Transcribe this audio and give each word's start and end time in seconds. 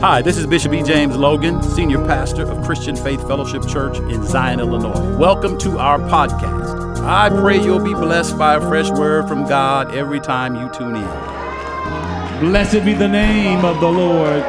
Hi, 0.00 0.22
this 0.22 0.38
is 0.38 0.46
Bishop 0.46 0.72
E. 0.74 0.82
James 0.84 1.16
Logan, 1.16 1.60
Senior 1.60 1.98
Pastor 2.06 2.48
of 2.48 2.64
Christian 2.64 2.94
Faith 2.94 3.20
Fellowship 3.26 3.66
Church 3.66 3.98
in 3.98 4.24
Zion, 4.24 4.60
Illinois. 4.60 5.16
Welcome 5.16 5.58
to 5.58 5.76
our 5.80 5.98
podcast. 5.98 7.00
I 7.04 7.28
pray 7.28 7.60
you'll 7.60 7.82
be 7.82 7.94
blessed 7.94 8.38
by 8.38 8.54
a 8.54 8.60
fresh 8.60 8.88
word 8.90 9.26
from 9.26 9.48
God 9.48 9.92
every 9.92 10.20
time 10.20 10.54
you 10.54 10.70
tune 10.72 10.94
in. 10.94 12.48
Blessed 12.48 12.84
be 12.84 12.94
the 12.94 13.08
name 13.08 13.64
of 13.64 13.80
the 13.80 13.88
Lord. 13.90 14.44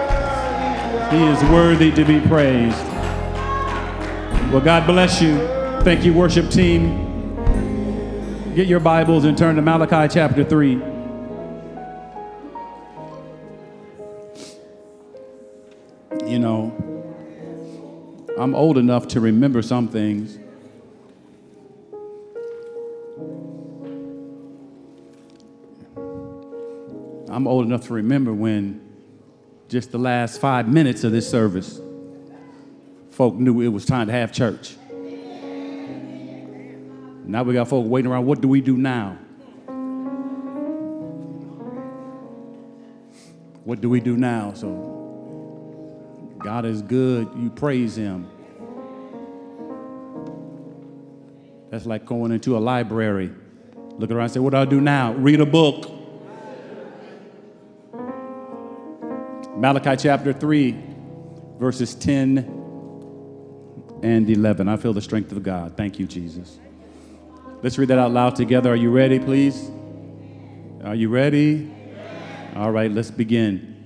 He 1.11 1.23
is 1.23 1.41
worthy 1.49 1.91
to 1.93 2.05
be 2.05 2.21
praised. 2.27 2.77
Well, 4.53 4.61
God 4.61 4.85
bless 4.85 5.19
you. 5.19 5.35
Thank 5.81 6.05
you, 6.05 6.13
worship 6.13 6.51
team. 6.51 7.07
Get 8.53 8.67
your 8.67 8.81
Bibles 8.81 9.25
and 9.25 9.35
turn 9.35 9.55
to 9.55 9.63
Malachi 9.63 10.13
chapter 10.13 10.43
3. 10.43 10.88
You 16.29 16.37
know, 16.37 16.71
I'm 18.37 18.53
old 18.53 18.77
enough 18.77 19.07
to 19.07 19.19
remember 19.19 19.63
some 19.63 19.87
things. 19.87 20.37
I'm 27.31 27.47
old 27.47 27.65
enough 27.65 27.87
to 27.87 27.95
remember 27.95 28.31
when 28.31 28.79
just 29.69 29.91
the 29.91 29.97
last 29.97 30.39
five 30.39 30.67
minutes 30.67 31.03
of 31.03 31.11
this 31.11 31.27
service, 31.27 31.81
folk 33.09 33.33
knew 33.33 33.61
it 33.61 33.69
was 33.69 33.87
time 33.87 34.05
to 34.05 34.13
have 34.13 34.31
church. 34.31 34.75
Now 37.25 37.41
we 37.41 37.55
got 37.55 37.67
folk 37.69 37.87
waiting 37.87 38.11
around. 38.11 38.27
What 38.27 38.39
do 38.39 38.47
we 38.47 38.61
do 38.61 38.77
now? 38.77 39.17
What 43.63 43.81
do 43.81 43.89
we 43.89 43.99
do 43.99 44.15
now? 44.15 44.53
So 44.53 44.98
God 46.39 46.65
is 46.65 46.81
good. 46.81 47.29
You 47.35 47.49
praise 47.49 47.97
Him. 47.97 48.27
That's 51.69 51.85
like 51.85 52.05
going 52.05 52.31
into 52.31 52.57
a 52.57 52.59
library, 52.59 53.31
looking 53.97 54.15
around 54.15 54.25
and 54.25 54.33
say, 54.33 54.39
What 54.39 54.51
do 54.51 54.57
I 54.57 54.65
do 54.65 54.81
now? 54.81 55.13
Read 55.13 55.41
a 55.41 55.45
book. 55.45 55.91
Malachi 59.55 59.97
chapter 59.97 60.31
3, 60.31 60.83
verses 61.59 61.93
10 61.95 62.37
and 64.01 64.29
11. 64.29 64.69
I 64.69 64.77
feel 64.77 64.93
the 64.93 65.01
strength 65.01 65.33
of 65.33 65.43
God. 65.43 65.75
Thank 65.75 65.99
you, 65.99 66.05
Jesus. 66.05 66.57
Let's 67.61 67.77
read 67.77 67.89
that 67.89 67.99
out 67.99 68.11
loud 68.11 68.37
together. 68.37 68.71
Are 68.71 68.77
you 68.77 68.89
ready, 68.89 69.19
please? 69.19 69.69
Are 70.83 70.95
you 70.95 71.09
ready? 71.09 71.69
All 72.55 72.71
right, 72.71 72.89
let's 72.89 73.11
begin. 73.11 73.78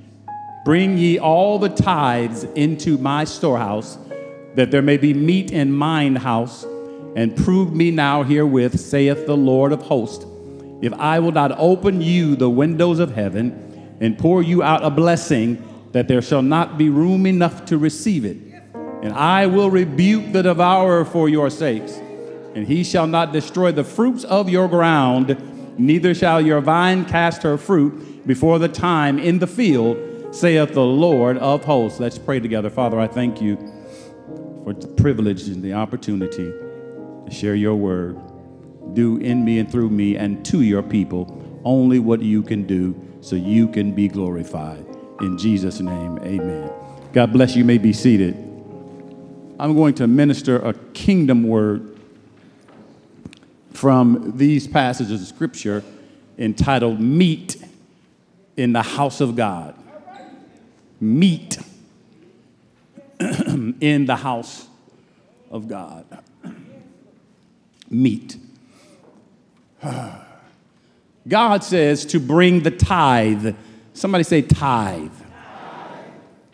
Bring 0.63 0.97
ye 0.97 1.19
all 1.19 1.59
the 1.59 1.67
tithes 1.67 2.45
into 2.55 2.97
my 2.97 3.25
storehouse, 3.25 3.97
that 4.55 4.71
there 4.71 4.81
may 4.81 4.95
be 4.95 5.13
meat 5.13 5.51
in 5.51 5.73
mine 5.73 6.15
house, 6.15 6.65
and 7.17 7.35
prove 7.35 7.73
me 7.73 7.91
now 7.91 8.23
herewith, 8.23 8.79
saith 8.79 9.25
the 9.25 9.35
Lord 9.35 9.73
of 9.73 9.81
hosts, 9.81 10.25
if 10.81 10.93
I 10.93 11.19
will 11.19 11.33
not 11.33 11.51
open 11.57 12.01
you 12.01 12.37
the 12.37 12.49
windows 12.49 12.99
of 12.99 13.11
heaven 13.11 13.97
and 13.99 14.17
pour 14.17 14.41
you 14.41 14.63
out 14.63 14.83
a 14.83 14.89
blessing, 14.89 15.61
that 15.91 16.07
there 16.07 16.21
shall 16.21 16.41
not 16.41 16.77
be 16.77 16.89
room 16.89 17.25
enough 17.25 17.65
to 17.65 17.77
receive 17.77 18.23
it. 18.23 18.37
And 19.01 19.13
I 19.13 19.47
will 19.47 19.69
rebuke 19.69 20.31
the 20.31 20.43
devourer 20.43 21.03
for 21.03 21.27
your 21.27 21.49
sakes, 21.49 21.91
and 22.55 22.65
he 22.65 22.85
shall 22.85 23.07
not 23.07 23.33
destroy 23.33 23.73
the 23.73 23.83
fruits 23.83 24.23
of 24.23 24.49
your 24.49 24.69
ground, 24.69 25.35
neither 25.77 26.13
shall 26.13 26.39
your 26.39 26.61
vine 26.61 27.03
cast 27.03 27.43
her 27.43 27.57
fruit 27.57 28.25
before 28.25 28.59
the 28.59 28.69
time 28.69 29.19
in 29.19 29.39
the 29.39 29.47
field 29.47 29.97
saith 30.33 30.73
the 30.73 30.83
Lord 30.83 31.37
of 31.37 31.63
hosts. 31.63 31.99
Let's 31.99 32.17
pray 32.17 32.39
together. 32.39 32.71
Father, 32.71 32.99
I 32.99 33.07
thank 33.07 33.39
you 33.39 33.55
for 34.63 34.73
the 34.73 34.87
privilege 34.87 35.43
and 35.43 35.61
the 35.61 35.73
opportunity 35.73 36.51
to 36.51 37.27
share 37.29 37.53
your 37.53 37.75
word. 37.75 38.19
Do 38.95 39.17
in 39.17 39.45
me 39.45 39.59
and 39.59 39.71
through 39.71 39.91
me 39.91 40.17
and 40.17 40.43
to 40.45 40.61
your 40.61 40.81
people 40.81 41.61
only 41.63 41.99
what 41.99 42.21
you 42.21 42.41
can 42.41 42.65
do 42.65 42.99
so 43.21 43.35
you 43.35 43.67
can 43.67 43.93
be 43.93 44.07
glorified. 44.07 44.83
In 45.21 45.37
Jesus' 45.37 45.79
name, 45.79 46.17
amen. 46.23 46.71
God 47.13 47.31
bless 47.31 47.55
you. 47.55 47.63
may 47.63 47.77
be 47.77 47.93
seated. 47.93 48.33
I'm 49.59 49.75
going 49.75 49.93
to 49.95 50.07
minister 50.07 50.57
a 50.57 50.73
kingdom 50.93 51.43
word 51.43 51.99
from 53.71 54.33
these 54.35 54.67
passages 54.67 55.21
of 55.21 55.27
scripture 55.27 55.83
entitled 56.39 56.99
Meat 56.99 57.63
in 58.57 58.73
the 58.73 58.81
House 58.81 59.21
of 59.21 59.35
God 59.35 59.75
meat 61.03 61.57
in 63.19 64.05
the 64.05 64.15
house 64.15 64.67
of 65.51 65.67
God. 65.67 66.05
Meat. 67.89 68.37
God 71.27 71.63
says 71.63 72.05
to 72.05 72.19
bring 72.19 72.63
the 72.63 72.71
tithe. 72.71 73.55
Somebody 73.93 74.23
say 74.23 74.41
tithe. 74.41 75.11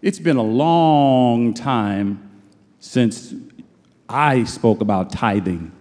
It's 0.01 0.19
been 0.19 0.37
a 0.37 0.43
long 0.43 1.53
time 1.53 2.31
since 2.79 3.33
I 4.07 4.45
spoke 4.45 4.81
about 4.81 5.11
tithing 5.11 5.71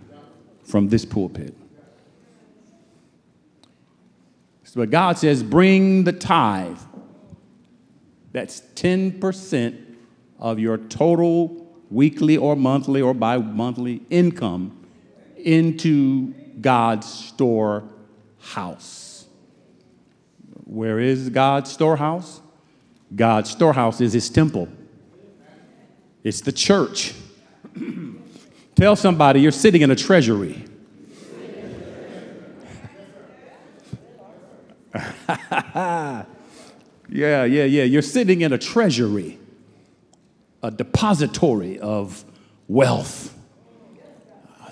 from 0.65 0.89
this 0.89 1.05
pulpit. 1.05 1.55
But 4.75 4.91
God 4.91 5.19
says, 5.19 5.43
bring 5.43 6.05
the 6.05 6.13
tithe. 6.13 6.79
That's 8.39 8.63
10% 8.77 9.77
of 10.39 10.61
your 10.61 10.79
total 10.79 11.67
weekly 11.91 12.37
or 12.37 12.55
monthly 12.55 13.03
or 13.03 13.13
bi 13.13 13.37
monthly 13.39 14.03
income 14.11 14.87
into 15.37 16.33
God's 16.61 17.09
storehouse. 17.13 17.97
Where 20.67 21.01
is 21.01 21.31
God's 21.31 21.73
storehouse? 21.73 22.41
God's 23.17 23.51
storehouse 23.51 24.01
is 24.01 24.13
his 24.13 24.31
temple, 24.31 24.69
it's 26.23 26.41
the 26.41 26.53
church. 26.53 27.15
Tell 28.77 28.95
somebody 28.95 29.41
you're 29.41 29.51
sitting 29.51 29.83
in 29.83 29.91
a 29.91 29.97
treasury. 29.97 30.65
Yeah, 37.09 37.45
yeah, 37.45 37.65
yeah. 37.65 37.85
You're 37.85 38.03
sitting 38.03 38.43
in 38.43 38.53
a 38.53 38.59
treasury, 38.59 39.39
a 40.63 40.71
depository 40.71 41.79
of 41.79 42.25
wealth. 42.67 43.35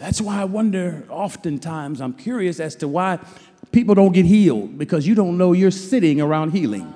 That's 0.00 0.20
why 0.20 0.42
I 0.42 0.44
wonder, 0.44 1.04
oftentimes, 1.08 2.00
I'm 2.00 2.12
curious 2.12 2.60
as 2.60 2.76
to 2.76 2.88
why 2.88 3.18
people 3.72 3.94
don't 3.94 4.12
get 4.12 4.26
healed 4.26 4.76
because 4.76 5.06
you 5.06 5.14
don't 5.14 5.38
know 5.38 5.52
you're 5.52 5.70
sitting 5.70 6.20
around 6.20 6.50
healing. 6.50 6.92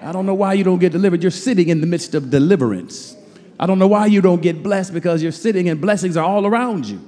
I 0.00 0.12
don't 0.12 0.26
know 0.26 0.34
why 0.34 0.52
you 0.52 0.62
don't 0.62 0.78
get 0.78 0.92
delivered. 0.92 1.22
You're 1.22 1.30
sitting 1.30 1.68
in 1.68 1.80
the 1.80 1.86
midst 1.86 2.14
of 2.14 2.30
deliverance. 2.30 3.16
I 3.58 3.66
don't 3.66 3.78
know 3.78 3.88
why 3.88 4.06
you 4.06 4.20
don't 4.20 4.42
get 4.42 4.62
blessed 4.62 4.92
because 4.92 5.22
you're 5.22 5.32
sitting 5.32 5.68
and 5.68 5.80
blessings 5.80 6.16
are 6.16 6.24
all 6.24 6.46
around 6.46 6.86
you. 6.86 7.00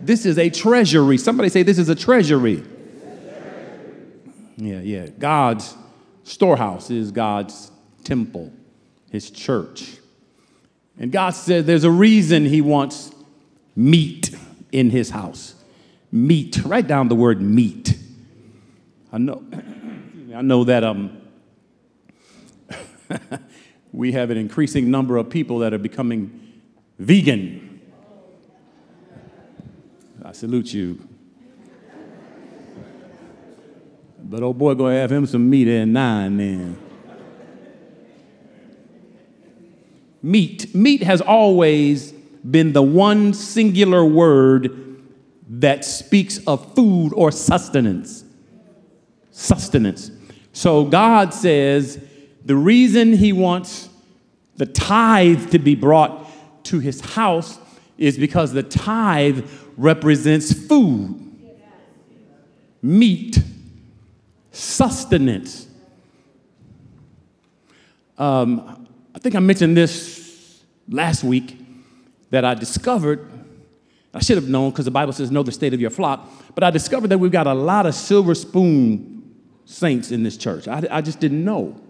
This 0.00 0.24
is 0.24 0.38
a 0.38 0.48
treasury. 0.48 1.18
Somebody 1.18 1.48
say, 1.48 1.62
This 1.62 1.78
is 1.78 1.88
a 1.88 1.94
treasury. 1.94 2.62
Yeah, 4.56 4.80
yeah. 4.80 5.06
God's 5.18 5.74
storehouse 6.28 6.90
is 6.90 7.10
God's 7.10 7.70
temple, 8.04 8.52
his 9.10 9.30
church. 9.30 9.96
And 10.98 11.10
God 11.10 11.30
said 11.30 11.66
there's 11.66 11.84
a 11.84 11.90
reason 11.90 12.44
he 12.44 12.60
wants 12.60 13.12
meat 13.74 14.30
in 14.70 14.90
his 14.90 15.10
house. 15.10 15.54
Meat. 16.12 16.64
Write 16.64 16.86
down 16.86 17.08
the 17.08 17.14
word 17.14 17.40
meat. 17.40 17.96
I 19.12 19.18
know, 19.18 19.42
I 20.34 20.42
know 20.42 20.64
that 20.64 20.84
um, 20.84 21.16
we 23.92 24.12
have 24.12 24.30
an 24.30 24.36
increasing 24.36 24.90
number 24.90 25.16
of 25.16 25.30
people 25.30 25.60
that 25.60 25.72
are 25.72 25.78
becoming 25.78 26.60
vegan. 26.98 27.80
I 30.22 30.32
salute 30.32 30.74
you. 30.74 31.08
But 34.28 34.42
old 34.42 34.58
boy 34.58 34.74
gonna 34.74 34.96
have 34.96 35.10
him 35.10 35.24
some 35.24 35.48
meat 35.48 35.68
at 35.68 35.86
nine 35.86 36.36
then. 36.36 36.76
meat. 40.22 40.74
Meat 40.74 41.02
has 41.02 41.20
always 41.20 42.12
been 42.48 42.72
the 42.72 42.82
one 42.82 43.32
singular 43.32 44.04
word 44.04 45.02
that 45.48 45.84
speaks 45.84 46.38
of 46.46 46.74
food 46.74 47.12
or 47.14 47.32
sustenance. 47.32 48.24
Sustenance. 49.30 50.10
So 50.52 50.84
God 50.84 51.32
says 51.32 52.04
the 52.44 52.56
reason 52.56 53.14
He 53.14 53.32
wants 53.32 53.88
the 54.56 54.66
tithe 54.66 55.50
to 55.52 55.58
be 55.58 55.74
brought 55.74 56.64
to 56.64 56.80
His 56.80 57.00
house 57.00 57.58
is 57.96 58.18
because 58.18 58.52
the 58.52 58.62
tithe 58.62 59.48
represents 59.76 60.52
food, 60.52 61.24
meat 62.82 63.38
sustenance. 64.58 65.68
Um, 68.18 68.88
I 69.14 69.18
think 69.20 69.36
I 69.36 69.38
mentioned 69.38 69.76
this 69.76 70.62
last 70.88 71.22
week 71.22 71.56
that 72.30 72.44
I 72.44 72.54
discovered. 72.54 73.30
I 74.12 74.20
should 74.20 74.36
have 74.36 74.48
known 74.48 74.70
because 74.70 74.84
the 74.84 74.90
Bible 74.90 75.12
says, 75.12 75.30
Know 75.30 75.44
the 75.44 75.52
state 75.52 75.74
of 75.74 75.80
your 75.80 75.90
flock. 75.90 76.28
But 76.54 76.64
I 76.64 76.70
discovered 76.70 77.08
that 77.08 77.18
we've 77.18 77.30
got 77.30 77.46
a 77.46 77.54
lot 77.54 77.86
of 77.86 77.94
silver 77.94 78.34
spoon 78.34 79.36
saints 79.64 80.10
in 80.10 80.24
this 80.24 80.36
church. 80.36 80.66
I, 80.66 80.82
I 80.90 81.00
just 81.02 81.20
didn't 81.20 81.44
know. 81.44 81.80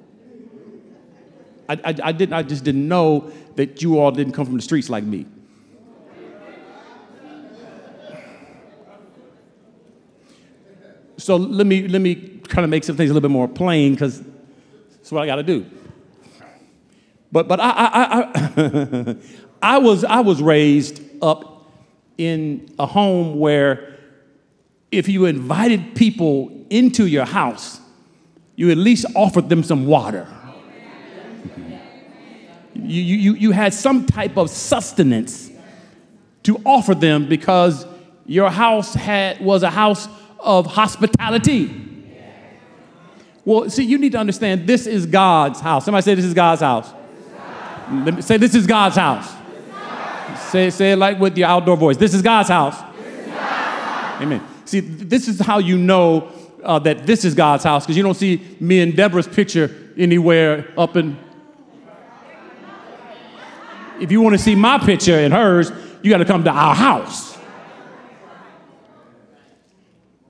I, 1.69 1.75
I, 1.85 1.95
I, 2.05 2.13
didn't, 2.13 2.35
I 2.35 2.43
just 2.43 2.65
didn't 2.65 2.87
know 2.87 3.33
that 3.57 3.81
you 3.81 3.99
all 3.99 4.11
didn't 4.11 4.35
come 4.35 4.45
from 4.45 4.57
the 4.57 4.63
streets 4.63 4.91
like 4.91 5.05
me. 5.05 5.27
So 11.17 11.37
let 11.37 11.67
me, 11.67 11.89
let 11.89 12.01
me 12.01 12.38
kind 12.49 12.65
of 12.65 12.71
make 12.71 12.85
some 12.85 12.97
things 12.97 13.11
a 13.11 13.15
little 13.15 13.29
bit 13.29 13.33
more 13.33 13.49
plain 13.49 13.93
because 13.93 14.23
that's 14.97 15.13
what 15.13 15.23
I 15.23 15.27
got 15.27 15.37
to 15.37 15.43
do. 15.43 15.67
But, 17.31 17.47
but 17.47 17.61
I, 17.61 17.71
I, 17.71 18.33
I, 18.35 19.17
I, 19.75 19.79
was, 19.79 20.05
I 20.05 20.21
was 20.21 20.43
raised 20.43 21.03
up 21.23 21.71
in 22.17 22.75
a 22.79 22.87
home 22.87 23.39
where 23.39 23.99
if 24.91 25.09
you 25.09 25.27
invited 25.27 25.95
people 25.95 26.67
into 26.71 27.07
your 27.07 27.27
house, 27.27 27.81
you 28.57 28.71
at 28.71 28.79
least 28.79 29.07
offered 29.15 29.49
them 29.49 29.63
some 29.63 29.87
water. 29.87 30.27
You, 32.75 33.03
you, 33.03 33.35
you 33.35 33.51
had 33.51 33.75
some 33.75 34.07
type 34.07 34.37
of 34.37 34.51
sustenance 34.51 35.51
to 36.45 36.61
offer 36.65 36.95
them 36.95 37.29
because 37.29 37.87
your 38.25 38.51
house 38.51 38.95
had, 38.95 39.41
was 39.41 39.63
a 39.63 39.71
house 39.71 40.09
of 40.39 40.67
hospitality. 40.67 41.88
Well, 43.49 43.71
see, 43.71 43.85
you 43.85 43.97
need 43.97 44.13
to 44.13 44.19
understand 44.19 44.67
this 44.67 44.87
is 44.87 45.07
God's 45.07 45.59
house. 45.61 45.87
Somebody 45.87 46.05
say, 46.05 46.15
This 46.15 46.27
is 46.27 46.35
God's 46.35 46.61
house. 46.61 46.93
Say, 48.23 48.37
This 48.37 48.55
is 48.55 48.67
God's 48.67 48.97
house. 48.97 49.35
Say, 50.51 50.69
say 50.69 50.93
it 50.93 50.97
like 50.97 51.19
with 51.19 51.39
your 51.39 51.49
outdoor 51.49 51.79
voice. 51.79 51.97
This 51.97 52.13
is 52.13 52.21
God's 52.21 52.51
house. 52.51 52.75
Is 52.75 53.27
God's 53.27 53.39
house. 53.39 54.21
Amen. 54.21 54.43
See, 54.67 54.81
this 54.81 55.29
is 55.29 55.41
how 55.41 55.61
you 55.61 55.79
know 55.79 56.31
uh, 56.63 56.79
that 56.81 57.07
this 57.07 57.25
is 57.25 57.35
God's 57.35 57.65
house 57.65 57.87
because 57.87 57.97
you 57.97 58.03
don't 58.03 58.17
see 58.17 58.47
me 58.61 58.81
and 58.81 58.95
Deborah's 58.95 59.27
picture 59.27 59.75
anywhere 59.97 60.71
up 60.77 60.95
in. 60.97 61.19
If 63.99 64.13
you 64.13 64.21
want 64.21 64.35
to 64.35 64.43
see 64.43 64.57
my 64.57 64.77
picture 64.77 65.19
and 65.19 65.33
hers, 65.33 65.73
you 66.03 66.11
got 66.11 66.19
to 66.19 66.27
come 66.27 66.45
to 66.45 66.51
our 66.51 66.75
house. 66.75 67.38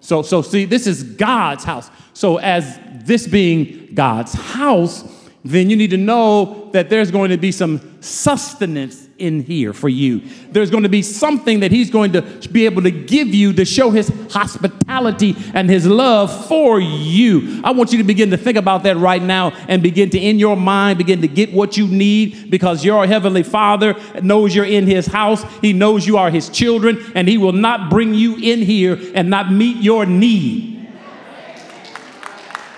So, 0.09 0.23
so 0.23 0.41
see, 0.41 0.65
this 0.65 0.87
is 0.87 1.03
God's 1.03 1.65
house. 1.65 1.91
So, 2.15 2.39
as 2.39 2.81
this 3.05 3.27
being 3.27 3.91
God's 3.93 4.33
house, 4.33 5.05
then 5.45 5.69
you 5.69 5.77
need 5.77 5.91
to 5.91 5.99
know 5.99 6.71
that 6.73 6.89
there's 6.89 7.11
going 7.11 7.29
to 7.29 7.37
be 7.37 7.53
some 7.53 8.01
sustenance 8.01 9.07
in 9.19 9.43
here 9.43 9.73
for 9.73 9.89
you. 9.89 10.23
There's 10.51 10.71
going 10.71 10.85
to 10.85 10.89
be 10.89 11.03
something 11.03 11.61
that 11.61 11.71
He's 11.71 11.91
going 11.91 12.13
to 12.13 12.23
be 12.51 12.65
able 12.65 12.83
to 12.83 12.91
give 12.91 13.29
you 13.29 13.53
to 13.55 13.65
show 13.65 13.91
His 13.91 14.09
hospitality 14.31 15.37
and 15.55 15.69
His 15.69 15.87
love 15.87 16.47
for 16.47 16.81
you. 16.81 17.61
I 17.65 17.73
want 17.73 17.93
you 17.93 17.99
to 17.99 18.05
begin 18.05 18.31
to 18.31 18.37
think 18.37 18.57
about 18.57 18.85
that 18.85 18.97
right 18.97 19.23
now 19.23 19.51
and 19.69 19.83
begin 19.83 20.11
to, 20.11 20.19
in 20.19 20.39
your 20.39 20.57
mind, 20.57 20.99
begin 20.99 21.21
to 21.23 21.29
get 21.29 21.53
what 21.53 21.77
you 21.77 21.87
need 21.87 22.51
because 22.51 22.85
your 22.85 23.07
Heavenly 23.07 23.43
Father 23.43 23.95
knows 24.23 24.55
you're 24.55 24.65
in 24.65 24.87
His 24.87 25.07
house. 25.07 25.43
He 25.61 25.73
knows 25.73 26.07
you 26.07 26.17
are 26.17 26.31
His 26.31 26.49
children, 26.49 27.13
and 27.15 27.29
He 27.29 27.39
will 27.39 27.53
not 27.53 27.91
bring 27.91 28.15
you 28.15 28.37
in 28.37 28.63
here 28.63 28.99
and 29.15 29.29
not 29.29 29.53
meet 29.53 29.83
your 29.83 30.07
need. 30.07 30.77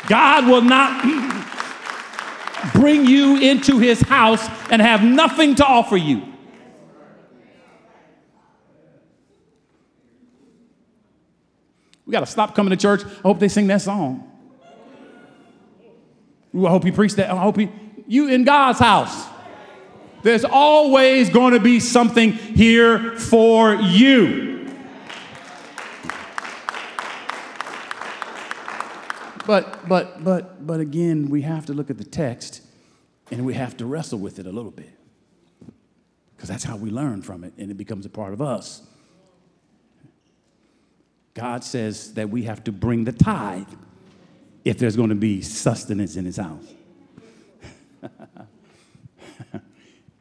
God 0.09 0.49
will 0.49 0.63
not 0.63 1.05
bring 2.75 3.07
you 3.07 3.37
into 3.39 3.79
his 3.79 4.01
house 4.01 4.45
and 4.71 4.83
have 4.83 5.05
nothing 5.05 5.55
to 5.57 5.65
offer 5.65 5.97
you. 5.97 6.30
We 12.11 12.13
got 12.13 12.27
to 12.27 12.27
stop 12.27 12.57
coming 12.57 12.71
to 12.71 12.77
church. 12.77 13.05
I 13.05 13.21
hope 13.21 13.39
they 13.39 13.47
sing 13.47 13.69
that 13.69 13.83
song. 13.83 14.29
Ooh, 16.53 16.67
I 16.67 16.71
hope 16.71 16.83
he 16.83 16.91
preached 16.91 17.15
that. 17.19 17.31
I 17.31 17.37
hope 17.37 17.57
he, 17.57 17.71
you 18.09 18.29
in 18.29 18.43
God's 18.43 18.81
house. 18.81 19.29
There's 20.25 20.45
always 20.45 21.31
going 21.31 21.55
to 21.55 21.61
be 21.61 21.79
something 21.79 22.33
here 22.33 23.17
for 23.17 23.77
you. 23.77 24.75
But, 29.47 29.89
but, 29.89 30.25
but, 30.25 30.67
but 30.67 30.81
again, 30.81 31.31
we 31.31 31.43
have 31.43 31.65
to 31.67 31.73
look 31.73 31.91
at 31.91 31.99
the 31.99 32.05
text 32.05 32.63
and 33.31 33.47
we 33.47 33.55
have 33.55 33.77
to 33.77 33.87
wrestle 33.87 34.19
with 34.19 34.41
it 34.41 34.47
a 34.47 34.53
little 34.53 34.73
bit. 34.73 34.99
Because 36.35 36.49
that's 36.49 36.65
how 36.65 36.77
we 36.77 36.91
learn 36.91 37.23
from 37.23 37.45
it 37.45 37.53
and 37.57 37.71
it 37.71 37.77
becomes 37.77 38.05
a 38.05 38.11
part 38.11 38.33
of 38.33 38.43
us. 38.43 38.83
God 41.41 41.65
says 41.65 42.13
that 42.15 42.29
we 42.29 42.43
have 42.43 42.63
to 42.65 42.73
bring 42.73 43.05
the 43.05 43.13
tithe 43.13 43.67
if 44.63 44.77
there's 44.77 44.95
going 44.95 45.09
to 45.09 45.15
be 45.15 45.41
sustenance 45.41 46.17
in 46.17 46.27
his 46.27 46.37
house. 46.37 46.67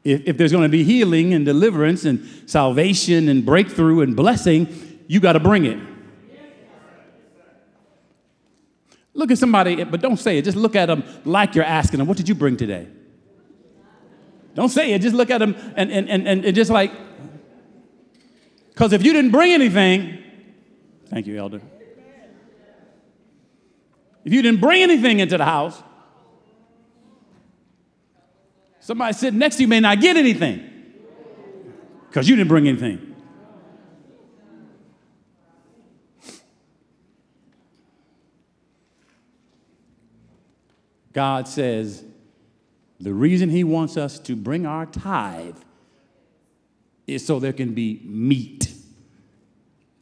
if, 0.06 0.26
if 0.26 0.38
there's 0.38 0.54
going 0.54 0.64
to 0.64 0.70
be 0.70 0.86
healing 0.86 1.34
and 1.34 1.44
deliverance 1.46 2.06
and 2.06 2.26
salvation 2.50 3.28
and 3.28 3.46
breakthrough 3.46 4.00
and 4.00 4.16
blessing, 4.16 5.04
you 5.08 5.20
got 5.20 5.34
to 5.34 5.42
bring 5.42 5.66
it. 5.66 5.78
Look 9.14 9.30
at 9.30 9.38
somebody, 9.40 9.84
but 9.84 10.00
don't 10.00 10.16
say 10.16 10.38
it. 10.38 10.46
Just 10.46 10.56
look 10.56 10.78
at 10.78 10.86
them 10.86 11.04
like 11.26 11.54
you're 11.54 11.66
asking 11.66 11.98
them, 11.98 12.08
What 12.08 12.16
did 12.16 12.30
you 12.30 12.36
bring 12.36 12.56
today? 12.56 12.88
Don't 14.56 14.70
say 14.70 14.94
it. 14.94 15.02
Just 15.02 15.18
look 15.18 15.30
at 15.30 15.40
them 15.40 15.54
and, 15.76 15.92
and, 15.92 16.10
and, 16.10 16.46
and 16.46 16.56
just 16.56 16.72
like, 16.72 16.94
because 18.70 18.94
if 18.94 19.04
you 19.04 19.12
didn't 19.12 19.32
bring 19.32 19.52
anything, 19.52 20.20
Thank 21.10 21.26
you, 21.26 21.38
Elder. 21.38 21.62
If 24.24 24.34
you 24.34 24.42
didn't 24.42 24.62
bring 24.62 24.84
anything 24.84 25.20
into 25.20 25.38
the 25.38 25.46
house, 25.46 25.82
somebody 28.80 29.14
sitting 29.14 29.40
next 29.40 29.56
to 29.56 29.64
you 29.64 29.68
may 29.68 29.80
not 29.80 30.00
get 30.02 30.18
anything 30.18 30.70
because 32.08 32.30
you 32.30 32.36
didn't 32.36 32.50
bring 32.50 32.68
anything. 32.68 33.16
God 41.12 41.48
says 41.48 42.04
the 43.00 43.14
reason 43.14 43.50
He 43.50 43.64
wants 43.64 43.98
us 43.98 44.20
to 44.20 44.36
bring 44.36 44.66
our 44.68 44.86
tithe 44.86 45.58
is 47.08 47.26
so 47.26 47.40
there 47.40 47.54
can 47.54 47.74
be 47.74 48.02
meat, 48.06 48.72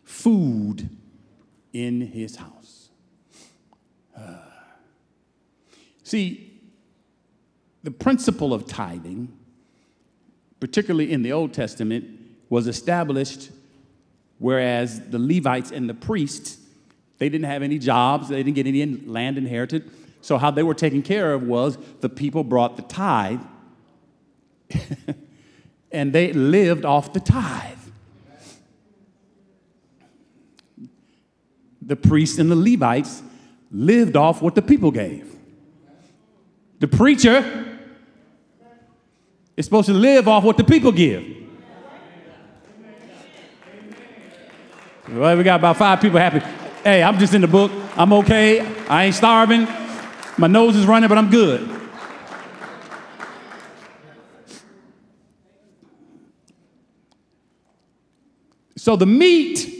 food 0.03 0.96
in 1.85 2.01
his 2.01 2.37
house. 2.37 2.89
Uh, 4.17 4.37
see, 6.01 6.59
the 7.83 7.91
principle 7.91 8.53
of 8.53 8.65
tithing, 8.65 9.31
particularly 10.59 11.11
in 11.11 11.21
the 11.21 11.31
Old 11.31 11.53
Testament, 11.53 12.05
was 12.49 12.67
established 12.67 13.51
whereas 14.39 15.01
the 15.09 15.19
Levites 15.19 15.71
and 15.71 15.89
the 15.89 15.93
priests, 15.93 16.57
they 17.17 17.29
didn't 17.29 17.45
have 17.45 17.63
any 17.63 17.77
jobs, 17.79 18.29
they 18.29 18.41
didn't 18.43 18.55
get 18.55 18.67
any 18.67 18.85
land 18.85 19.37
inherited. 19.37 19.89
So, 20.21 20.37
how 20.37 20.51
they 20.51 20.63
were 20.63 20.73
taken 20.73 21.01
care 21.01 21.33
of 21.33 21.43
was 21.43 21.77
the 22.01 22.09
people 22.09 22.43
brought 22.43 22.75
the 22.75 22.83
tithe 22.83 23.41
and 25.91 26.11
they 26.11 26.33
lived 26.33 26.85
off 26.85 27.13
the 27.13 27.19
tithe. 27.19 27.76
The 31.87 31.95
priests 31.95 32.37
and 32.37 32.51
the 32.51 32.55
Levites 32.55 33.23
lived 33.71 34.17
off 34.17 34.41
what 34.41 34.55
the 34.55 34.61
people 34.61 34.91
gave. 34.91 35.33
The 36.79 36.87
preacher 36.87 37.65
is 39.55 39.65
supposed 39.65 39.87
to 39.87 39.93
live 39.93 40.27
off 40.27 40.43
what 40.43 40.57
the 40.57 40.65
people 40.65 40.91
give. 40.91 41.25
Well, 45.09 45.37
we 45.37 45.43
got 45.43 45.61
about 45.61 45.77
five 45.77 46.01
people 46.01 46.19
happy. 46.19 46.39
Hey, 46.83 47.01
I'm 47.01 47.17
just 47.17 47.33
in 47.33 47.39
the 47.39 47.47
book. 47.47 47.71
I'm 47.95 48.11
okay. 48.13 48.59
I 48.87 49.05
ain't 49.05 49.15
starving. 49.15 49.65
My 50.37 50.47
nose 50.47 50.75
is 50.75 50.85
running, 50.85 51.07
but 51.07 51.17
I'm 51.17 51.29
good. 51.29 51.73
So 58.75 58.97
the 58.97 59.05
meat 59.05 59.76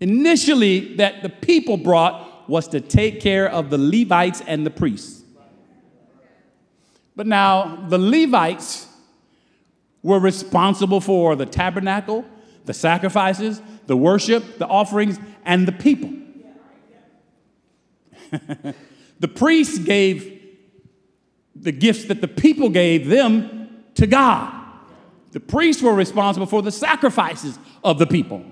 initially 0.00 0.96
that 0.96 1.22
the 1.22 1.28
people 1.28 1.76
brought 1.76 2.48
was 2.48 2.68
to 2.68 2.80
take 2.80 3.20
care 3.20 3.48
of 3.48 3.70
the 3.70 3.78
Levites 3.78 4.42
and 4.46 4.64
the 4.64 4.70
priests. 4.70 5.22
But 7.14 7.26
now 7.26 7.86
the 7.88 7.98
Levites 7.98 8.86
were 10.02 10.20
responsible 10.20 11.00
for 11.00 11.36
the 11.36 11.46
tabernacle, 11.46 12.24
the 12.64 12.74
sacrifices, 12.74 13.60
the 13.86 13.96
worship, 13.96 14.58
the 14.58 14.66
offerings, 14.66 15.18
and 15.44 15.66
the 15.66 15.72
people. 15.72 16.10
the 19.20 19.28
priests 19.28 19.78
gave 19.78 20.38
the 21.54 21.72
gifts 21.72 22.04
that 22.04 22.20
the 22.20 22.28
people 22.28 22.68
gave 22.68 23.08
them 23.08 23.84
to 23.94 24.06
God. 24.06 24.54
The 25.32 25.40
priests 25.40 25.82
were 25.82 25.94
responsible 25.94 26.46
for 26.46 26.62
the 26.62 26.70
sacrifices 26.72 27.58
of 27.82 27.98
the 27.98 28.06
people. 28.06 28.44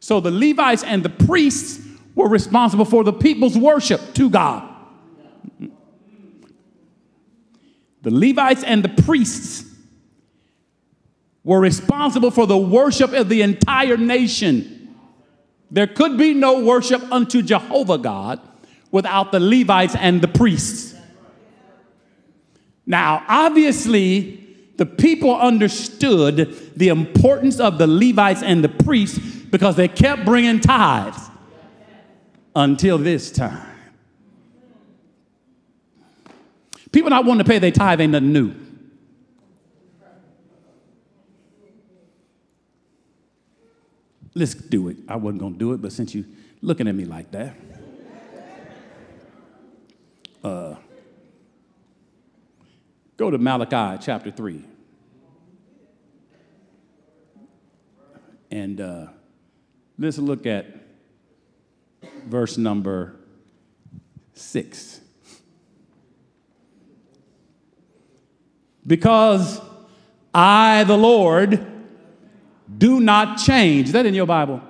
So 0.00 0.20
the 0.20 0.30
Levites 0.30 0.82
and 0.82 1.02
the 1.02 1.08
priests 1.08 1.84
were 2.14 2.28
responsible 2.28 2.84
for 2.84 3.04
the 3.04 3.12
people's 3.12 3.56
worship 3.56 4.14
to 4.14 4.30
God. 4.30 4.72
The 8.02 8.10
Levites 8.10 8.62
and 8.62 8.84
the 8.84 9.02
priests 9.02 9.64
were 11.42 11.60
responsible 11.60 12.30
for 12.30 12.46
the 12.46 12.56
worship 12.56 13.12
of 13.12 13.28
the 13.28 13.42
entire 13.42 13.96
nation. 13.96 14.94
There 15.70 15.86
could 15.86 16.16
be 16.16 16.34
no 16.34 16.64
worship 16.64 17.02
unto 17.12 17.42
Jehovah 17.42 17.98
God 17.98 18.40
without 18.90 19.32
the 19.32 19.40
Levites 19.40 19.94
and 19.96 20.20
the 20.20 20.28
priests. 20.28 20.94
Now, 22.86 23.24
obviously, 23.26 24.44
the 24.76 24.86
people 24.86 25.34
understood 25.36 26.56
the 26.76 26.88
importance 26.88 27.58
of 27.58 27.78
the 27.78 27.86
Levites 27.86 28.42
and 28.42 28.62
the 28.62 28.68
priests 28.68 29.18
because 29.56 29.74
they 29.74 29.88
kept 29.88 30.26
bringing 30.26 30.60
tithes 30.60 31.30
until 32.54 32.98
this 32.98 33.30
time. 33.30 33.66
People 36.92 37.08
not 37.08 37.24
wanting 37.24 37.42
to 37.42 37.50
pay 37.50 37.58
their 37.58 37.70
tithe 37.70 38.02
ain't 38.02 38.12
nothing 38.12 38.34
new. 38.34 38.54
Let's 44.34 44.52
do 44.52 44.88
it. 44.88 44.98
I 45.08 45.16
wasn't 45.16 45.40
going 45.40 45.54
to 45.54 45.58
do 45.58 45.72
it, 45.72 45.80
but 45.80 45.90
since 45.90 46.14
you 46.14 46.26
looking 46.60 46.86
at 46.86 46.94
me 46.94 47.06
like 47.06 47.30
that, 47.30 47.56
uh, 50.44 50.74
go 53.16 53.30
to 53.30 53.38
Malachi 53.38 54.02
chapter 54.04 54.30
3. 54.30 54.62
And 58.50 58.80
uh, 58.80 59.06
let's 59.98 60.18
look 60.18 60.46
at 60.46 60.66
verse 62.26 62.58
number 62.58 63.16
6. 64.34 65.00
Because 68.86 69.60
I, 70.32 70.84
the 70.84 70.96
Lord, 70.96 71.66
do 72.78 73.00
not 73.00 73.38
change. 73.38 73.86
Is 73.86 73.92
that 73.92 74.06
in 74.06 74.14
your 74.14 74.26
Bible? 74.26 74.60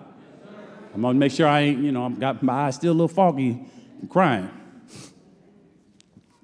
I'm 0.95 1.03
gonna 1.03 1.19
make 1.19 1.33
sure 1.33 1.47
I 1.47 1.61
ain't, 1.61 1.81
you 1.83 1.93
know, 1.93 2.07
I've 2.07 2.19
got 2.19 2.43
my 2.43 2.53
eyes 2.67 2.77
still 2.77 2.93
a 2.93 2.95
little 2.95 3.09
foggy, 3.09 3.63
I'm 4.01 4.09
crying. 4.09 4.51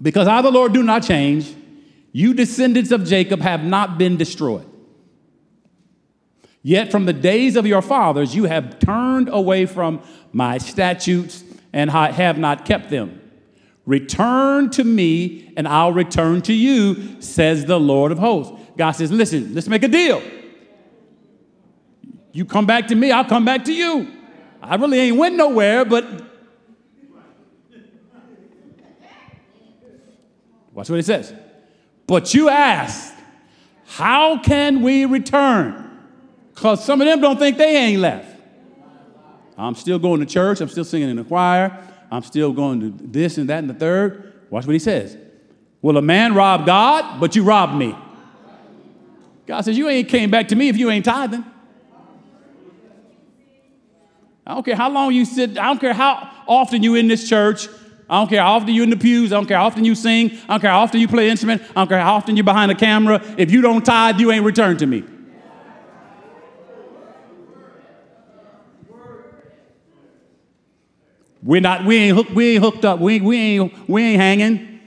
Because 0.00 0.28
I, 0.28 0.42
the 0.42 0.50
Lord, 0.50 0.72
do 0.72 0.82
not 0.82 1.02
change. 1.02 1.54
You 2.10 2.34
descendants 2.34 2.90
of 2.90 3.04
Jacob 3.04 3.40
have 3.40 3.64
not 3.64 3.96
been 3.96 4.16
destroyed. 4.16 4.66
Yet 6.62 6.92
from 6.92 7.06
the 7.06 7.12
days 7.12 7.56
of 7.56 7.66
your 7.66 7.82
fathers 7.82 8.34
you 8.34 8.44
have 8.44 8.78
turned 8.78 9.28
away 9.28 9.66
from 9.66 10.00
my 10.32 10.58
statutes 10.58 11.42
and 11.72 11.90
have 11.90 12.38
not 12.38 12.64
kept 12.64 12.90
them. 12.90 13.20
Return 13.84 14.70
to 14.70 14.84
me, 14.84 15.52
and 15.56 15.66
I'll 15.66 15.92
return 15.92 16.40
to 16.42 16.52
you, 16.52 17.20
says 17.20 17.64
the 17.64 17.80
Lord 17.80 18.12
of 18.12 18.18
hosts. 18.18 18.56
God 18.76 18.92
says, 18.92 19.10
Listen, 19.10 19.54
let's 19.54 19.66
make 19.66 19.82
a 19.82 19.88
deal. 19.88 20.22
You 22.30 22.44
come 22.44 22.64
back 22.64 22.86
to 22.88 22.94
me, 22.94 23.10
I'll 23.10 23.24
come 23.24 23.44
back 23.44 23.64
to 23.64 23.72
you. 23.72 24.08
I 24.62 24.76
really 24.76 25.00
ain't 25.00 25.16
went 25.16 25.36
nowhere, 25.36 25.84
but 25.84 26.04
watch 30.72 30.88
what 30.88 31.00
it 31.00 31.04
says. 31.04 31.34
But 32.06 32.34
you 32.34 32.48
ask, 32.48 33.12
How 33.84 34.38
can 34.38 34.82
we 34.82 35.06
return? 35.06 35.91
Because 36.54 36.84
some 36.84 37.00
of 37.00 37.06
them 37.06 37.20
don't 37.20 37.38
think 37.38 37.56
they 37.58 37.76
ain't 37.76 38.00
left. 38.00 38.28
I'm 39.56 39.74
still 39.74 39.98
going 39.98 40.20
to 40.20 40.26
church, 40.26 40.60
I'm 40.60 40.68
still 40.68 40.84
singing 40.84 41.10
in 41.10 41.16
the 41.16 41.24
choir. 41.24 41.78
I'm 42.10 42.22
still 42.22 42.52
going 42.52 42.80
to 42.80 42.90
this 42.90 43.38
and 43.38 43.48
that 43.48 43.58
and 43.58 43.70
the 43.70 43.74
third. 43.74 44.34
Watch 44.50 44.66
what 44.66 44.74
he 44.74 44.78
says. 44.78 45.16
Will 45.80 45.96
a 45.96 46.02
man 46.02 46.34
rob 46.34 46.66
God? 46.66 47.20
But 47.20 47.34
you 47.34 47.42
robbed 47.42 47.74
me. 47.74 47.96
God 49.46 49.62
says, 49.62 49.78
You 49.78 49.88
ain't 49.88 50.08
came 50.08 50.30
back 50.30 50.48
to 50.48 50.56
me 50.56 50.68
if 50.68 50.76
you 50.76 50.90
ain't 50.90 51.04
tithing. 51.04 51.44
I 54.46 54.54
don't 54.54 54.64
care 54.64 54.76
how 54.76 54.90
long 54.90 55.12
you 55.12 55.24
sit, 55.24 55.56
I 55.58 55.66
don't 55.66 55.80
care 55.80 55.94
how 55.94 56.30
often 56.46 56.82
you 56.82 56.94
in 56.96 57.08
this 57.08 57.28
church. 57.28 57.68
I 58.10 58.18
don't 58.18 58.28
care 58.28 58.42
how 58.42 58.56
often 58.56 58.74
you 58.74 58.82
in 58.82 58.90
the 58.90 58.96
pews. 58.96 59.32
I 59.32 59.36
don't 59.36 59.46
care 59.46 59.56
how 59.56 59.64
often 59.64 59.86
you 59.86 59.94
sing. 59.94 60.32
I 60.46 60.54
don't 60.54 60.60
care 60.60 60.70
how 60.70 60.80
often 60.80 61.00
you 61.00 61.08
play 61.08 61.30
instrument. 61.30 61.62
I 61.70 61.80
don't 61.80 61.88
care 61.88 62.00
how 62.00 62.14
often 62.14 62.36
you're 62.36 62.44
behind 62.44 62.70
a 62.70 62.74
camera. 62.74 63.22
If 63.38 63.50
you 63.50 63.62
don't 63.62 63.86
tithe, 63.86 64.20
you 64.20 64.30
ain't 64.32 64.44
returned 64.44 64.80
to 64.80 64.86
me. 64.86 65.04
We're 71.42 71.60
not, 71.60 71.84
we 71.84 71.96
ain't, 71.96 72.16
hook, 72.16 72.28
we 72.30 72.54
ain't 72.54 72.62
hooked 72.62 72.84
up. 72.84 73.00
We, 73.00 73.20
we, 73.20 73.36
ain't, 73.36 73.88
we 73.88 74.02
ain't 74.02 74.20
hanging. 74.20 74.80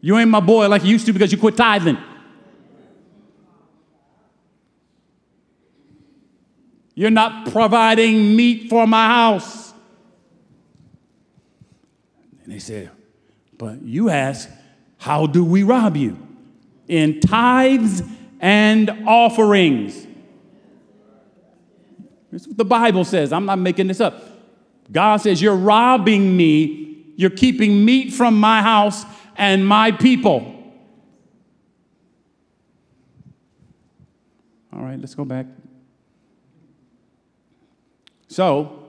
You 0.00 0.18
ain't 0.18 0.30
my 0.30 0.40
boy 0.40 0.68
like 0.68 0.84
you 0.84 0.90
used 0.90 1.06
to 1.06 1.12
because 1.12 1.32
you 1.32 1.38
quit 1.38 1.56
tithing. 1.56 1.96
You're 6.94 7.10
not 7.10 7.50
providing 7.50 8.36
meat 8.36 8.68
for 8.68 8.86
my 8.86 9.06
house. 9.06 9.72
And 12.44 12.52
they 12.52 12.58
said, 12.58 12.90
But 13.56 13.80
you 13.82 14.10
ask, 14.10 14.50
how 14.98 15.26
do 15.26 15.44
we 15.44 15.62
rob 15.62 15.96
you? 15.96 16.18
In 16.88 17.20
tithes 17.20 18.02
and 18.40 18.90
offerings. 19.06 20.06
This 22.30 22.42
is 22.42 22.48
what 22.48 22.56
the 22.56 22.64
Bible 22.64 23.04
says. 23.04 23.32
I'm 23.32 23.46
not 23.46 23.58
making 23.58 23.86
this 23.86 24.00
up. 24.00 24.31
God 24.92 25.16
says, 25.22 25.40
You're 25.40 25.56
robbing 25.56 26.36
me. 26.36 27.12
You're 27.16 27.30
keeping 27.30 27.84
meat 27.84 28.12
from 28.12 28.38
my 28.38 28.62
house 28.62 29.04
and 29.36 29.66
my 29.66 29.90
people. 29.90 30.48
All 34.72 34.82
right, 34.82 34.98
let's 34.98 35.14
go 35.14 35.24
back. 35.24 35.46
So, 38.28 38.88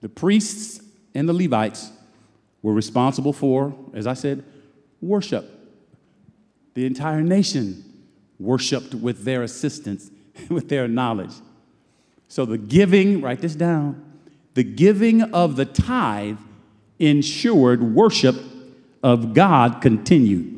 the 0.00 0.08
priests 0.08 0.80
and 1.14 1.28
the 1.28 1.32
Levites 1.32 1.92
were 2.62 2.72
responsible 2.72 3.32
for, 3.32 3.74
as 3.94 4.06
I 4.06 4.14
said, 4.14 4.44
worship. 5.00 5.48
The 6.74 6.86
entire 6.86 7.22
nation 7.22 7.84
worshiped 8.38 8.94
with 8.94 9.24
their 9.24 9.42
assistance, 9.42 10.10
with 10.48 10.68
their 10.68 10.88
knowledge. 10.88 11.32
So 12.28 12.44
the 12.44 12.58
giving, 12.58 13.22
write 13.22 13.40
this 13.40 13.54
down, 13.54 14.04
the 14.54 14.62
giving 14.62 15.22
of 15.22 15.56
the 15.56 15.64
tithe 15.64 16.38
ensured 16.98 17.82
worship 17.82 18.36
of 19.02 19.32
God 19.34 19.80
continued. 19.80 20.54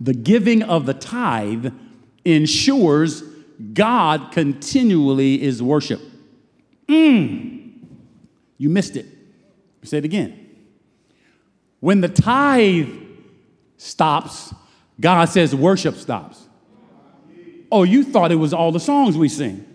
The 0.00 0.14
giving 0.14 0.62
of 0.62 0.86
the 0.86 0.94
tithe 0.94 1.72
ensures 2.24 3.22
God 3.74 4.32
continually 4.32 5.42
is 5.42 5.62
worship. 5.62 6.00
Mm. 6.88 7.72
You 8.56 8.70
missed 8.70 8.96
it. 8.96 9.06
Say 9.82 9.98
it 9.98 10.04
again. 10.04 10.48
When 11.80 12.00
the 12.00 12.08
tithe 12.08 12.88
stops, 13.76 14.54
God 15.00 15.26
says 15.26 15.54
worship 15.54 15.96
stops. 15.96 16.46
Oh, 17.72 17.84
you 17.84 18.04
thought 18.04 18.32
it 18.32 18.36
was 18.36 18.52
all 18.52 18.72
the 18.72 18.80
songs 18.80 19.16
we 19.16 19.28
sing. 19.28 19.66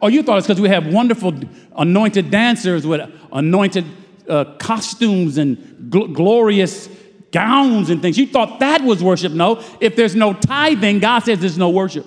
Oh, 0.00 0.06
you 0.06 0.22
thought 0.22 0.38
it's 0.38 0.46
because 0.46 0.60
we 0.60 0.68
have 0.68 0.86
wonderful 0.86 1.34
anointed 1.76 2.30
dancers 2.30 2.86
with 2.86 3.00
anointed 3.32 3.84
uh, 4.28 4.44
costumes 4.58 5.38
and 5.38 5.58
gl- 5.90 6.14
glorious 6.14 6.88
gowns 7.32 7.90
and 7.90 8.00
things. 8.00 8.16
You 8.16 8.26
thought 8.28 8.60
that 8.60 8.82
was 8.82 9.02
worship. 9.02 9.32
No, 9.32 9.62
if 9.80 9.96
there's 9.96 10.14
no 10.14 10.32
tithing, 10.32 11.00
God 11.00 11.20
says 11.20 11.40
there's 11.40 11.58
no 11.58 11.70
worship. 11.70 12.06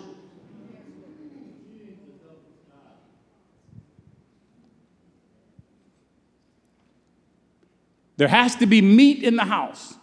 There 8.16 8.28
has 8.28 8.56
to 8.58 8.68
be 8.68 8.82
meat 8.82 9.24
in 9.24 9.36
the 9.36 9.46
house 9.46 9.96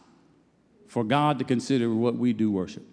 for 0.88 1.04
God 1.04 1.38
to 1.38 1.44
consider 1.44 1.94
what 1.94 2.16
we 2.16 2.32
do 2.32 2.50
worship. 2.50 2.84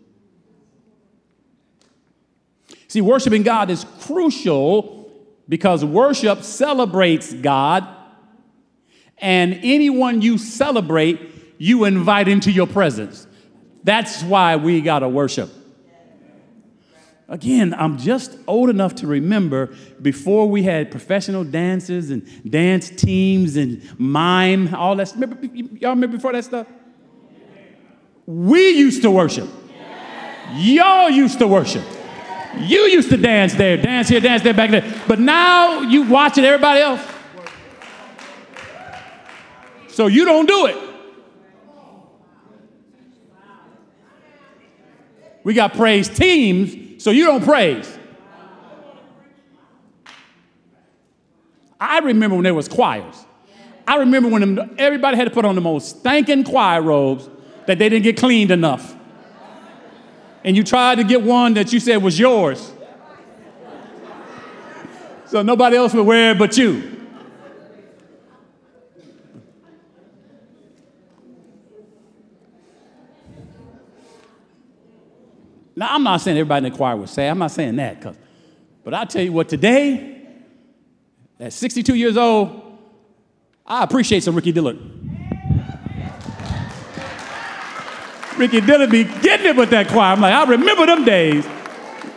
See, 2.95 3.01
worshiping 3.01 3.43
God 3.43 3.69
is 3.69 3.85
crucial 3.99 5.11
because 5.49 5.83
worship 5.83 6.43
celebrates 6.43 7.33
God, 7.33 7.85
and 9.17 9.59
anyone 9.63 10.21
you 10.21 10.37
celebrate, 10.37 11.19
you 11.57 11.83
invite 11.83 12.29
into 12.29 12.53
your 12.53 12.67
presence. 12.67 13.27
That's 13.83 14.23
why 14.23 14.55
we 14.55 14.79
got 14.79 14.99
to 14.99 15.09
worship. 15.09 15.49
Again, 17.27 17.73
I'm 17.73 17.97
just 17.97 18.37
old 18.47 18.69
enough 18.69 18.95
to 18.95 19.07
remember 19.07 19.75
before 20.01 20.47
we 20.47 20.63
had 20.63 20.89
professional 20.89 21.43
dancers 21.43 22.11
and 22.11 22.49
dance 22.49 22.89
teams 22.89 23.57
and 23.57 23.83
mime, 23.99 24.73
all 24.73 24.95
that. 24.95 25.11
Remember, 25.15 25.45
y'all 25.45 25.89
remember 25.89 26.15
before 26.15 26.31
that 26.31 26.45
stuff? 26.45 26.65
We 28.25 28.69
used 28.69 29.01
to 29.01 29.11
worship. 29.11 29.49
Y'all 30.53 31.09
used 31.09 31.39
to 31.39 31.47
worship. 31.47 31.83
You 32.59 32.81
used 32.81 33.09
to 33.09 33.17
dance 33.17 33.53
there, 33.53 33.77
dance 33.77 34.07
here, 34.07 34.19
dance 34.19 34.41
there, 34.43 34.53
back 34.53 34.71
there. 34.71 35.01
But 35.07 35.19
now 35.19 35.81
you 35.81 36.03
watch 36.03 36.37
it, 36.37 36.43
everybody 36.43 36.81
else. 36.81 37.01
So 39.89 40.07
you 40.07 40.25
don't 40.25 40.47
do 40.47 40.65
it. 40.67 40.77
We 45.43 45.53
got 45.53 45.73
praise 45.73 46.09
teams, 46.09 47.03
so 47.03 47.11
you 47.11 47.25
don't 47.25 47.43
praise. 47.43 47.99
I 51.79 51.99
remember 51.99 52.35
when 52.35 52.43
there 52.43 52.53
was 52.53 52.67
choirs. 52.67 53.25
I 53.87 53.97
remember 53.97 54.29
when 54.29 54.75
everybody 54.79 55.17
had 55.17 55.25
to 55.25 55.31
put 55.31 55.45
on 55.45 55.53
the 55.55 55.61
most 55.61 55.99
stinking 55.99 56.45
choir 56.45 56.81
robes 56.81 57.29
that 57.67 57.77
they 57.77 57.89
didn't 57.89 58.03
get 58.03 58.17
cleaned 58.17 58.49
enough. 58.49 58.95
And 60.45 60.55
you 60.55 60.63
tried 60.63 60.95
to 60.95 61.03
get 61.03 61.23
one 61.23 61.55
that 61.55 61.73
you 61.73 61.79
said 61.79 61.97
was 61.97 62.19
yours. 62.19 62.71
So 65.25 65.41
nobody 65.41 65.75
else 65.75 65.91
would 65.95 66.05
wear 66.05 66.33
it 66.33 66.37
but 66.37 66.55
you. 66.55 66.91
Now, 75.75 75.95
I'm 75.95 76.03
not 76.03 76.21
saying 76.21 76.37
everybody 76.37 76.67
in 76.67 76.71
the 76.71 76.77
choir 76.77 76.95
would 76.95 77.09
say, 77.09 77.27
I'm 77.27 77.39
not 77.39 77.49
saying 77.49 77.75
that, 77.77 77.99
cause, 77.99 78.15
but 78.83 78.93
I 78.93 79.03
tell 79.05 79.23
you 79.23 79.33
what, 79.33 79.49
today, 79.49 80.27
at 81.39 81.53
62 81.53 81.95
years 81.95 82.17
old, 82.17 82.77
I 83.65 83.83
appreciate 83.83 84.21
some 84.21 84.35
Ricky 84.35 84.51
Dillard. 84.51 84.77
Ricky 88.37 88.59
Dillard 88.61 88.91
be 88.91 89.05
getting 89.05 89.47
it 89.47 89.55
with 89.55 89.69
that 89.69 89.87
choir. 89.87 90.13
I'm 90.13 90.21
like, 90.21 90.33
I 90.33 90.43
remember 90.49 90.85
them 90.85 91.05
days. 91.05 91.45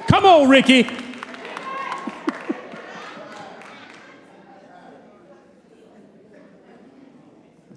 Come 0.08 0.25
on, 0.25 0.48
Ricky. 0.48 0.88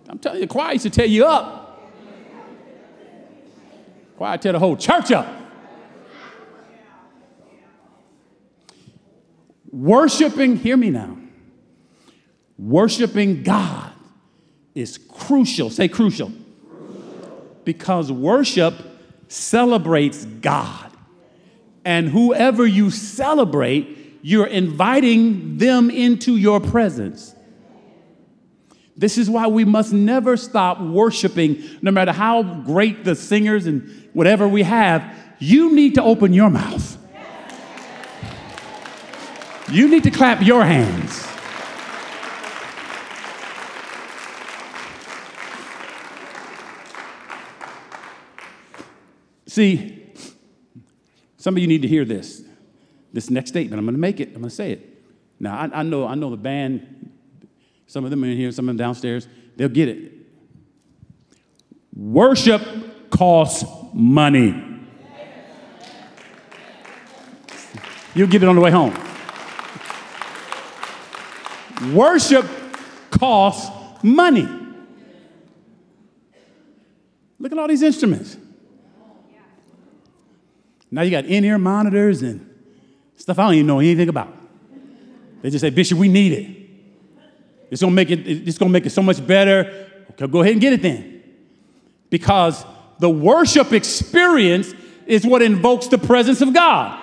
I'm 0.10 0.18
telling 0.20 0.40
you, 0.40 0.48
the 0.48 0.52
choir 0.52 0.74
used 0.74 0.84
to 0.84 0.90
tear 0.90 1.06
you 1.06 1.26
up. 1.26 1.92
Choir 4.18 4.38
tear 4.38 4.54
the 4.54 4.60
whole 4.60 4.76
church 4.76 5.12
up. 5.12 5.28
Worshiping, 9.72 10.58
hear 10.58 10.78
me 10.78 10.90
now. 10.90 11.18
Worshiping 12.58 13.44
God 13.44 13.92
is 14.76 14.98
crucial. 14.98 15.70
Say 15.70 15.88
crucial. 15.88 16.32
Because 17.64 18.12
worship 18.12 18.74
celebrates 19.28 20.26
God. 20.26 20.92
And 21.86 22.10
whoever 22.10 22.66
you 22.66 22.92
celebrate, 22.92 24.20
you're 24.22 24.48
inviting 24.48 25.58
them 25.58 25.90
into 25.90 26.38
your 26.38 26.60
presence. 26.60 27.36
This 28.96 29.18
is 29.18 29.30
why 29.30 29.48
we 29.48 29.66
must 29.66 29.94
never 29.94 30.38
stop 30.38 30.80
worshiping, 30.80 31.64
no 31.82 31.92
matter 31.92 32.12
how 32.12 32.44
great 32.44 33.04
the 33.04 33.16
singers 33.16 33.66
and 33.66 34.10
whatever 34.14 34.48
we 34.48 34.64
have. 34.64 35.04
You 35.40 35.74
need 35.74 35.96
to 35.96 36.04
open 36.04 36.34
your 36.34 36.52
mouth. 36.52 36.98
You 39.72 39.88
need 39.88 40.04
to 40.04 40.12
clap 40.12 40.42
your 40.44 40.64
hands. 40.64 41.31
See, 49.52 50.02
some 51.36 51.56
of 51.56 51.62
you 51.62 51.68
need 51.68 51.82
to 51.82 51.88
hear 51.90 52.06
this. 52.06 52.42
This 53.12 53.30
next 53.30 53.50
statement. 53.50 53.80
I'm 53.80 53.86
going 53.86 53.96
to 53.96 54.00
make 54.00 54.22
it. 54.22 54.30
I'm 54.30 54.36
going 54.36 54.46
to 54.46 54.50
say 54.50 54.72
it. 54.72 55.04
Now, 55.42 55.58
I, 55.58 55.80
I, 55.82 55.84
know, 55.84 56.08
I 56.08 56.16
know 56.16 56.30
the 56.30 56.38
band. 56.38 57.12
Some 57.86 58.06
of 58.06 58.12
them 58.12 58.24
are 58.24 58.28
in 58.28 58.38
here. 58.38 58.50
Some 58.54 58.64
of 58.64 58.68
them 58.68 58.78
downstairs. 58.78 59.28
They'll 59.58 59.68
get 59.68 59.90
it. 59.90 60.14
Worship 61.94 62.62
costs 63.10 63.66
money. 63.94 64.88
You'll 68.16 68.30
get 68.30 68.44
it 68.44 68.48
on 68.48 68.56
the 68.56 68.62
way 68.62 68.72
home. 68.72 68.94
Worship 71.94 72.46
costs 73.10 73.70
money. 74.02 74.48
Look 77.38 77.52
at 77.52 77.58
all 77.58 77.68
these 77.68 77.82
instruments. 77.82 78.38
Now 80.92 81.02
you 81.04 81.12
got 81.12 81.26
in 81.26 81.46
ear 81.46 81.58
monitors 81.58 82.22
and 82.22 82.48
stuff 83.16 83.40
I 83.40 83.44
don't 83.44 83.54
even 83.56 83.68
know 83.68 83.80
anything 83.80 84.10
about. 84.10 84.36
They 85.42 85.50
just 85.50 85.62
say, 85.62 85.70
Bishop, 85.70 85.98
we 85.98 86.10
need 86.10 86.34
it. 86.34 86.58
It's 87.72 87.82
gonna 87.82 87.94
make 87.94 88.12
it, 88.12 88.28
it's 88.28 88.58
gonna 88.58 88.72
make 88.72 88.86
it 88.86 88.90
so 88.90 89.02
much 89.02 89.26
better. 89.26 89.88
Okay, 90.12 90.28
go 90.28 90.42
ahead 90.42 90.54
and 90.54 90.62
get 90.62 90.74
it 90.74 90.82
then. 90.82 91.24
Because 92.10 92.66
the 93.00 93.10
worship 93.10 93.72
experience 93.72 94.74
is 95.08 95.26
what 95.26 95.42
invokes 95.42 95.88
the 95.88 95.98
presence 95.98 96.42
of 96.42 96.54
God. 96.54 97.00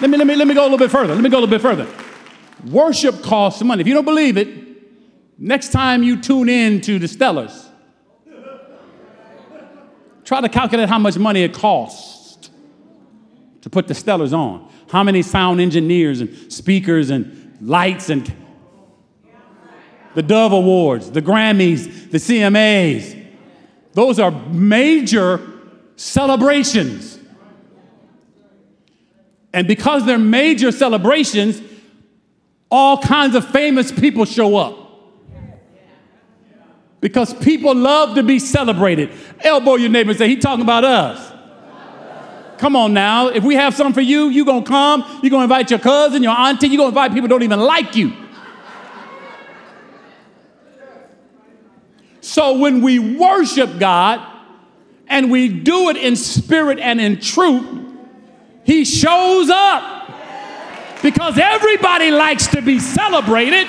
Let 0.00 0.10
me, 0.10 0.18
let, 0.18 0.26
me, 0.26 0.34
let 0.34 0.48
me 0.48 0.54
go 0.54 0.62
a 0.62 0.64
little 0.64 0.78
bit 0.78 0.90
further. 0.90 1.14
Let 1.14 1.22
me 1.22 1.30
go 1.30 1.38
a 1.38 1.42
little 1.42 1.58
bit 1.58 1.60
further. 1.60 1.86
Worship 2.68 3.22
costs 3.22 3.62
money. 3.62 3.82
If 3.82 3.86
you 3.86 3.94
don't 3.94 4.04
believe 4.04 4.36
it, 4.36 4.48
next 5.38 5.70
time 5.70 6.02
you 6.02 6.20
tune 6.20 6.48
in 6.48 6.80
to 6.80 6.98
the 6.98 7.06
Stellars, 7.06 7.68
try 10.32 10.40
to 10.40 10.48
calculate 10.48 10.88
how 10.88 10.98
much 10.98 11.18
money 11.18 11.42
it 11.42 11.52
costs 11.52 12.48
to 13.60 13.68
put 13.68 13.86
the 13.86 13.92
Stellars 13.92 14.32
on. 14.32 14.66
How 14.90 15.02
many 15.04 15.20
sound 15.20 15.60
engineers 15.60 16.22
and 16.22 16.50
speakers 16.50 17.10
and 17.10 17.54
lights 17.60 18.08
and 18.08 18.34
the 20.14 20.22
Dove 20.22 20.52
Awards, 20.52 21.10
the 21.10 21.20
Grammys, 21.20 22.10
the 22.10 22.16
CMAs. 22.16 23.14
Those 23.92 24.18
are 24.18 24.30
major 24.30 25.38
celebrations. 25.96 27.18
And 29.52 29.68
because 29.68 30.06
they're 30.06 30.16
major 30.16 30.72
celebrations, 30.72 31.60
all 32.70 32.96
kinds 33.02 33.34
of 33.34 33.46
famous 33.50 33.92
people 33.92 34.24
show 34.24 34.56
up. 34.56 34.81
Because 37.02 37.34
people 37.34 37.74
love 37.74 38.14
to 38.14 38.22
be 38.22 38.38
celebrated. 38.38 39.10
Elbow 39.40 39.74
your 39.74 39.90
neighbor 39.90 40.10
and 40.10 40.18
say, 40.18 40.28
He 40.28 40.36
talking 40.36 40.62
about 40.62 40.84
us. 40.84 41.32
Come 42.58 42.76
on 42.76 42.94
now. 42.94 43.26
If 43.26 43.42
we 43.42 43.56
have 43.56 43.74
something 43.74 43.92
for 43.92 44.00
you, 44.00 44.28
you 44.28 44.44
gonna 44.44 44.64
come, 44.64 45.04
you 45.20 45.28
gonna 45.28 45.42
invite 45.42 45.68
your 45.68 45.80
cousin, 45.80 46.22
your 46.22 46.32
auntie, 46.32 46.68
you 46.68 46.78
gonna 46.78 46.90
invite 46.90 47.10
people 47.10 47.22
who 47.22 47.28
don't 47.28 47.42
even 47.42 47.58
like 47.58 47.96
you. 47.96 48.12
So 52.20 52.58
when 52.58 52.82
we 52.82 53.00
worship 53.00 53.80
God 53.80 54.24
and 55.08 55.28
we 55.28 55.48
do 55.48 55.90
it 55.90 55.96
in 55.96 56.14
spirit 56.14 56.78
and 56.78 57.00
in 57.00 57.18
truth, 57.18 57.66
he 58.62 58.84
shows 58.84 59.50
up 59.50 61.02
because 61.02 61.36
everybody 61.36 62.12
likes 62.12 62.46
to 62.46 62.62
be 62.62 62.78
celebrated. 62.78 63.66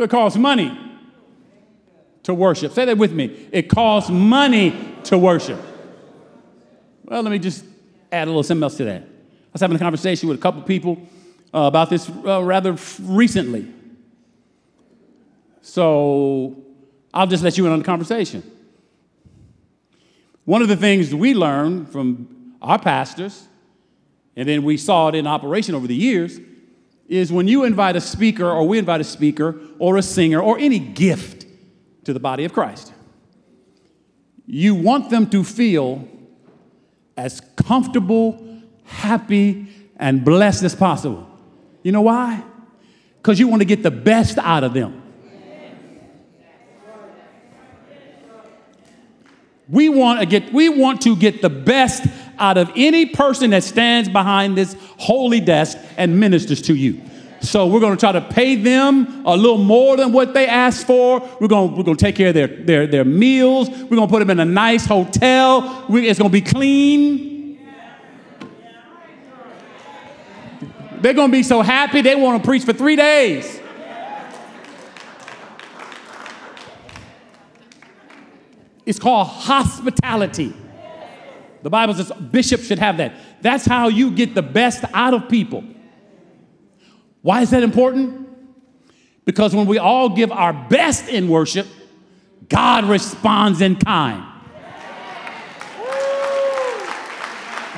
So 0.00 0.04
it 0.04 0.10
costs 0.10 0.38
money 0.38 0.74
to 2.22 2.32
worship. 2.32 2.72
Say 2.72 2.86
that 2.86 2.96
with 2.96 3.12
me. 3.12 3.48
It 3.52 3.68
costs 3.68 4.08
money 4.08 4.74
to 5.04 5.18
worship. 5.18 5.60
Well, 7.04 7.22
let 7.22 7.30
me 7.30 7.38
just 7.38 7.66
add 8.10 8.26
a 8.26 8.30
little 8.30 8.42
something 8.42 8.62
else 8.62 8.78
to 8.78 8.84
that. 8.84 9.02
I 9.02 9.06
was 9.52 9.60
having 9.60 9.76
a 9.76 9.78
conversation 9.78 10.26
with 10.30 10.38
a 10.38 10.40
couple 10.40 10.62
people 10.62 11.06
uh, 11.52 11.64
about 11.64 11.90
this 11.90 12.08
uh, 12.08 12.42
rather 12.42 12.78
recently. 13.02 13.70
So 15.60 16.56
I'll 17.12 17.26
just 17.26 17.44
let 17.44 17.58
you 17.58 17.66
in 17.66 17.72
on 17.72 17.80
the 17.80 17.84
conversation. 17.84 18.42
One 20.46 20.62
of 20.62 20.68
the 20.68 20.76
things 20.76 21.14
we 21.14 21.34
learned 21.34 21.92
from 21.92 22.54
our 22.62 22.78
pastors, 22.78 23.48
and 24.34 24.48
then 24.48 24.62
we 24.62 24.78
saw 24.78 25.08
it 25.08 25.14
in 25.14 25.26
operation 25.26 25.74
over 25.74 25.86
the 25.86 25.94
years, 25.94 26.40
is 27.10 27.30
when 27.30 27.46
you 27.46 27.64
invite 27.64 27.96
a 27.96 28.00
speaker, 28.00 28.48
or 28.48 28.66
we 28.66 28.78
invite 28.78 29.02
a 29.02 29.04
speaker, 29.04 29.60
or 29.78 29.98
a 29.98 30.02
singer, 30.02 30.40
or 30.40 30.58
any 30.58 30.78
gift 30.78 31.44
to 32.04 32.14
the 32.14 32.20
body 32.20 32.46
of 32.46 32.54
Christ, 32.54 32.92
you 34.46 34.74
want 34.74 35.10
them 35.10 35.28
to 35.30 35.44
feel 35.44 36.08
as 37.16 37.42
comfortable, 37.56 38.62
happy, 38.84 39.66
and 39.96 40.24
blessed 40.24 40.62
as 40.62 40.74
possible. 40.74 41.28
You 41.82 41.92
know 41.92 42.00
why? 42.00 42.44
because 43.20 43.38
you 43.38 43.48
want 43.48 43.60
to 43.60 43.66
get 43.66 43.82
the 43.82 43.90
best 43.90 44.38
out 44.38 44.64
of 44.64 44.72
them. 44.72 45.02
We 49.68 49.88
want 49.88 50.20
to 50.20 50.26
get 50.26 50.52
we 50.52 50.68
want 50.68 51.02
to 51.02 51.14
get 51.14 51.42
the 51.42 51.50
best 51.50 52.04
out 52.40 52.58
of 52.58 52.72
any 52.74 53.06
person 53.06 53.50
that 53.50 53.62
stands 53.62 54.08
behind 54.08 54.56
this 54.56 54.74
holy 54.96 55.40
desk 55.40 55.78
and 55.96 56.18
ministers 56.18 56.62
to 56.62 56.74
you. 56.74 57.00
So 57.42 57.66
we're 57.66 57.80
going 57.80 57.96
to 57.96 58.00
try 58.00 58.12
to 58.12 58.20
pay 58.20 58.56
them 58.56 59.24
a 59.24 59.34
little 59.34 59.58
more 59.58 59.96
than 59.96 60.12
what 60.12 60.34
they 60.34 60.46
asked 60.46 60.86
for. 60.86 61.20
We're 61.40 61.48
going 61.48 61.70
to, 61.70 61.76
we're 61.76 61.84
going 61.84 61.96
to 61.96 62.04
take 62.04 62.16
care 62.16 62.28
of 62.28 62.34
their, 62.34 62.48
their, 62.48 62.86
their 62.86 63.04
meals. 63.04 63.70
We're 63.70 63.96
going 63.96 64.08
to 64.08 64.12
put 64.12 64.18
them 64.18 64.30
in 64.30 64.40
a 64.40 64.44
nice 64.44 64.84
hotel. 64.84 65.86
We, 65.88 66.06
it's 66.08 66.18
going 66.18 66.30
to 66.30 66.32
be 66.32 66.42
clean. 66.42 67.58
They're 71.00 71.14
going 71.14 71.30
to 71.30 71.36
be 71.36 71.42
so 71.42 71.62
happy 71.62 72.02
they 72.02 72.14
want 72.14 72.42
to 72.42 72.46
preach 72.46 72.64
for 72.64 72.74
three 72.74 72.96
days. 72.96 73.58
It's 78.84 78.98
called 78.98 79.28
hospitality. 79.28 80.52
The 81.62 81.70
Bible 81.70 81.94
says 81.94 82.10
bishops 82.12 82.66
should 82.66 82.78
have 82.78 82.96
that. 82.98 83.14
That's 83.42 83.66
how 83.66 83.88
you 83.88 84.10
get 84.10 84.34
the 84.34 84.42
best 84.42 84.84
out 84.94 85.14
of 85.14 85.28
people. 85.28 85.64
Why 87.22 87.42
is 87.42 87.50
that 87.50 87.62
important? 87.62 88.28
Because 89.24 89.54
when 89.54 89.66
we 89.66 89.78
all 89.78 90.08
give 90.08 90.32
our 90.32 90.52
best 90.52 91.08
in 91.08 91.28
worship, 91.28 91.66
God 92.48 92.84
responds 92.84 93.60
in 93.60 93.76
kind. 93.76 94.24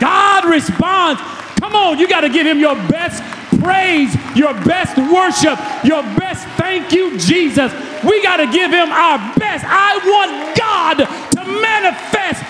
God 0.01 0.45
responds. 0.47 1.21
Come 1.61 1.77
on, 1.77 1.99
you 1.99 2.09
got 2.09 2.23
to 2.23 2.29
give 2.29 2.47
him 2.47 2.59
your 2.59 2.75
best 2.89 3.23
praise, 3.61 4.15
your 4.35 4.55
best 4.65 4.97
worship, 4.99 5.59
your 5.85 6.03
best 6.19 6.47
thank 6.59 6.93
you, 6.93 7.19
Jesus. 7.19 7.73
We 8.03 8.23
got 8.23 8.39
to 8.39 8.47
give 8.47 8.71
him 8.71 8.91
our 8.91 9.19
best. 9.39 9.65
I 9.69 9.99
want 10.03 10.59
God 10.59 10.95
to 10.99 11.45
manifest 11.61 12.43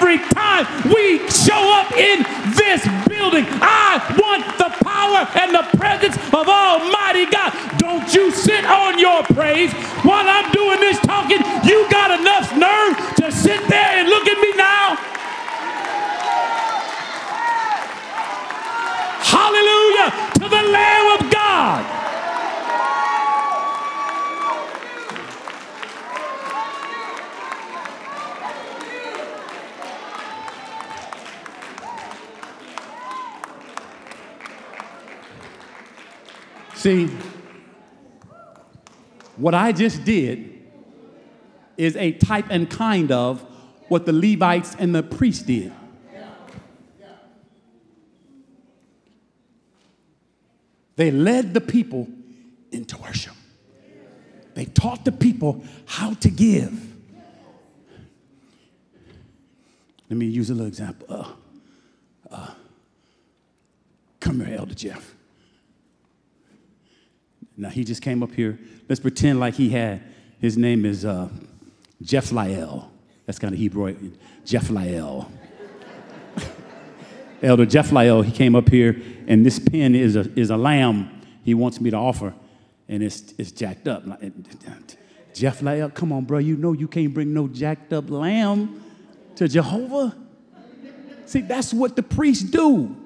every 0.00 0.18
time 0.32 0.64
we 0.88 1.18
show 1.28 1.60
up 1.76 1.92
in 1.92 2.24
this 2.56 2.80
building. 3.06 3.44
I 3.60 4.00
want 4.16 4.44
the 4.56 4.72
power 4.80 5.28
and 5.36 5.54
the 5.54 5.64
presence 5.76 6.16
of 6.32 6.48
Almighty 6.48 7.26
God. 7.26 7.52
Don't 7.78 8.08
you 8.14 8.30
sit 8.30 8.64
on 8.64 8.98
your 8.98 9.22
praise 9.24 9.72
while 10.02 10.24
I'm 10.26 10.50
doing 10.52 10.80
this 10.80 10.98
talking. 11.00 11.40
You 11.68 11.86
got 11.90 12.18
enough 12.18 12.48
nerve 12.56 12.96
to 13.16 13.30
sit 13.30 13.60
there 13.68 14.00
and 14.00 14.08
look 14.08 14.26
at 14.26 14.40
me 14.40 14.56
now. 14.56 14.96
Hallelujah 19.20 20.08
to 20.40 20.48
the 20.48 20.62
Lamb 20.72 21.20
of 21.20 21.30
God. 21.30 21.99
See, 36.80 37.08
what 39.36 39.54
I 39.54 39.70
just 39.70 40.02
did 40.02 40.62
is 41.76 41.94
a 41.94 42.12
type 42.12 42.46
and 42.48 42.70
kind 42.70 43.12
of 43.12 43.42
what 43.88 44.06
the 44.06 44.14
Levites 44.14 44.76
and 44.78 44.94
the 44.94 45.02
priests 45.02 45.42
did. 45.42 45.74
They 50.96 51.10
led 51.10 51.52
the 51.52 51.60
people 51.60 52.08
into 52.72 52.96
worship. 52.96 53.34
They 54.54 54.64
taught 54.64 55.04
the 55.04 55.12
people 55.12 55.62
how 55.84 56.14
to 56.14 56.30
give. 56.30 56.96
Let 60.08 60.16
me 60.16 60.24
use 60.24 60.48
a 60.48 60.54
little 60.54 60.66
example. 60.66 61.06
Uh, 61.10 61.32
uh, 62.30 62.54
come 64.18 64.40
here, 64.40 64.56
Elder 64.56 64.74
Jeff. 64.74 65.19
Now 67.60 67.68
he 67.68 67.84
just 67.84 68.00
came 68.00 68.22
up 68.22 68.32
here. 68.32 68.58
Let's 68.88 69.00
pretend 69.00 69.38
like 69.38 69.52
he 69.52 69.68
had, 69.68 70.02
his 70.40 70.56
name 70.56 70.86
is 70.86 71.04
uh, 71.04 71.28
Jeff 72.00 72.32
Lyell. 72.32 72.90
That's 73.26 73.38
kind 73.38 73.52
of 73.52 73.60
Hebrew. 73.60 74.12
Jeff 74.46 74.70
Lyell. 74.70 75.30
Elder 77.42 77.66
Jeff 77.66 77.92
Lyell, 77.92 78.22
he 78.22 78.32
came 78.32 78.56
up 78.56 78.70
here, 78.70 78.96
and 79.28 79.44
this 79.44 79.58
pen 79.58 79.94
is 79.94 80.16
a, 80.16 80.20
is 80.38 80.48
a 80.48 80.56
lamb 80.56 81.10
he 81.44 81.52
wants 81.52 81.82
me 81.82 81.90
to 81.90 81.96
offer, 81.96 82.32
and 82.88 83.02
it's, 83.02 83.34
it's 83.36 83.52
jacked 83.52 83.86
up. 83.86 84.04
Jeff 85.34 85.60
Lyell, 85.60 85.90
come 85.90 86.12
on, 86.12 86.24
bro, 86.24 86.38
you 86.38 86.56
know 86.56 86.72
you 86.72 86.88
can't 86.88 87.12
bring 87.12 87.34
no 87.34 87.46
jacked 87.46 87.92
up 87.92 88.08
lamb 88.08 88.82
to 89.36 89.46
Jehovah. 89.46 90.16
See, 91.26 91.42
that's 91.42 91.74
what 91.74 91.94
the 91.94 92.02
priests 92.02 92.50
do. 92.50 92.96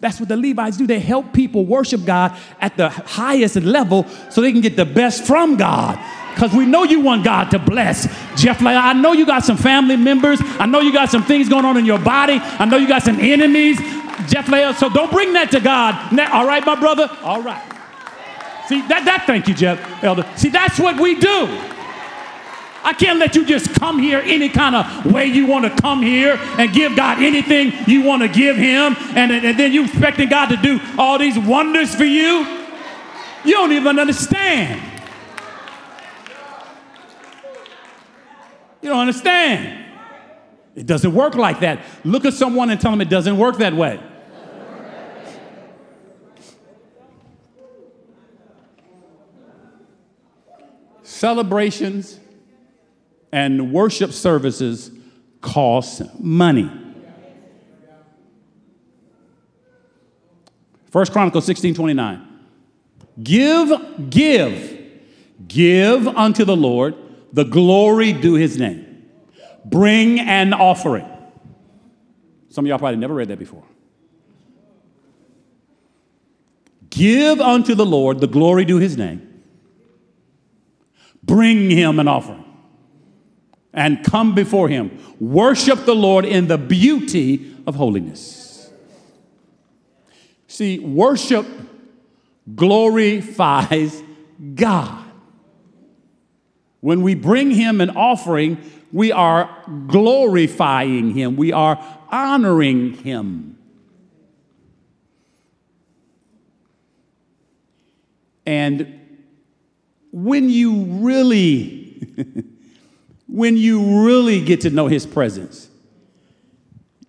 That's 0.00 0.20
what 0.20 0.28
the 0.28 0.36
Levites 0.36 0.76
do. 0.76 0.86
They 0.86 1.00
help 1.00 1.32
people 1.32 1.64
worship 1.64 2.04
God 2.04 2.36
at 2.60 2.76
the 2.76 2.88
highest 2.88 3.56
level 3.56 4.06
so 4.30 4.40
they 4.40 4.52
can 4.52 4.60
get 4.60 4.76
the 4.76 4.84
best 4.84 5.24
from 5.24 5.56
God. 5.56 5.98
Because 6.34 6.54
we 6.54 6.66
know 6.66 6.84
you 6.84 7.00
want 7.00 7.24
God 7.24 7.50
to 7.50 7.58
bless. 7.58 8.06
Jeff, 8.36 8.62
like, 8.62 8.76
I 8.76 8.92
know 8.92 9.12
you 9.12 9.26
got 9.26 9.44
some 9.44 9.56
family 9.56 9.96
members. 9.96 10.38
I 10.40 10.66
know 10.66 10.80
you 10.80 10.92
got 10.92 11.10
some 11.10 11.24
things 11.24 11.48
going 11.48 11.64
on 11.64 11.76
in 11.76 11.84
your 11.84 11.98
body. 11.98 12.38
I 12.40 12.64
know 12.64 12.76
you 12.76 12.86
got 12.86 13.02
some 13.02 13.18
enemies. 13.18 13.78
Jeff 14.28 14.48
Leah, 14.48 14.74
so 14.74 14.88
don't 14.88 15.10
bring 15.10 15.32
that 15.32 15.50
to 15.50 15.60
God. 15.60 16.12
Now, 16.12 16.32
all 16.32 16.46
right, 16.46 16.64
my 16.64 16.78
brother? 16.78 17.10
All 17.22 17.42
right. 17.42 17.62
See, 18.68 18.82
that, 18.82 19.04
that, 19.04 19.24
thank 19.26 19.48
you, 19.48 19.54
Jeff, 19.54 20.04
Elder. 20.04 20.24
See, 20.36 20.50
that's 20.50 20.78
what 20.78 21.00
we 21.00 21.18
do. 21.18 21.46
I 22.84 22.92
can't 22.92 23.18
let 23.18 23.34
you 23.34 23.44
just 23.44 23.74
come 23.74 23.98
here 23.98 24.20
any 24.24 24.48
kind 24.48 24.76
of 24.76 25.12
way 25.12 25.26
you 25.26 25.46
want 25.46 25.64
to 25.64 25.82
come 25.82 26.02
here 26.02 26.38
and 26.58 26.72
give 26.72 26.96
God 26.96 27.22
anything 27.22 27.72
you 27.86 28.02
want 28.02 28.22
to 28.22 28.28
give 28.28 28.56
Him, 28.56 28.96
and, 29.16 29.32
and 29.32 29.58
then 29.58 29.72
you 29.72 29.84
expecting 29.84 30.28
God 30.28 30.46
to 30.46 30.56
do 30.56 30.80
all 30.96 31.18
these 31.18 31.38
wonders 31.38 31.94
for 31.94 32.04
you. 32.04 32.46
You 33.44 33.52
don't 33.52 33.72
even 33.72 33.98
understand. 33.98 34.80
You 38.80 38.90
don't 38.90 39.00
understand. 39.00 39.86
It 40.74 40.86
doesn't 40.86 41.12
work 41.12 41.34
like 41.34 41.60
that. 41.60 41.80
Look 42.04 42.24
at 42.24 42.34
someone 42.34 42.70
and 42.70 42.80
tell 42.80 42.92
them 42.92 43.00
it 43.00 43.10
doesn't 43.10 43.36
work 43.36 43.58
that 43.58 43.74
way. 43.74 44.00
Celebrations 51.02 52.20
and 53.32 53.72
worship 53.72 54.12
services 54.12 54.90
cost 55.40 56.02
money. 56.18 56.70
First 60.90 61.12
Chronicles 61.12 61.44
16 61.44 61.74
29. 61.74 62.24
Give, 63.22 64.10
give, 64.10 64.80
give 65.46 66.08
unto 66.08 66.44
the 66.44 66.56
Lord 66.56 66.94
the 67.32 67.44
glory 67.44 68.12
due 68.12 68.34
his 68.34 68.58
name. 68.58 69.06
Bring 69.64 70.20
an 70.20 70.54
offering. 70.54 71.06
Some 72.48 72.64
of 72.64 72.68
y'all 72.68 72.78
probably 72.78 72.96
never 72.96 73.14
read 73.14 73.28
that 73.28 73.38
before. 73.38 73.64
Give 76.88 77.40
unto 77.40 77.74
the 77.74 77.84
Lord 77.84 78.20
the 78.20 78.26
glory 78.26 78.64
due 78.64 78.78
his 78.78 78.96
name. 78.96 79.42
Bring 81.22 81.70
him 81.70 82.00
an 82.00 82.08
offering 82.08 82.47
and 83.78 84.02
come 84.02 84.34
before 84.34 84.68
him. 84.68 84.90
Worship 85.20 85.84
the 85.84 85.94
Lord 85.94 86.24
in 86.24 86.48
the 86.48 86.58
beauty 86.58 87.54
of 87.64 87.76
holiness. 87.76 88.68
See, 90.48 90.80
worship 90.80 91.46
glorifies 92.56 94.02
God. 94.56 95.04
When 96.80 97.02
we 97.02 97.14
bring 97.14 97.52
him 97.52 97.80
an 97.80 97.90
offering, 97.90 98.58
we 98.92 99.12
are 99.12 99.48
glorifying 99.86 101.12
him, 101.12 101.36
we 101.36 101.52
are 101.52 101.78
honoring 102.08 102.94
him. 102.94 103.58
And 108.44 108.98
when 110.10 110.50
you 110.50 110.82
really 110.82 111.94
when 113.28 113.56
you 113.56 114.04
really 114.04 114.42
get 114.42 114.62
to 114.62 114.70
know 114.70 114.86
his 114.86 115.06
presence. 115.06 115.68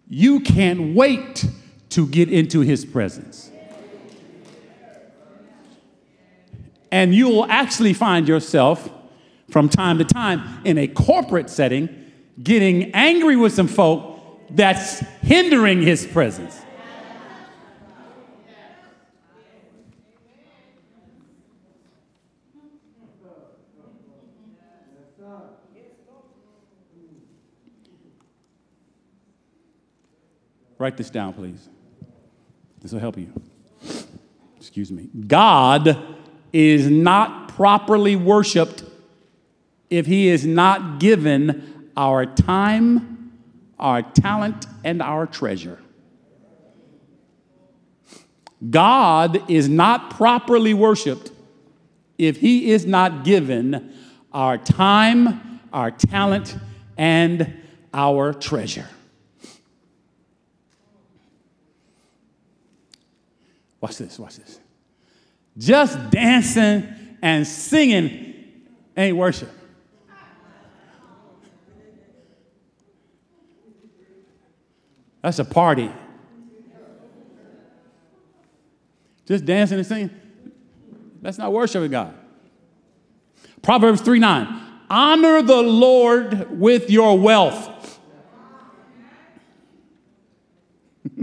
You 0.08 0.41
can't 0.41 0.95
wait 0.95 1.45
to 1.89 2.05
get 2.08 2.29
into 2.29 2.62
his 2.62 2.86
presence. 2.86 3.49
And 6.91 7.13
you 7.13 7.29
will 7.29 7.45
actually 7.45 7.93
find 7.93 8.27
yourself 8.27 8.89
from 9.49 9.69
time 9.69 9.97
to 9.99 10.03
time 10.03 10.62
in 10.65 10.77
a 10.77 10.88
corporate 10.88 11.49
setting 11.49 11.89
getting 12.41 12.91
angry 12.93 13.36
with 13.36 13.53
some 13.53 13.67
folk 13.67 14.19
that's 14.51 14.99
hindering 15.21 15.82
his 15.82 16.05
presence. 16.08 16.62
Write 30.78 30.96
this 30.96 31.10
down, 31.10 31.34
please. 31.34 31.68
This 32.82 32.94
will 32.94 33.00
help 33.00 33.18
you. 33.18 33.34
Excuse 34.58 34.92
me. 34.92 35.10
God 35.28 35.98
is 36.54 36.90
not 36.90 37.50
properly 37.50 38.16
worshiped 38.16 38.84
if 39.90 40.06
he 40.06 40.30
is 40.30 40.46
not 40.46 41.00
given 41.00 41.90
our 41.98 42.26
time, 42.26 43.34
our 43.78 44.02
talent, 44.02 44.66
and 44.84 45.02
our 45.02 45.26
treasure. 45.26 45.80
God 48.70 49.50
is 49.50 49.68
not 49.68 50.12
properly 50.12 50.74
worshiped 50.74 51.32
if 52.18 52.38
he 52.38 52.72
is 52.72 52.86
not 52.86 53.24
given 53.24 53.94
our 54.34 54.58
time, 54.58 55.62
our 55.72 55.92
talent, 55.92 56.56
and 57.00 57.58
our 57.94 58.34
treasure. 58.34 58.86
Watch 63.80 63.98
this, 63.98 64.20
watch 64.20 64.36
this. 64.36 64.60
Just 65.58 66.10
dancing 66.10 66.94
and 67.22 67.48
singing 67.48 68.36
ain't 68.98 69.16
worship. 69.16 69.50
That's 75.22 75.40
a 75.40 75.46
party. 75.46 75.90
Just 79.26 79.46
dancing 79.46 79.78
and 79.78 79.88
singing, 79.88 80.10
that's 81.22 81.38
not 81.38 81.54
worshiping 81.54 81.92
God. 81.92 82.14
Proverbs 83.62 84.02
3 84.02 84.20
9. 84.20 84.68
Honor 84.89 85.41
the 85.41 85.62
Lord 85.62 86.60
with 86.60 86.89
your 86.89 87.19
wealth 87.19 87.99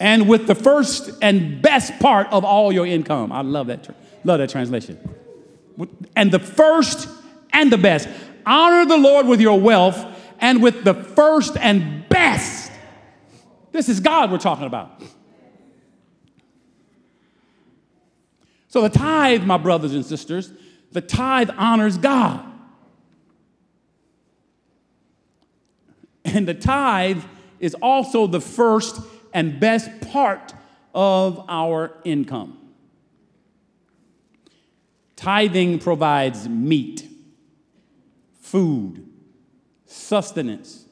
and 0.00 0.28
with 0.28 0.46
the 0.46 0.54
first 0.54 1.10
and 1.22 1.62
best 1.62 1.98
part 2.00 2.26
of 2.32 2.44
all 2.44 2.72
your 2.72 2.86
income. 2.86 3.30
I 3.30 3.42
love 3.42 3.68
that, 3.68 3.88
love 4.24 4.38
that 4.38 4.50
translation. 4.50 4.98
And 6.16 6.32
the 6.32 6.38
first 6.38 7.08
and 7.52 7.72
the 7.72 7.78
best. 7.78 8.08
Honor 8.44 8.86
the 8.86 8.98
Lord 8.98 9.26
with 9.26 9.40
your 9.40 9.58
wealth 9.58 10.04
and 10.40 10.62
with 10.62 10.84
the 10.84 10.94
first 10.94 11.56
and 11.56 12.08
best. 12.08 12.70
This 13.72 13.88
is 13.88 14.00
God 14.00 14.30
we're 14.30 14.38
talking 14.38 14.66
about. 14.66 15.02
So, 18.68 18.82
the 18.82 18.90
tithe, 18.90 19.44
my 19.44 19.56
brothers 19.56 19.94
and 19.94 20.04
sisters, 20.04 20.52
the 20.92 21.00
tithe 21.00 21.50
honors 21.56 21.98
God. 21.98 22.44
And 26.24 26.46
the 26.46 26.54
tithe 26.54 27.22
is 27.60 27.74
also 27.74 28.26
the 28.26 28.40
first 28.40 29.00
and 29.32 29.60
best 29.60 29.90
part 30.12 30.52
of 30.94 31.44
our 31.48 31.92
income. 32.04 32.58
Tithing 35.14 35.78
provides 35.78 36.48
meat, 36.48 37.08
food, 38.40 39.06
sustenance, 39.86 40.84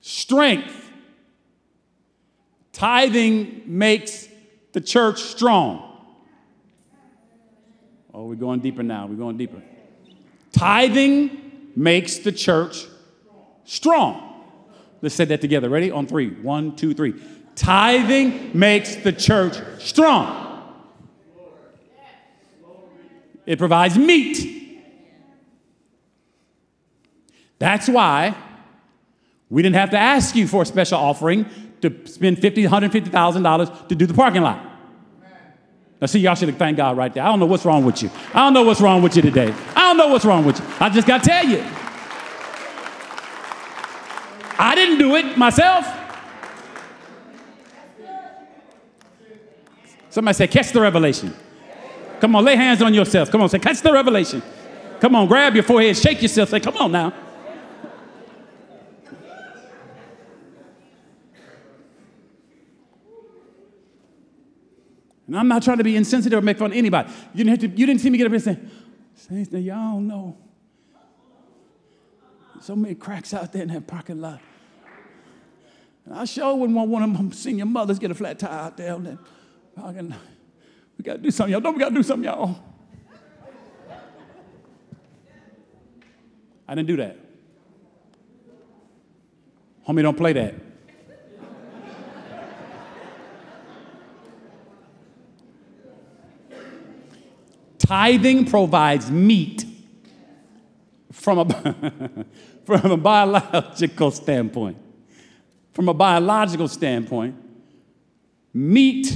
strength. 0.00 0.90
Tithing 2.72 3.62
makes 3.66 4.28
the 4.72 4.80
church 4.80 5.20
strong. 5.20 5.91
Oh, 8.14 8.26
we're 8.26 8.34
going 8.34 8.60
deeper 8.60 8.82
now. 8.82 9.06
We're 9.06 9.16
going 9.16 9.36
deeper. 9.36 9.62
Tithing 10.52 11.70
makes 11.74 12.18
the 12.18 12.32
church 12.32 12.86
strong. 13.64 14.44
Let's 15.00 15.14
say 15.14 15.24
that 15.26 15.40
together. 15.40 15.68
Ready? 15.68 15.90
On 15.90 16.06
three. 16.06 16.30
One, 16.30 16.76
two, 16.76 16.94
three. 16.94 17.14
Tithing 17.54 18.50
makes 18.58 18.96
the 18.96 19.12
church 19.12 19.56
strong. 19.80 20.40
It 23.46 23.58
provides 23.58 23.98
meat. 23.98 24.60
That's 27.58 27.88
why 27.88 28.36
we 29.50 29.62
didn't 29.62 29.76
have 29.76 29.90
to 29.90 29.98
ask 29.98 30.34
you 30.34 30.46
for 30.46 30.62
a 30.62 30.66
special 30.66 30.98
offering 30.98 31.46
to 31.80 32.06
spend 32.06 32.38
$50, 32.38 32.68
$150,000 32.68 33.88
to 33.88 33.94
do 33.94 34.06
the 34.06 34.14
parking 34.14 34.42
lot. 34.42 34.71
Now, 36.02 36.06
see, 36.06 36.18
y'all 36.18 36.34
should 36.34 36.58
thanked 36.58 36.78
God 36.78 36.96
right 36.96 37.14
there. 37.14 37.22
I 37.22 37.26
don't 37.28 37.38
know 37.38 37.46
what's 37.46 37.64
wrong 37.64 37.84
with 37.84 38.02
you. 38.02 38.10
I 38.34 38.40
don't 38.40 38.54
know 38.54 38.64
what's 38.64 38.80
wrong 38.80 39.02
with 39.02 39.14
you 39.14 39.22
today. 39.22 39.54
I 39.76 39.82
don't 39.82 39.96
know 39.96 40.08
what's 40.08 40.24
wrong 40.24 40.44
with 40.44 40.58
you. 40.58 40.66
I 40.80 40.88
just 40.88 41.06
got 41.06 41.22
to 41.22 41.30
tell 41.30 41.46
you. 41.46 41.64
I 44.58 44.74
didn't 44.74 44.98
do 44.98 45.14
it 45.14 45.38
myself. 45.38 45.86
Somebody 50.10 50.34
say, 50.34 50.48
catch 50.48 50.72
the 50.72 50.80
revelation. 50.80 51.32
Come 52.18 52.34
on, 52.34 52.44
lay 52.44 52.56
hands 52.56 52.82
on 52.82 52.92
yourself. 52.92 53.30
Come 53.30 53.42
on, 53.42 53.48
say, 53.48 53.60
catch 53.60 53.80
the 53.80 53.92
revelation. 53.92 54.42
Come 54.98 55.14
on, 55.14 55.28
grab 55.28 55.54
your 55.54 55.62
forehead, 55.62 55.96
shake 55.96 56.20
yourself, 56.20 56.48
say, 56.48 56.58
come 56.58 56.78
on 56.78 56.90
now. 56.90 57.14
And 65.26 65.38
I'm 65.38 65.48
not 65.48 65.62
trying 65.62 65.78
to 65.78 65.84
be 65.84 65.96
insensitive 65.96 66.38
or 66.38 66.42
make 66.42 66.58
fun 66.58 66.72
of 66.72 66.76
anybody. 66.76 67.12
You 67.34 67.44
didn't, 67.44 67.60
to, 67.60 67.68
you 67.68 67.86
didn't 67.86 68.00
see 68.00 68.10
me 68.10 68.18
get 68.18 68.26
up 68.26 68.32
and 68.32 68.42
say, 68.42 68.58
Saints, 69.14 69.52
y'all 69.52 70.00
know. 70.00 70.36
So 72.60 72.76
many 72.76 72.94
cracks 72.94 73.34
out 73.34 73.52
there 73.52 73.62
in 73.62 73.68
that 73.68 73.86
parking 73.86 74.20
lot. 74.20 74.40
And 76.04 76.14
I 76.14 76.24
sure 76.24 76.54
wouldn't 76.54 76.76
want 76.76 76.90
one 76.90 77.02
of 77.02 77.16
them 77.16 77.32
senior 77.32 77.66
mothers 77.66 77.98
get 77.98 78.10
a 78.10 78.14
flat 78.14 78.38
tire 78.38 78.50
out 78.50 78.76
there 78.76 78.94
on 78.94 79.04
that 79.04 79.18
parking 79.76 80.10
lot. 80.10 80.18
We 80.98 81.04
got 81.04 81.14
to 81.14 81.18
do 81.18 81.30
something, 81.30 81.52
y'all. 81.52 81.60
Don't 81.60 81.74
we 81.74 81.80
got 81.80 81.90
to 81.90 81.94
do 81.94 82.02
something, 82.02 82.24
y'all? 82.24 82.58
I 86.68 86.74
didn't 86.74 86.88
do 86.88 86.96
that. 86.96 87.18
Homie, 89.86 90.02
don't 90.02 90.16
play 90.16 90.32
that. 90.32 90.54
Tithing 97.92 98.46
provides 98.46 99.10
meat 99.10 99.66
from 101.10 101.40
a, 101.40 102.24
from 102.64 102.90
a 102.90 102.96
biological 102.96 104.10
standpoint. 104.10 104.78
From 105.74 105.90
a 105.90 105.92
biological 105.92 106.68
standpoint, 106.68 107.36
meat 108.54 109.14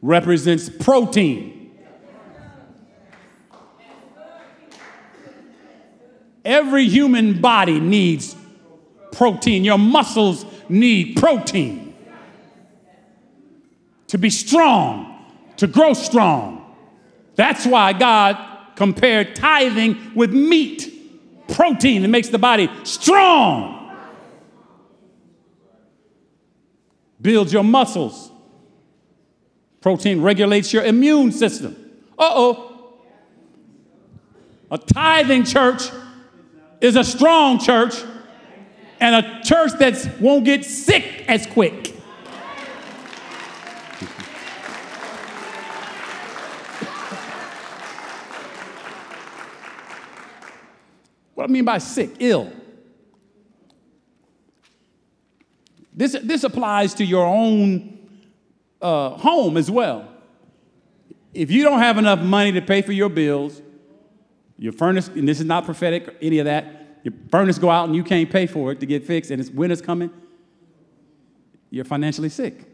represents 0.00 0.68
protein. 0.68 1.76
Every 6.44 6.88
human 6.88 7.40
body 7.40 7.80
needs 7.80 8.36
protein. 9.10 9.64
Your 9.64 9.78
muscles 9.78 10.46
need 10.68 11.16
protein 11.16 11.92
to 14.06 14.16
be 14.16 14.30
strong, 14.30 15.26
to 15.56 15.66
grow 15.66 15.92
strong. 15.92 16.53
That's 17.36 17.66
why 17.66 17.92
God 17.92 18.36
compared 18.76 19.36
tithing 19.36 20.14
with 20.14 20.32
meat, 20.32 20.92
protein 21.48 22.02
that 22.02 22.08
makes 22.08 22.28
the 22.28 22.38
body 22.38 22.68
strong, 22.84 23.96
builds 27.20 27.52
your 27.52 27.64
muscles. 27.64 28.30
Protein 29.80 30.22
regulates 30.22 30.72
your 30.72 30.84
immune 30.84 31.30
system. 31.30 31.76
Uh 32.18 32.30
oh. 32.34 32.70
A 34.70 34.78
tithing 34.78 35.44
church 35.44 35.82
is 36.80 36.96
a 36.96 37.04
strong 37.04 37.58
church 37.58 37.94
and 39.00 39.24
a 39.24 39.42
church 39.42 39.72
that 39.78 40.20
won't 40.20 40.44
get 40.44 40.64
sick 40.64 41.24
as 41.28 41.46
quick. 41.46 41.93
What 51.34 51.44
I 51.44 51.52
mean 51.52 51.64
by 51.64 51.78
sick, 51.78 52.10
ill. 52.20 52.52
This, 55.92 56.16
this 56.22 56.44
applies 56.44 56.94
to 56.94 57.04
your 57.04 57.24
own 57.24 57.98
uh, 58.80 59.10
home 59.10 59.56
as 59.56 59.70
well. 59.70 60.08
If 61.32 61.50
you 61.50 61.64
don't 61.64 61.78
have 61.80 61.98
enough 61.98 62.20
money 62.20 62.52
to 62.52 62.62
pay 62.62 62.82
for 62.82 62.92
your 62.92 63.08
bills, 63.08 63.62
your 64.58 64.72
furnace, 64.72 65.08
and 65.08 65.28
this 65.28 65.40
is 65.40 65.46
not 65.46 65.64
prophetic 65.64 66.08
or 66.08 66.14
any 66.20 66.38
of 66.38 66.44
that, 66.46 67.00
your 67.02 67.14
furnace 67.30 67.58
go 67.58 67.70
out 67.70 67.86
and 67.86 67.94
you 67.94 68.04
can't 68.04 68.30
pay 68.30 68.46
for 68.46 68.72
it 68.72 68.80
to 68.80 68.86
get 68.86 69.04
fixed 69.04 69.30
and 69.30 69.40
it's 69.40 69.50
winter's 69.50 69.82
coming, 69.82 70.10
you're 71.70 71.84
financially 71.84 72.28
sick. 72.28 72.64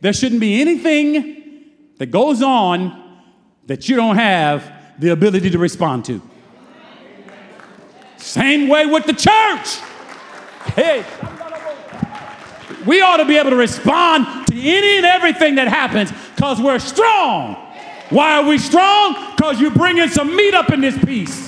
There 0.00 0.12
shouldn't 0.12 0.40
be 0.40 0.60
anything 0.60 1.72
that 1.98 2.06
goes 2.06 2.42
on 2.42 3.20
that 3.66 3.88
you 3.88 3.96
don't 3.96 4.16
have 4.16 4.77
the 4.98 5.10
ability 5.10 5.50
to 5.50 5.58
respond 5.58 6.04
to. 6.06 6.20
Same 8.16 8.68
way 8.68 8.86
with 8.86 9.04
the 9.06 9.12
church. 9.12 9.76
Hey, 10.74 11.04
we 12.86 13.00
ought 13.00 13.18
to 13.18 13.24
be 13.24 13.36
able 13.36 13.50
to 13.50 13.56
respond 13.56 14.46
to 14.48 14.54
any 14.54 14.98
and 14.98 15.06
everything 15.06 15.54
that 15.56 15.68
happens 15.68 16.12
because 16.34 16.60
we're 16.60 16.78
strong. 16.78 17.54
Why 18.10 18.38
are 18.38 18.44
we 18.44 18.58
strong? 18.58 19.34
Because 19.36 19.60
you're 19.60 19.70
bringing 19.70 20.08
some 20.08 20.34
meat 20.34 20.54
up 20.54 20.72
in 20.72 20.80
this 20.80 20.96
piece. 21.04 21.47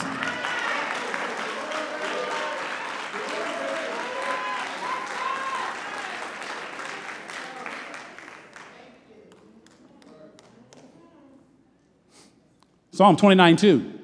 Psalm 13.01 13.17
29 13.17 13.57
2. 13.57 13.99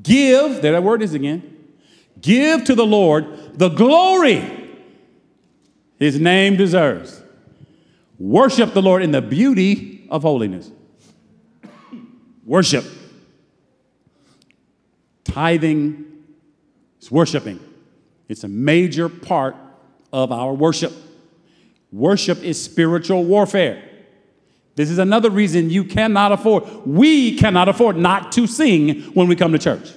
Give, 0.00 0.62
there 0.62 0.72
that 0.72 0.82
word 0.82 1.02
is 1.02 1.12
again. 1.12 1.74
Give 2.18 2.64
to 2.64 2.74
the 2.74 2.86
Lord 2.86 3.58
the 3.58 3.68
glory 3.68 4.72
his 5.98 6.18
name 6.18 6.56
deserves. 6.56 7.22
Worship 8.18 8.72
the 8.72 8.80
Lord 8.80 9.02
in 9.02 9.10
the 9.10 9.20
beauty 9.20 10.06
of 10.10 10.22
holiness. 10.22 10.70
Worship. 12.46 12.86
Tithing 15.24 16.06
is 16.98 17.10
worshiping. 17.10 17.60
It's 18.30 18.44
a 18.44 18.48
major 18.48 19.10
part 19.10 19.56
of 20.10 20.32
our 20.32 20.54
worship. 20.54 20.94
Worship 21.92 22.42
is 22.42 22.64
spiritual 22.64 23.24
warfare. 23.24 23.86
This 24.76 24.90
is 24.90 24.98
another 24.98 25.30
reason 25.30 25.70
you 25.70 25.84
cannot 25.84 26.32
afford, 26.32 26.64
we 26.86 27.36
cannot 27.38 27.68
afford 27.68 27.96
not 27.96 28.30
to 28.32 28.46
sing 28.46 29.02
when 29.14 29.26
we 29.26 29.34
come 29.34 29.52
to 29.52 29.58
church. 29.58 29.90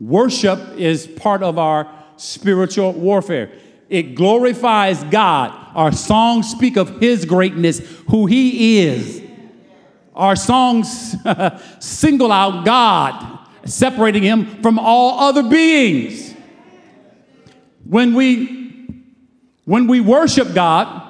Worship 0.00 0.58
is 0.78 1.06
part 1.06 1.42
of 1.42 1.58
our 1.58 1.92
spiritual 2.16 2.92
warfare. 2.92 3.52
It 3.90 4.14
glorifies 4.14 5.04
God. 5.04 5.54
Our 5.74 5.92
songs 5.92 6.50
speak 6.50 6.78
of 6.78 7.00
His 7.00 7.26
greatness, 7.26 7.80
who 8.08 8.24
He 8.24 8.78
is. 8.78 9.22
Our 10.14 10.36
songs 10.36 11.16
single 11.80 12.32
out 12.32 12.64
God, 12.64 13.46
separating 13.66 14.22
Him 14.22 14.62
from 14.62 14.78
all 14.78 15.20
other 15.20 15.42
beings. 15.42 16.34
When 17.84 18.14
we 18.14 18.59
when 19.70 19.86
we 19.86 20.00
worship 20.00 20.52
God 20.52 21.00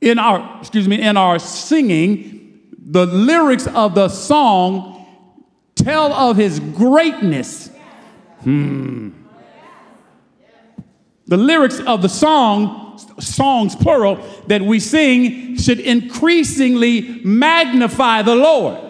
in 0.00 0.16
our 0.16 0.60
excuse 0.60 0.86
me 0.86 1.02
in 1.02 1.16
our 1.16 1.40
singing, 1.40 2.60
the 2.78 3.04
lyrics 3.04 3.66
of 3.66 3.96
the 3.96 4.08
song 4.08 5.04
tell 5.74 6.12
of 6.12 6.36
his 6.36 6.60
greatness. 6.60 7.68
Hmm. 8.42 9.10
The 11.26 11.36
lyrics 11.36 11.80
of 11.80 12.00
the 12.00 12.08
song, 12.08 12.96
songs 13.18 13.74
plural, 13.74 14.24
that 14.46 14.62
we 14.62 14.78
sing 14.78 15.56
should 15.56 15.80
increasingly 15.80 17.22
magnify 17.24 18.22
the 18.22 18.36
Lord. 18.36 18.83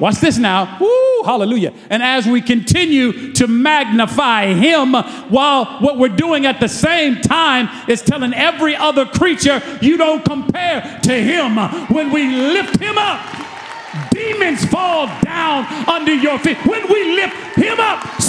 Watch 0.00 0.16
this 0.16 0.38
now. 0.38 0.78
Woo, 0.80 1.22
hallelujah. 1.24 1.72
And 1.90 2.02
as 2.02 2.26
we 2.26 2.40
continue 2.40 3.32
to 3.34 3.46
magnify 3.46 4.54
Him, 4.54 4.94
while 5.28 5.66
what 5.80 5.98
we're 5.98 6.08
doing 6.08 6.46
at 6.46 6.58
the 6.58 6.68
same 6.68 7.20
time 7.20 7.68
is 7.88 8.02
telling 8.02 8.32
every 8.32 8.74
other 8.74 9.04
creature, 9.04 9.62
you 9.82 9.96
don't 9.96 10.24
compare 10.24 10.98
to 11.02 11.12
Him. 11.12 11.56
When 11.94 12.10
we 12.10 12.26
lift 12.26 12.80
Him 12.80 12.96
up, 12.96 13.20
demons 14.10 14.64
fall 14.66 15.06
down 15.22 15.64
under 15.88 16.14
your 16.14 16.38
feet. 16.38 16.58
When 16.66 16.86
we 16.88 17.16
lift 17.16 17.56
him 17.56 17.78
up, 17.78 18.20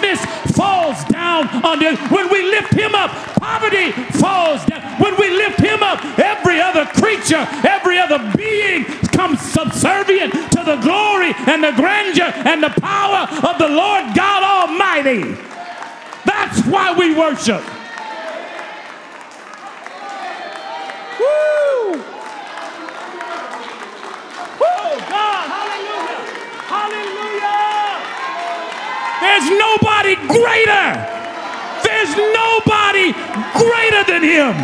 sickness 0.00 0.56
falls 0.56 1.04
down 1.04 1.48
under. 1.64 1.96
When 2.08 2.30
we 2.30 2.42
lift 2.42 2.72
him 2.72 2.94
up, 2.94 3.10
poverty 3.36 3.92
falls 4.18 4.64
down. 4.66 5.00
When 5.00 5.18
we 5.18 5.30
lift 5.30 5.60
him 5.60 5.82
up, 5.82 6.02
every 6.18 6.60
other 6.60 6.86
creature, 6.86 7.46
every 7.66 7.98
other 7.98 8.18
being 8.36 8.84
comes 8.84 9.40
subservient 9.40 10.32
to 10.52 10.62
the 10.64 10.76
glory 10.82 11.32
and 11.46 11.62
the 11.62 11.72
grandeur 11.72 12.32
and 12.46 12.62
the 12.62 12.70
power 12.80 13.28
of 13.48 13.58
the 13.58 13.68
Lord 13.68 14.14
God 14.14 14.68
Almighty. 14.68 15.36
That's 16.24 16.64
why 16.66 16.94
we 16.96 17.14
worship. 17.14 17.62
Woo! 21.18 22.04
Oh, 24.62 25.06
God. 25.08 25.48
Hallelujah. 25.48 26.20
Hallelujah. 26.66 27.29
There's 29.20 29.48
nobody 29.50 30.16
greater. 30.16 30.86
There's 31.84 32.16
nobody 32.16 33.12
greater 33.52 34.04
than 34.08 34.22
him. 34.22 34.54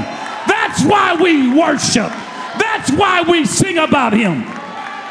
That's 0.46 0.84
why 0.84 1.16
we 1.20 1.48
worship. 1.54 2.10
That's 2.58 2.90
why 2.92 3.22
we 3.22 3.44
sing 3.44 3.78
about 3.78 4.12
him. 4.12 4.44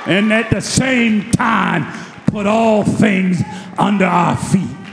And 0.08 0.32
at 0.34 0.50
the 0.50 0.62
same 0.62 1.32
time, 1.32 1.86
put 2.28 2.46
all 2.48 2.84
things 2.84 3.42
under 3.78 4.06
our 4.06 4.38
feet. 4.38 4.85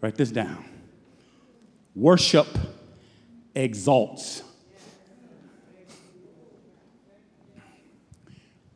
Write 0.00 0.14
this 0.14 0.30
down. 0.30 0.64
Worship 1.94 2.46
exalts. 3.54 4.42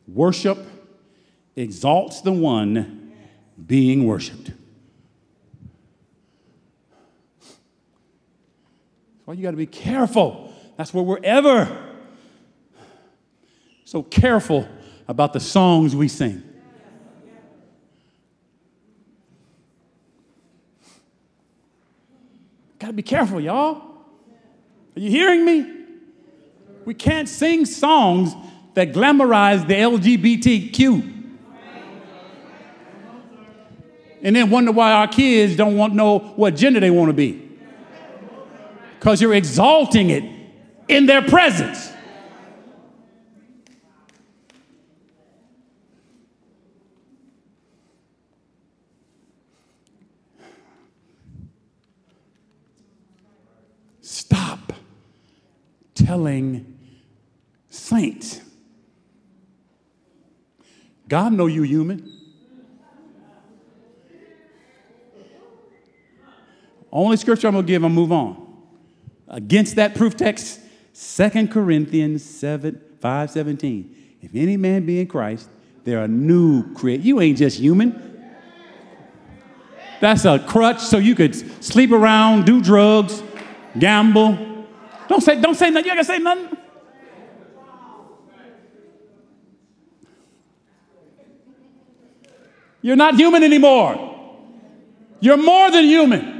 Worship 0.07 0.59
exalts 1.55 2.21
the 2.21 2.31
one 2.31 3.13
being 3.65 4.05
worshiped. 4.05 4.51
That's 9.25 9.25
why 9.25 9.33
you 9.33 9.41
got 9.41 9.51
to 9.51 9.57
be 9.57 9.65
careful. 9.65 10.53
That's 10.77 10.93
where 10.93 11.03
we're 11.03 11.23
ever 11.23 11.93
so 13.85 14.03
careful 14.03 14.67
about 15.07 15.33
the 15.33 15.39
songs 15.39 15.95
we 15.95 16.07
sing. 16.07 16.43
Got 22.79 22.87
to 22.87 22.93
be 22.93 23.03
careful, 23.03 23.39
y'all. 23.39 23.81
Are 24.95 24.99
you 24.99 25.09
hearing 25.09 25.45
me? 25.45 25.71
We 26.85 26.93
can't 26.93 27.27
sing 27.27 27.65
songs 27.65 28.33
that 28.75 28.93
glamorize 28.93 29.67
the 29.67 29.73
LGBTQ. 29.73 31.13
And 34.21 34.35
then 34.35 34.49
wonder 34.49 34.71
why 34.71 34.91
our 34.91 35.07
kids 35.07 35.55
don't 35.55 35.77
want 35.77 35.93
to 35.93 35.97
know 35.97 36.19
what 36.19 36.55
gender 36.55 36.79
they 36.79 36.89
want 36.89 37.09
to 37.09 37.13
be. 37.13 37.41
Because 38.99 39.21
you're 39.21 39.35
exalting 39.35 40.09
it 40.09 40.23
in 40.87 41.05
their 41.05 41.21
presence. 41.21 41.91
Telling 55.95 56.77
saints, 57.69 58.41
God 61.07 61.33
know 61.33 61.47
you 61.47 61.63
human. 61.63 62.11
Only 66.91 67.17
scripture 67.17 67.47
I'm 67.47 67.55
gonna 67.55 67.67
give 67.67 67.83
and 67.83 67.93
move 67.93 68.11
on. 68.11 68.41
Against 69.27 69.75
that 69.75 69.95
proof 69.95 70.15
text, 70.15 70.61
2 70.93 71.47
Corinthians 71.47 72.23
7, 72.23 72.81
5 73.01 73.31
17. 73.31 74.17
If 74.21 74.31
any 74.33 74.55
man 74.55 74.85
be 74.85 75.01
in 75.01 75.07
Christ, 75.07 75.49
they're 75.83 76.03
a 76.03 76.07
new 76.07 76.73
create. 76.73 77.01
You 77.01 77.19
ain't 77.19 77.37
just 77.37 77.59
human. 77.59 78.01
That's 79.99 80.25
a 80.25 80.39
crutch 80.39 80.79
so 80.79 80.97
you 80.97 81.15
could 81.15 81.35
sleep 81.63 81.91
around, 81.91 82.45
do 82.45 82.61
drugs, 82.61 83.21
gamble, 83.77 84.54
don't 85.07 85.21
say, 85.21 85.39
don't 85.39 85.55
say 85.55 85.69
nothing. 85.69 85.85
You 85.85 85.91
ain't 85.91 86.07
gonna 86.07 86.17
say 86.17 86.19
nothing. 86.19 86.57
You're 92.81 92.95
not 92.95 93.15
human 93.15 93.43
anymore. 93.43 94.11
You're 95.19 95.37
more 95.37 95.71
than 95.71 95.85
human. 95.85 96.35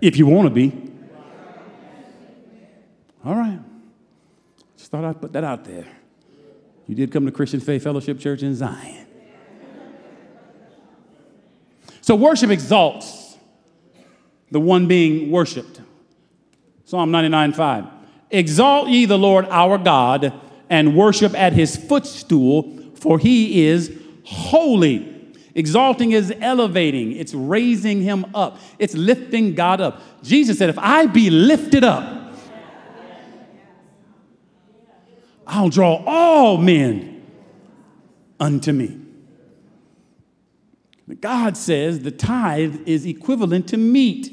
if 0.00 0.16
you 0.16 0.26
want 0.26 0.46
to 0.46 0.54
be. 0.54 0.72
All 3.24 3.34
right. 3.34 3.58
Just 4.76 4.90
thought 4.90 5.04
I'd 5.04 5.20
put 5.20 5.32
that 5.32 5.44
out 5.44 5.64
there. 5.64 5.86
You 6.86 6.94
did 6.94 7.10
come 7.10 7.26
to 7.26 7.32
Christian 7.32 7.60
Faith 7.60 7.82
Fellowship 7.82 8.20
Church 8.20 8.42
in 8.42 8.54
Zion. 8.54 9.05
So 12.06 12.14
worship 12.14 12.50
exalts 12.50 13.36
the 14.52 14.60
one 14.60 14.86
being 14.86 15.32
worshiped. 15.32 15.80
Psalm 16.84 17.10
99 17.10 17.52
5. 17.52 17.84
Exalt 18.30 18.88
ye 18.88 19.06
the 19.06 19.18
Lord 19.18 19.44
our 19.50 19.76
God 19.76 20.32
and 20.70 20.96
worship 20.96 21.34
at 21.34 21.52
his 21.52 21.76
footstool, 21.76 22.92
for 22.94 23.18
he 23.18 23.66
is 23.66 23.92
holy. 24.24 25.34
Exalting 25.56 26.12
is 26.12 26.32
elevating, 26.40 27.10
it's 27.10 27.34
raising 27.34 28.02
him 28.02 28.24
up, 28.36 28.60
it's 28.78 28.94
lifting 28.94 29.56
God 29.56 29.80
up. 29.80 30.00
Jesus 30.22 30.58
said, 30.58 30.70
If 30.70 30.78
I 30.78 31.06
be 31.06 31.28
lifted 31.28 31.82
up, 31.82 32.36
I'll 35.44 35.70
draw 35.70 36.04
all 36.06 36.56
men 36.56 37.26
unto 38.38 38.72
me. 38.72 39.05
God 41.20 41.56
says 41.56 42.00
the 42.00 42.10
tithe 42.10 42.80
is 42.86 43.06
equivalent 43.06 43.68
to 43.68 43.76
meat. 43.76 44.32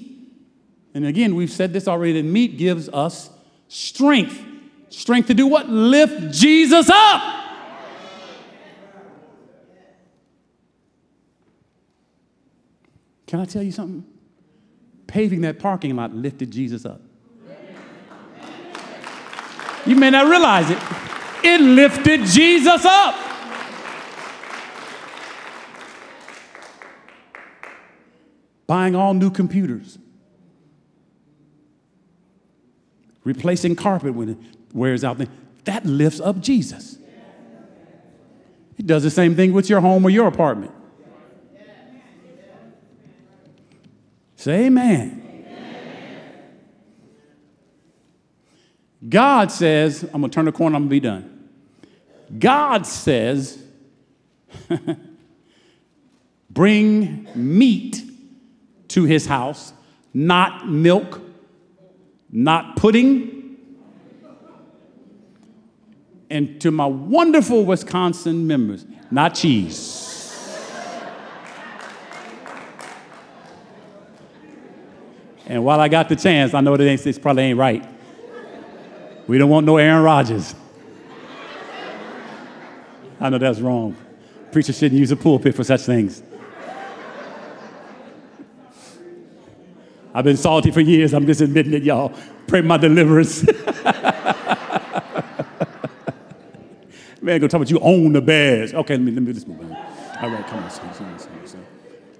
And 0.93 1.05
again, 1.05 1.35
we've 1.35 1.51
said 1.51 1.71
this 1.73 1.87
already 1.87 2.21
that 2.21 2.27
meat 2.27 2.57
gives 2.57 2.89
us 2.89 3.29
strength. 3.67 4.43
Strength 4.89 5.27
to 5.27 5.33
do 5.33 5.47
what? 5.47 5.69
Lift 5.69 6.33
Jesus 6.33 6.89
up. 6.89 7.21
Can 13.27 13.39
I 13.39 13.45
tell 13.45 13.63
you 13.63 13.71
something? 13.71 14.05
Paving 15.07 15.41
that 15.41 15.59
parking 15.59 15.95
lot 15.95 16.13
lifted 16.13 16.51
Jesus 16.51 16.85
up. 16.85 17.01
You 19.85 19.95
may 19.95 20.09
not 20.09 20.27
realize 20.27 20.69
it. 20.69 20.77
It 21.43 21.59
lifted 21.59 22.25
Jesus 22.25 22.85
up. 22.85 23.32
Buying 28.65 28.95
all 28.95 29.13
new 29.13 29.29
computers, 29.29 29.97
replacing 33.23 33.75
carpet 33.75 34.13
when 34.13 34.29
it 34.29 34.37
wears 34.73 35.03
out, 35.03 35.21
that 35.65 35.85
lifts 35.85 36.19
up 36.19 36.39
Jesus. 36.39 36.97
It 38.77 38.87
does 38.87 39.03
the 39.03 39.11
same 39.11 39.35
thing 39.35 39.53
with 39.53 39.69
your 39.69 39.81
home 39.81 40.05
or 40.05 40.09
your 40.09 40.27
apartment. 40.27 40.71
Say 44.35 44.65
amen. 44.65 45.23
God 49.07 49.51
says, 49.51 50.03
I'm 50.03 50.21
going 50.21 50.23
to 50.23 50.29
turn 50.29 50.45
the 50.45 50.51
corner, 50.51 50.75
I'm 50.75 50.87
going 50.87 50.89
to 50.89 50.95
be 50.95 50.99
done. 50.99 51.49
God 52.39 52.87
says, 52.87 53.61
bring 56.49 57.27
meat 57.35 58.01
to 58.93 59.05
his 59.05 59.25
house, 59.25 59.73
not 60.13 60.69
milk, 60.69 61.19
not 62.31 62.75
pudding. 62.75 63.57
And 66.29 66.61
to 66.61 66.69
my 66.69 66.85
wonderful 66.85 67.65
Wisconsin 67.65 68.45
members, 68.45 68.85
not 69.09 69.33
cheese. 69.33 70.09
And 75.47 75.65
while 75.65 75.79
I 75.79 75.87
got 75.87 76.07
the 76.07 76.15
chance, 76.15 76.53
I 76.53 76.61
know 76.61 76.77
that 76.77 77.03
this 77.03 77.17
probably 77.17 77.43
ain't 77.43 77.57
right. 77.57 77.83
We 79.27 79.39
don't 79.39 79.49
want 79.49 79.65
no 79.65 79.77
Aaron 79.77 80.03
Rodgers. 80.03 80.53
I 83.19 83.29
know 83.29 83.39
that's 83.39 83.59
wrong. 83.59 83.95
Preachers 84.51 84.77
shouldn't 84.77 84.99
use 84.99 85.11
a 85.11 85.15
pulpit 85.15 85.55
for 85.55 85.63
such 85.63 85.81
things. 85.81 86.21
I've 90.13 90.23
been 90.23 90.37
salty 90.37 90.71
for 90.71 90.81
years. 90.81 91.13
I'm 91.13 91.25
just 91.25 91.41
admitting 91.41 91.73
it, 91.73 91.83
y'all. 91.83 92.13
Pray 92.47 92.61
my 92.61 92.77
deliverance. 92.77 93.43
Man, 97.21 97.39
go 97.39 97.47
talk 97.47 97.59
about 97.59 97.69
you 97.69 97.79
own 97.79 98.13
the 98.13 98.21
Bears. 98.21 98.73
Okay, 98.73 98.95
let 98.95 99.01
me, 99.01 99.11
let 99.11 99.23
me 99.23 99.31
let's 99.33 99.47
move 99.47 99.61
on. 99.61 99.71
All 100.21 100.29
right, 100.29 100.45
come 100.45 100.63
on. 100.63 100.69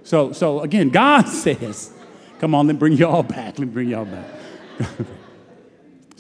So, 0.04 0.32
so 0.32 0.62
again, 0.62 0.90
God 0.90 1.24
says, 1.28 1.94
come 2.40 2.56
on, 2.56 2.68
let 2.68 2.74
me 2.74 2.80
bring 2.80 2.94
y'all 2.94 3.24
back. 3.24 3.60
Let 3.60 3.68
me 3.68 3.74
bring 3.74 3.90
y'all 3.90 4.06
back. 4.06 4.26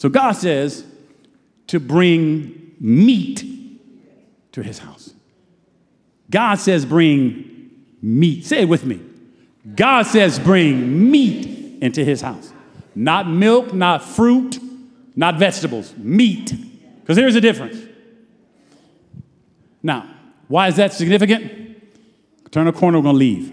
So 0.04 0.10
God 0.10 0.34
says 0.34 0.84
to 1.68 1.80
bring 1.80 2.76
meat 2.78 3.46
to 4.52 4.62
his 4.62 4.80
house. 4.80 5.14
God 6.30 6.56
says 6.56 6.86
bring 6.86 7.72
meat. 8.02 8.46
Say 8.46 8.64
it 8.64 8.68
with 8.68 8.84
me. 8.84 9.00
God 9.78 10.06
says 10.06 10.40
bring 10.40 11.10
meat 11.10 11.63
into 11.84 12.02
his 12.06 12.22
house. 12.22 12.54
Not 12.96 13.28
milk, 13.28 13.74
not 13.74 14.02
fruit, 14.02 14.58
not 15.18 15.38
vegetables, 15.38 15.94
meat. 15.98 16.54
Because 17.02 17.18
here's 17.18 17.34
the 17.34 17.42
difference. 17.42 17.78
Now, 19.84 20.10
why 20.48 20.70
is 20.70 20.78
that 20.78 20.94
significant? 20.94 21.52
Turn 22.52 22.68
a 22.68 22.72
corner, 22.72 23.00
we're 23.00 23.04
going 23.04 23.16
to 23.16 23.20
leave. 23.20 23.52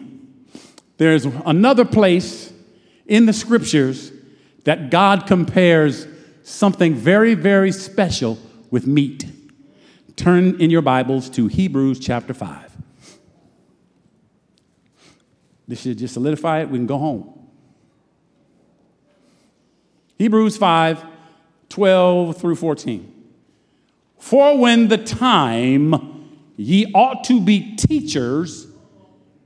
There's 0.96 1.24
another 1.24 1.84
place 1.84 2.52
in 3.06 3.26
the 3.26 3.32
scriptures 3.32 4.12
that 4.62 4.90
God 4.90 5.26
compares 5.26 6.06
something 6.44 6.94
very, 6.94 7.34
very 7.34 7.72
special 7.72 8.38
with 8.70 8.86
meat. 8.86 9.24
Turn 10.14 10.60
in 10.60 10.70
your 10.70 10.82
Bibles 10.82 11.28
to 11.30 11.48
Hebrews 11.48 11.98
chapter 11.98 12.32
5. 12.32 12.76
This 15.66 15.80
should 15.82 15.98
just 15.98 16.14
solidify 16.14 16.60
it. 16.60 16.68
We 16.68 16.78
can 16.78 16.86
go 16.86 16.98
home. 16.98 17.39
Hebrews 20.20 20.58
5 20.58 21.02
12 21.70 22.36
through 22.36 22.56
14. 22.56 23.24
For 24.18 24.58
when 24.58 24.88
the 24.88 24.98
time 24.98 26.28
ye 26.58 26.92
ought 26.92 27.24
to 27.24 27.40
be 27.40 27.74
teachers, 27.76 28.66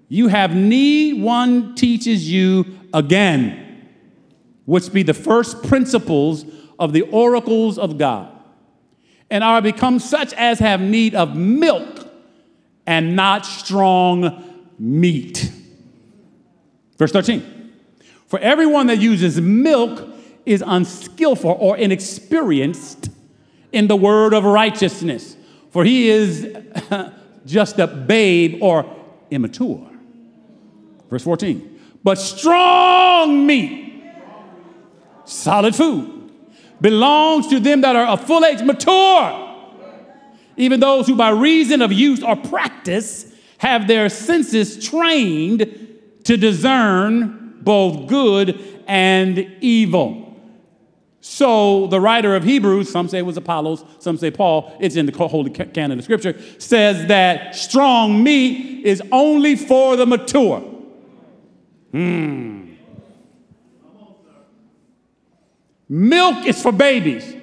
you 0.09 0.27
have 0.27 0.53
need 0.57 1.22
one 1.22 1.77
teaches 1.77 2.29
you 2.29 2.66
again, 2.93 3.87
which 4.64 4.93
be 4.93 5.05
the 5.05 5.14
first 5.14 5.62
principles 5.62 6.45
of 6.77 6.93
the 6.93 7.03
oracles 7.03 7.79
of 7.79 7.97
God, 7.97 8.33
and 9.31 9.45
are 9.45 9.62
become 9.62 10.01
such 10.01 10.33
as 10.33 10.59
have 10.59 10.81
need 10.81 11.14
of 11.14 11.37
milk 11.37 12.05
and 12.85 13.14
not 13.14 13.47
strong 13.47 14.43
meat. 14.81 15.53
Verse 16.99 17.12
13 17.12 17.70
For 18.27 18.41
everyone 18.41 18.89
that 18.89 18.99
uses 18.99 19.41
milk 19.41 20.11
is 20.47 20.63
unskillful 20.67 21.57
or 21.59 21.77
inexperienced 21.77 23.11
in 23.73 23.89
the 23.89 23.97
word 23.97 24.33
of 24.33 24.45
righteousness, 24.45 25.37
for 25.71 25.85
he 25.85 26.09
is 26.09 26.57
just 27.47 27.79
a 27.79 27.87
babe 27.87 28.59
or 28.63 28.85
immature. 29.31 29.91
Verse 31.11 31.25
14 31.25 31.81
But 32.03 32.19
strong 32.19 33.47
meat, 33.47 34.05
solid 35.25 35.75
food 35.75 36.31
belongs 36.81 37.47
to 37.49 37.61
them 37.61 37.81
that 37.81 37.97
are 37.97 38.07
of 38.07 38.27
full 38.27 38.45
age, 38.45 38.63
mature, 38.63 39.55
even 40.57 40.81
those 40.81 41.07
who 41.07 41.17
by 41.17 41.31
reason 41.31 41.83
of 41.83 41.93
use 41.93 42.23
or 42.23 42.37
practice 42.37 43.33
have 43.59 43.87
their 43.87 44.09
senses 44.09 44.87
trained 44.87 45.61
to 46.25 46.37
discern 46.37 47.59
both 47.63 48.07
good 48.07 48.63
and 48.87 49.39
evil. 49.61 50.24
So 51.27 51.87
the 51.87 52.03
writer 52.03 52.37
of 52.37 52.45
Hebrews, 52.45 52.93
some 52.93 53.09
say 53.09 53.16
it 53.16 53.22
was 53.22 53.39
Apollos, 53.39 53.83
some 53.99 54.18
say 54.18 54.31
Paul, 54.31 54.77
it's 54.79 54.95
in 54.95 55.07
the 55.07 55.27
holy 55.27 55.49
canon 55.49 55.99
of 55.99 56.05
scripture, 56.05 56.39
says 56.59 57.07
that 57.07 57.57
strong 57.57 58.22
meat 58.22 58.85
is 58.85 59.03
only 59.11 59.57
for 59.57 59.97
the 59.97 60.05
mature. 60.05 60.61
Hmm. 61.93 62.75
Milk 65.89 66.45
is 66.45 66.61
for 66.61 66.72
babies. 66.72 67.35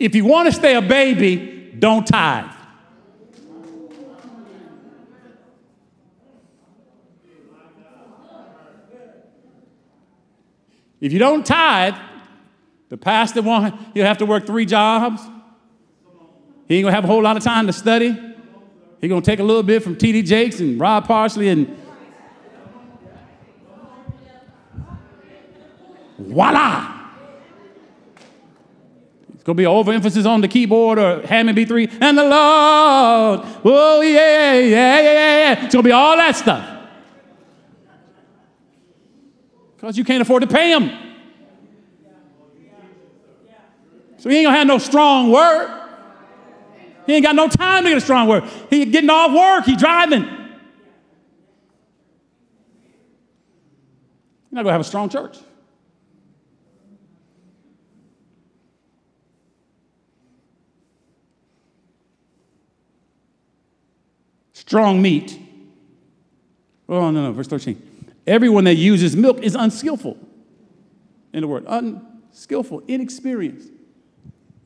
If 0.00 0.16
you 0.16 0.24
want 0.24 0.48
to 0.48 0.52
stay 0.52 0.74
a 0.74 0.82
baby, 0.82 1.76
don't 1.78 2.04
tithe. 2.04 2.53
If 11.04 11.12
you 11.12 11.18
don't 11.18 11.44
tithe, 11.44 11.96
the 12.88 12.96
pastor 12.96 13.42
won't, 13.42 13.74
you'll 13.94 14.06
have 14.06 14.16
to 14.18 14.24
work 14.24 14.46
three 14.46 14.64
jobs. 14.64 15.20
He 16.66 16.76
ain't 16.76 16.84
gonna 16.84 16.94
have 16.94 17.04
a 17.04 17.06
whole 17.06 17.22
lot 17.22 17.36
of 17.36 17.42
time 17.42 17.66
to 17.66 17.74
study. 17.74 18.18
He 19.02 19.08
gonna 19.08 19.20
take 19.20 19.38
a 19.38 19.42
little 19.42 19.62
bit 19.62 19.82
from 19.82 19.96
T.D. 19.96 20.22
Jakes 20.22 20.60
and 20.60 20.80
Rod 20.80 21.04
Parsley 21.04 21.50
and 21.50 21.76
voila. 26.18 27.10
It's 29.34 29.44
to 29.44 29.52
be 29.52 29.64
an 29.64 29.70
overemphasis 29.72 30.24
on 30.24 30.40
the 30.40 30.48
keyboard 30.48 30.98
or 30.98 31.20
Hammond 31.26 31.58
B3 31.58 31.98
and 32.00 32.16
the 32.16 32.22
Lord. 32.22 33.40
Oh, 33.62 34.00
yeah, 34.00 34.54
yeah, 34.54 34.60
yeah, 34.60 35.00
yeah, 35.02 35.52
yeah. 35.52 35.64
It's 35.66 35.74
to 35.74 35.82
be 35.82 35.92
all 35.92 36.16
that 36.16 36.34
stuff. 36.34 36.73
Because 39.84 39.98
you 39.98 40.04
can't 40.04 40.22
afford 40.22 40.40
to 40.40 40.46
pay 40.46 40.70
him. 40.70 40.90
So 44.16 44.30
he 44.30 44.38
ain't 44.38 44.46
to 44.46 44.50
have 44.52 44.66
no 44.66 44.78
strong 44.78 45.30
word. 45.30 45.68
He 47.04 47.12
ain't 47.12 47.22
got 47.22 47.36
no 47.36 47.48
time 47.48 47.82
to 47.84 47.90
get 47.90 47.98
a 47.98 48.00
strong 48.00 48.26
word. 48.26 48.44
He 48.70 48.86
getting 48.86 49.10
off 49.10 49.30
work, 49.30 49.66
he 49.66 49.76
driving. 49.76 50.22
You're 50.22 50.30
not 54.52 54.62
to 54.62 54.72
have 54.72 54.80
a 54.80 54.84
strong 54.84 55.10
church. 55.10 55.36
Strong 64.54 65.02
meat. 65.02 65.38
Oh, 66.88 67.10
no, 67.10 67.24
no, 67.24 67.32
verse 67.32 67.48
13. 67.48 67.83
Everyone 68.26 68.64
that 68.64 68.76
uses 68.76 69.16
milk 69.16 69.40
is 69.40 69.54
unskillful 69.54 70.18
in 71.32 71.42
the 71.42 71.48
word. 71.48 71.64
Unskillful, 71.66 72.82
inexperienced. 72.88 73.70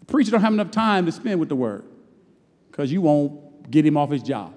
The 0.00 0.06
preacher 0.06 0.30
don't 0.30 0.40
have 0.40 0.52
enough 0.52 0.70
time 0.70 1.06
to 1.06 1.12
spend 1.12 1.40
with 1.40 1.48
the 1.48 1.56
word 1.56 1.84
because 2.70 2.92
you 2.92 3.00
won't 3.00 3.70
get 3.70 3.84
him 3.84 3.96
off 3.96 4.10
his 4.10 4.22
job. 4.22 4.54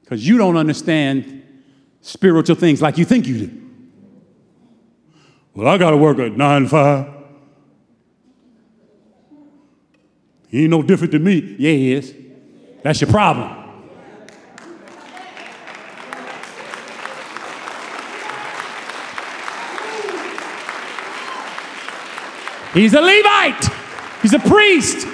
Because 0.00 0.26
you 0.26 0.38
don't 0.38 0.56
understand 0.56 1.42
spiritual 2.00 2.56
things 2.56 2.82
like 2.82 2.98
you 2.98 3.04
think 3.04 3.26
you 3.26 3.46
do. 3.46 3.60
Well, 5.54 5.68
I 5.68 5.78
got 5.78 5.90
to 5.90 5.96
work 5.96 6.18
at 6.18 6.32
9 6.32 6.62
to 6.62 6.68
5. 6.68 7.06
He 10.48 10.62
ain't 10.62 10.70
no 10.70 10.82
different 10.82 11.12
than 11.12 11.24
me. 11.24 11.56
Yeah, 11.58 11.72
he 11.72 11.92
is. 11.92 12.14
That's 12.82 13.00
your 13.00 13.10
problem. 13.10 13.63
He's 22.74 22.92
a 22.92 23.00
Levite. 23.00 23.70
He's 24.20 24.34
a 24.34 24.40
priest. 24.40 25.06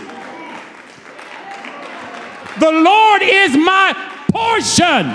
The 2.59 2.71
Lord 2.71 3.23
is 3.23 3.57
my 3.57 3.95
portion. 4.33 5.07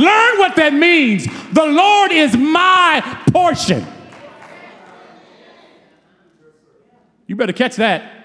Learn 0.00 0.38
what 0.38 0.54
that 0.56 0.72
means. 0.72 1.26
The 1.52 1.66
Lord 1.66 2.12
is 2.12 2.36
my 2.36 3.02
portion. 3.32 3.84
You 7.26 7.36
better 7.36 7.52
catch 7.52 7.76
that. 7.76 8.18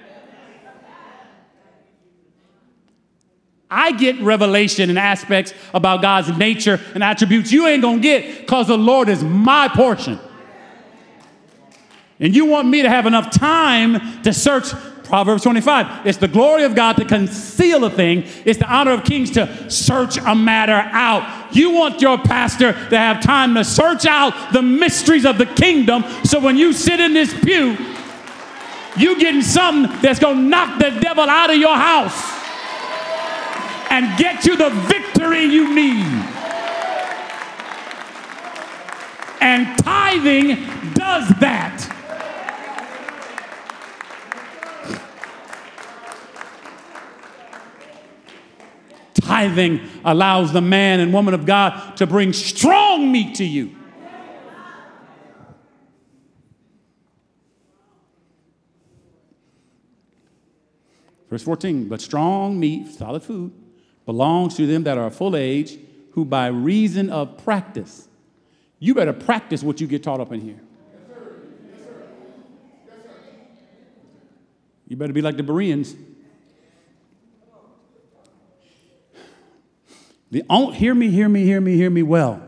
I 3.70 3.92
get 3.92 4.22
revelation 4.22 4.90
and 4.90 5.00
aspects 5.00 5.54
about 5.74 6.02
God's 6.02 6.30
nature 6.38 6.80
and 6.94 7.04
attributes 7.04 7.52
you 7.52 7.68
ain't 7.68 7.82
gonna 7.82 8.00
get 8.00 8.42
because 8.42 8.68
the 8.68 8.78
Lord 8.78 9.10
is 9.10 9.24
my 9.24 9.68
portion. 9.68 10.20
And 12.20 12.36
you 12.36 12.46
want 12.46 12.68
me 12.68 12.82
to 12.82 12.90
have 12.90 13.06
enough 13.06 13.32
time 13.32 14.22
to 14.24 14.34
search 14.34 14.72
Proverbs 15.06 15.44
25. 15.44 16.08
It's 16.08 16.18
the 16.18 16.28
glory 16.28 16.64
of 16.64 16.76
God 16.76 16.98
to 16.98 17.06
conceal 17.06 17.86
a 17.86 17.90
thing, 17.90 18.26
it's 18.44 18.60
the 18.60 18.68
honor 18.68 18.92
of 18.92 19.04
kings 19.04 19.32
to 19.32 19.70
search 19.70 20.18
a 20.18 20.36
matter 20.36 20.74
out. 20.74 21.56
You 21.56 21.72
want 21.72 22.02
your 22.02 22.18
pastor 22.18 22.74
to 22.74 22.98
have 22.98 23.22
time 23.22 23.54
to 23.56 23.64
search 23.64 24.06
out 24.06 24.52
the 24.52 24.62
mysteries 24.62 25.26
of 25.26 25.38
the 25.38 25.46
kingdom 25.46 26.04
so 26.24 26.40
when 26.40 26.58
you 26.58 26.74
sit 26.74 27.00
in 27.00 27.14
this 27.14 27.34
pew, 27.42 27.78
you 28.98 29.20
getting 29.20 29.42
something 29.42 30.02
that's 30.02 30.20
going 30.20 30.38
to 30.38 30.42
knock 30.42 30.80
the 30.80 30.90
devil 31.02 31.26
out 31.30 31.50
of 31.50 31.58
your 31.58 31.76
house 31.76 32.32
and 33.92 34.18
get 34.18 34.46
you 34.46 34.58
the 34.58 34.70
victory 34.70 35.44
you 35.44 35.74
need. 35.74 36.06
And 39.42 39.78
tithing 39.80 40.94
does 40.94 41.30
that. 41.40 41.95
Tithing 49.26 49.82
allows 50.04 50.54
the 50.54 50.62
man 50.62 51.00
and 51.00 51.12
woman 51.12 51.34
of 51.34 51.48
God 51.48 51.98
to 51.98 52.06
bring 52.06 52.32
strong 52.32 53.12
meat 53.12 53.36
to 53.36 53.44
you. 53.44 53.76
Verse 61.28 61.42
14, 61.42 61.90
but 61.90 62.02
strong 62.02 62.60
meat, 62.60 62.88
solid 62.94 63.24
food, 63.24 63.52
belongs 64.06 64.56
to 64.58 64.68
them 64.68 64.84
that 64.84 65.00
are 65.00 65.10
full 65.10 65.36
age, 65.36 65.80
who 66.12 66.24
by 66.24 66.46
reason 66.46 67.10
of 67.10 67.36
practice, 67.44 68.08
you 68.78 68.94
better 68.94 69.12
practice 69.12 69.64
what 69.64 69.82
you 69.82 69.88
get 69.88 70.04
taught 70.04 70.20
up 70.20 70.32
in 70.32 70.40
here. 70.40 70.62
You 74.88 74.96
better 74.96 75.14
be 75.14 75.22
like 75.22 75.36
the 75.36 75.44
Bereans. 75.44 75.96
The 80.32 80.44
only, 80.50 80.76
hear 80.78 80.96
me, 80.96 81.10
hear 81.10 81.30
me, 81.30 81.44
hear 81.44 81.62
me, 81.62 81.76
hear 81.76 81.90
me 81.90 82.04
well. 82.04 82.42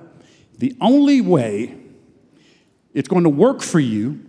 The 0.57 0.75
only 0.81 1.21
way 1.21 1.75
it's 2.93 3.07
going 3.07 3.23
to 3.23 3.29
work 3.29 3.61
for 3.61 3.79
you 3.79 4.25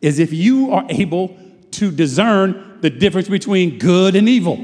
is 0.00 0.18
if 0.18 0.32
you 0.32 0.72
are 0.72 0.86
able 0.88 1.36
to 1.72 1.90
discern 1.90 2.78
the 2.80 2.90
difference 2.90 3.28
between 3.28 3.78
good 3.78 4.14
and 4.14 4.28
evil. 4.28 4.56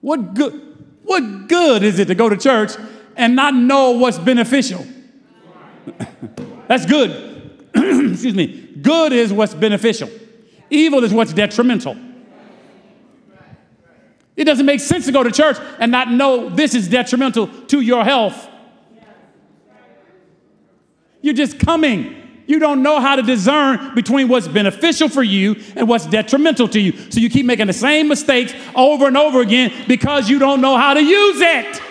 What 0.00 0.34
good, 0.34 0.52
what 1.02 1.48
good 1.48 1.82
is 1.82 1.98
it 1.98 2.06
to 2.06 2.14
go 2.14 2.28
to 2.28 2.36
church 2.36 2.72
and 3.16 3.36
not 3.36 3.54
know 3.54 3.92
what's 3.92 4.18
beneficial? 4.18 4.84
That's 6.68 6.86
good. 6.86 7.68
Excuse 7.74 8.34
me. 8.34 8.76
Good 8.80 9.12
is 9.12 9.32
what's 9.32 9.54
beneficial. 9.54 10.10
Evil 10.70 11.04
is 11.04 11.12
what's 11.12 11.32
detrimental. 11.32 11.96
It 14.36 14.44
doesn't 14.44 14.66
make 14.66 14.80
sense 14.80 15.06
to 15.06 15.12
go 15.12 15.22
to 15.22 15.30
church 15.30 15.56
and 15.78 15.92
not 15.92 16.10
know 16.10 16.48
this 16.48 16.74
is 16.74 16.88
detrimental 16.88 17.46
to 17.46 17.80
your 17.80 18.04
health. 18.04 18.48
You're 21.20 21.34
just 21.34 21.58
coming. 21.58 22.16
You 22.46 22.58
don't 22.58 22.82
know 22.82 23.00
how 23.00 23.16
to 23.16 23.22
discern 23.22 23.94
between 23.94 24.28
what's 24.28 24.48
beneficial 24.48 25.08
for 25.08 25.22
you 25.22 25.56
and 25.76 25.88
what's 25.88 26.06
detrimental 26.06 26.66
to 26.68 26.80
you. 26.80 27.10
So 27.10 27.20
you 27.20 27.30
keep 27.30 27.46
making 27.46 27.68
the 27.68 27.72
same 27.72 28.08
mistakes 28.08 28.54
over 28.74 29.06
and 29.06 29.16
over 29.16 29.40
again 29.40 29.72
because 29.86 30.28
you 30.28 30.38
don't 30.38 30.60
know 30.60 30.76
how 30.76 30.94
to 30.94 31.00
use 31.00 31.40
it. 31.40 31.82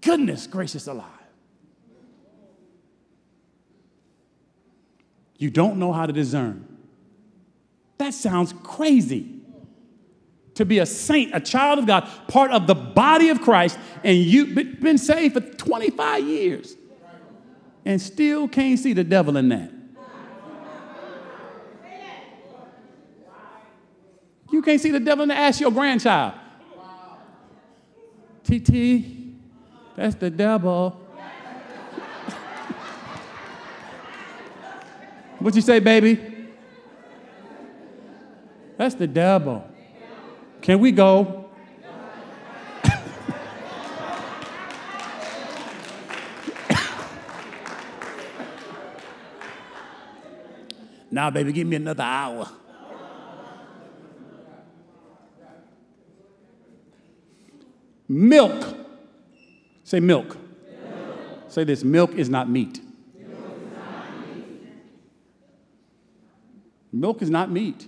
Goodness 0.00 0.46
gracious 0.46 0.86
alive. 0.86 1.17
You 5.38 5.50
don't 5.50 5.78
know 5.78 5.92
how 5.92 6.04
to 6.04 6.12
discern. 6.12 6.66
That 7.96 8.12
sounds 8.12 8.52
crazy. 8.62 9.34
To 10.54 10.64
be 10.64 10.80
a 10.80 10.86
saint, 10.86 11.30
a 11.34 11.40
child 11.40 11.78
of 11.78 11.86
God, 11.86 12.08
part 12.26 12.50
of 12.50 12.66
the 12.66 12.74
body 12.74 13.28
of 13.28 13.40
Christ, 13.40 13.78
and 14.02 14.18
you've 14.18 14.54
been 14.80 14.98
saved 14.98 15.34
for 15.34 15.40
25 15.40 16.24
years 16.24 16.76
and 17.84 18.02
still 18.02 18.48
can't 18.48 18.78
see 18.78 18.92
the 18.92 19.04
devil 19.04 19.36
in 19.36 19.48
that. 19.50 19.70
You 24.50 24.62
can't 24.62 24.80
see 24.80 24.90
the 24.90 25.00
devil 25.00 25.22
in 25.22 25.28
the 25.28 25.36
ass 25.36 25.60
your 25.60 25.70
grandchild. 25.70 26.34
TT, 28.42 29.04
that's 29.94 30.16
the 30.16 30.30
devil. 30.30 31.07
What 35.38 35.54
you 35.54 35.62
say, 35.62 35.78
baby? 35.78 36.20
That's 38.76 38.96
the 38.96 39.06
devil. 39.06 39.64
Can 40.60 40.80
we 40.80 40.90
go? 40.92 41.50
now, 51.10 51.30
baby, 51.30 51.52
give 51.52 51.66
me 51.66 51.76
another 51.76 52.02
hour. 52.02 52.48
Milk. 58.08 58.76
Say 59.84 60.00
milk. 60.00 60.28
milk. 60.28 60.36
Say 61.48 61.64
this 61.64 61.84
milk 61.84 62.14
is 62.14 62.28
not 62.28 62.48
meat. 62.48 62.80
Milk 66.92 67.22
is 67.22 67.30
not 67.30 67.50
meat. 67.50 67.86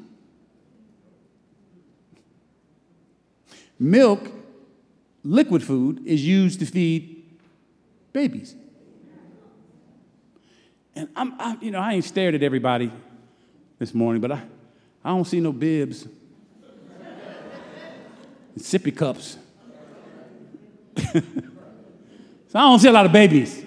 Milk, 3.79 4.31
liquid 5.25 5.63
food, 5.63 6.07
is 6.07 6.25
used 6.25 6.61
to 6.61 6.67
feed 6.67 7.25
babies. 8.13 8.55
And 10.95 11.09
I'm, 11.17 11.35
I'm, 11.41 11.63
you 11.63 11.71
know, 11.71 11.79
I 11.79 11.95
ain't 11.95 12.05
stared 12.05 12.35
at 12.35 12.43
everybody 12.43 12.93
this 13.79 13.95
morning, 13.95 14.21
but 14.21 14.33
I, 14.33 14.43
I 15.03 15.09
don't 15.09 15.25
see 15.25 15.41
no 15.41 15.53
bibs, 15.53 16.03
and 18.55 18.59
sippy 18.59 18.95
cups. 18.95 19.39
so 20.97 21.23
I 22.55 22.61
don't 22.61 22.79
see 22.81 22.89
a 22.89 22.93
lot 22.93 23.07
of 23.07 23.13
babies 23.13 23.65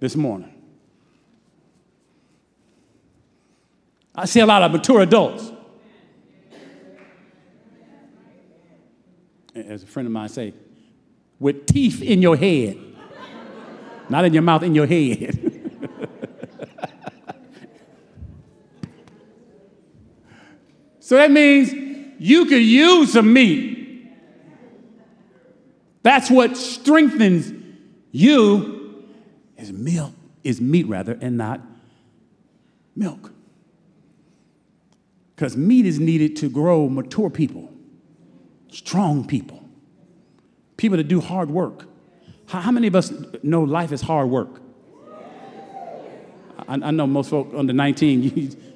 this 0.00 0.16
morning. 0.16 0.55
I 4.16 4.24
see 4.24 4.40
a 4.40 4.46
lot 4.46 4.62
of 4.62 4.72
mature 4.72 5.02
adults. 5.02 5.52
As 9.54 9.82
a 9.82 9.86
friend 9.86 10.06
of 10.06 10.12
mine 10.12 10.28
say, 10.28 10.54
with 11.38 11.66
teeth 11.66 12.02
in 12.02 12.22
your 12.22 12.36
head. 12.36 12.78
Not 14.08 14.24
in 14.24 14.32
your 14.32 14.42
mouth, 14.42 14.62
in 14.62 14.74
your 14.74 14.86
head. 14.86 15.36
so 21.00 21.16
that 21.16 21.30
means 21.30 21.72
you 22.18 22.46
could 22.46 22.62
use 22.62 23.12
some 23.12 23.32
meat. 23.32 23.74
That's 26.02 26.30
what 26.30 26.56
strengthens 26.56 27.52
you 28.12 29.04
is 29.56 29.72
milk, 29.72 30.14
is 30.44 30.60
meat 30.60 30.86
rather, 30.86 31.18
and 31.20 31.36
not 31.36 31.60
milk. 32.94 33.32
Because 35.36 35.56
meat 35.56 35.84
is 35.84 36.00
needed 36.00 36.34
to 36.36 36.48
grow 36.48 36.88
mature 36.88 37.28
people, 37.28 37.70
strong 38.70 39.26
people, 39.26 39.62
people 40.78 40.96
that 40.96 41.08
do 41.08 41.20
hard 41.20 41.50
work. 41.50 41.84
How, 42.46 42.62
how 42.62 42.70
many 42.70 42.86
of 42.86 42.96
us 42.96 43.12
know 43.42 43.62
life 43.62 43.92
is 43.92 44.00
hard 44.00 44.30
work? 44.30 44.62
I, 46.66 46.74
I 46.74 46.90
know 46.90 47.06
most 47.06 47.28
folk 47.28 47.52
under 47.54 47.74
19, 47.74 48.62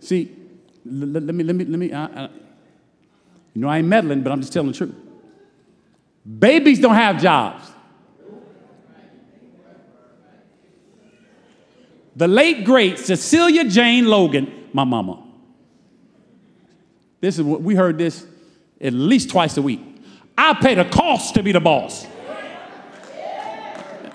See, 0.00 0.34
let, 0.84 1.22
let, 1.22 1.34
me, 1.34 1.44
let 1.44 1.56
me, 1.56 1.64
let 1.64 1.78
me, 1.78 1.86
you 1.86 3.60
know, 3.60 3.68
I 3.68 3.78
ain't 3.78 3.88
meddling, 3.88 4.22
but 4.22 4.32
I'm 4.32 4.40
just 4.42 4.52
telling 4.52 4.72
the 4.72 4.76
truth. 4.76 4.94
Babies 6.38 6.78
don't 6.78 6.94
have 6.94 7.20
jobs. 7.22 7.73
The 12.16 12.28
late, 12.28 12.64
great 12.64 12.98
Cecilia 12.98 13.64
Jane 13.64 14.06
Logan, 14.06 14.68
my 14.72 14.84
mama, 14.84 15.22
this 17.20 17.38
is 17.38 17.44
what 17.44 17.62
we 17.62 17.74
heard 17.74 17.98
this 17.98 18.26
at 18.80 18.92
least 18.92 19.30
twice 19.30 19.56
a 19.56 19.62
week. 19.62 19.80
I 20.36 20.54
pay 20.54 20.74
the 20.74 20.84
cost 20.84 21.34
to 21.34 21.42
be 21.42 21.52
the 21.52 21.60
boss. 21.60 22.06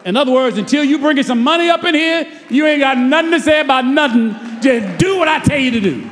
In 0.06 0.16
other 0.16 0.32
words, 0.32 0.58
until 0.58 0.84
you 0.84 1.00
bringing 1.00 1.24
some 1.24 1.44
money 1.44 1.70
up 1.70 1.84
in 1.84 1.94
here, 1.94 2.26
you 2.50 2.66
ain't 2.66 2.80
got 2.80 2.98
nothing 2.98 3.32
to 3.32 3.40
say 3.40 3.60
about 3.62 3.86
nothing. 3.86 4.34
Just 4.62 4.98
do 4.98 5.18
what 5.18 5.28
I 5.28 5.40
tell 5.40 5.60
you 5.60 5.72
to 5.72 5.80
do. 5.82 6.10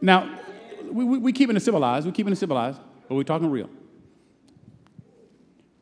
now, 0.02 0.43
we, 0.94 1.04
we, 1.04 1.18
we 1.18 1.32
keeping 1.32 1.56
it 1.56 1.60
civilized. 1.60 2.06
We're 2.06 2.12
keeping 2.12 2.32
it 2.32 2.36
civilized, 2.36 2.78
but 3.08 3.16
we're 3.16 3.24
talking 3.24 3.50
real. 3.50 3.68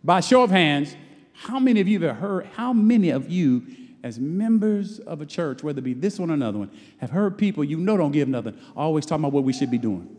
By 0.02 0.20
show 0.20 0.42
of 0.42 0.50
hands, 0.50 0.96
how 1.34 1.58
many 1.58 1.80
of 1.80 1.86
you 1.86 2.00
have 2.00 2.16
heard, 2.16 2.46
how 2.54 2.72
many 2.72 3.10
of 3.10 3.30
you, 3.30 3.66
as 4.02 4.18
members 4.18 5.00
of 5.00 5.20
a 5.20 5.26
church, 5.26 5.62
whether 5.62 5.80
it 5.80 5.82
be 5.82 5.92
this 5.92 6.18
one 6.18 6.30
or 6.30 6.34
another 6.34 6.58
one, 6.58 6.70
have 6.98 7.10
heard 7.10 7.36
people 7.36 7.62
you 7.62 7.76
know 7.76 7.98
don't 7.98 8.12
give 8.12 8.26
nothing, 8.26 8.58
always 8.74 9.04
talking 9.04 9.22
about 9.22 9.32
what 9.32 9.44
we 9.44 9.52
should 9.52 9.70
be 9.70 9.78
doing? 9.78 10.16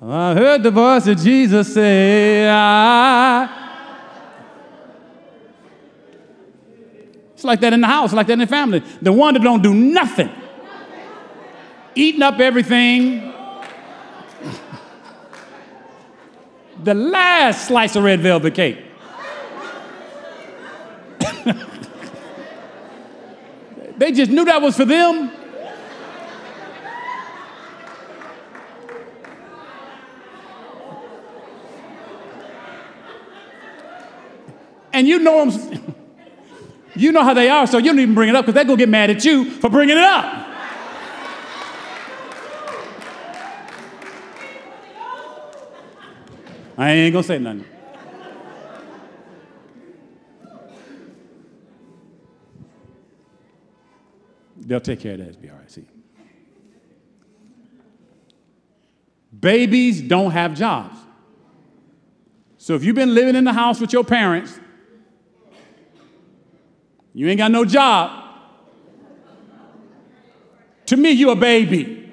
I 0.00 0.34
heard 0.34 0.62
the 0.62 0.70
voice 0.70 1.06
of 1.08 1.18
Jesus 1.18 1.74
say, 1.74 2.48
I 2.48 3.58
It's 7.34 7.44
like 7.44 7.60
that 7.60 7.72
in 7.72 7.80
the 7.80 7.86
house, 7.86 8.12
like 8.12 8.26
that 8.26 8.32
in 8.32 8.40
the 8.40 8.48
family. 8.48 8.82
The 9.00 9.12
one 9.12 9.34
that 9.34 9.44
don't 9.44 9.62
do 9.62 9.72
nothing, 9.72 10.28
eating 11.94 12.22
up 12.22 12.40
everything. 12.40 13.20
the 16.82 16.94
last 16.94 17.68
slice 17.68 17.94
of 17.94 18.02
red 18.02 18.18
velvet 18.18 18.54
cake. 18.54 18.78
they 23.98 24.10
just 24.10 24.32
knew 24.32 24.44
that 24.44 24.60
was 24.60 24.76
for 24.76 24.84
them. 24.84 25.30
And 34.98 35.06
you 35.06 35.20
know 35.20 35.48
them. 35.48 35.94
You 36.96 37.12
know 37.12 37.22
how 37.22 37.32
they 37.32 37.48
are, 37.48 37.68
so 37.68 37.78
you 37.78 37.84
don't 37.84 38.00
even 38.00 38.16
bring 38.16 38.28
it 38.28 38.34
up 38.34 38.44
because 38.44 38.54
they're 38.54 38.64
going 38.64 38.78
to 38.78 38.82
get 38.82 38.88
mad 38.88 39.10
at 39.10 39.24
you 39.24 39.48
for 39.48 39.70
bringing 39.70 39.96
it 39.96 40.02
up. 40.02 40.24
I 46.76 46.90
ain't 46.90 47.12
going 47.12 47.22
to 47.22 47.28
say 47.28 47.38
nothing. 47.38 47.64
They'll 54.56 54.80
take 54.80 54.98
care 54.98 55.12
of 55.12 55.18
that. 55.18 55.28
It'll 55.28 55.40
be 55.40 55.48
all 55.48 55.58
right. 55.58 55.70
See. 55.70 55.86
Babies 59.38 60.00
don't 60.00 60.32
have 60.32 60.54
jobs. 60.54 60.98
So 62.56 62.74
if 62.74 62.82
you've 62.82 62.96
been 62.96 63.14
living 63.14 63.36
in 63.36 63.44
the 63.44 63.52
house 63.52 63.80
with 63.80 63.92
your 63.92 64.02
parents 64.02 64.58
you 67.14 67.28
ain't 67.28 67.38
got 67.38 67.50
no 67.50 67.64
job. 67.64 68.24
To 70.86 70.96
me, 70.96 71.10
you 71.10 71.30
a 71.30 71.36
baby. 71.36 72.10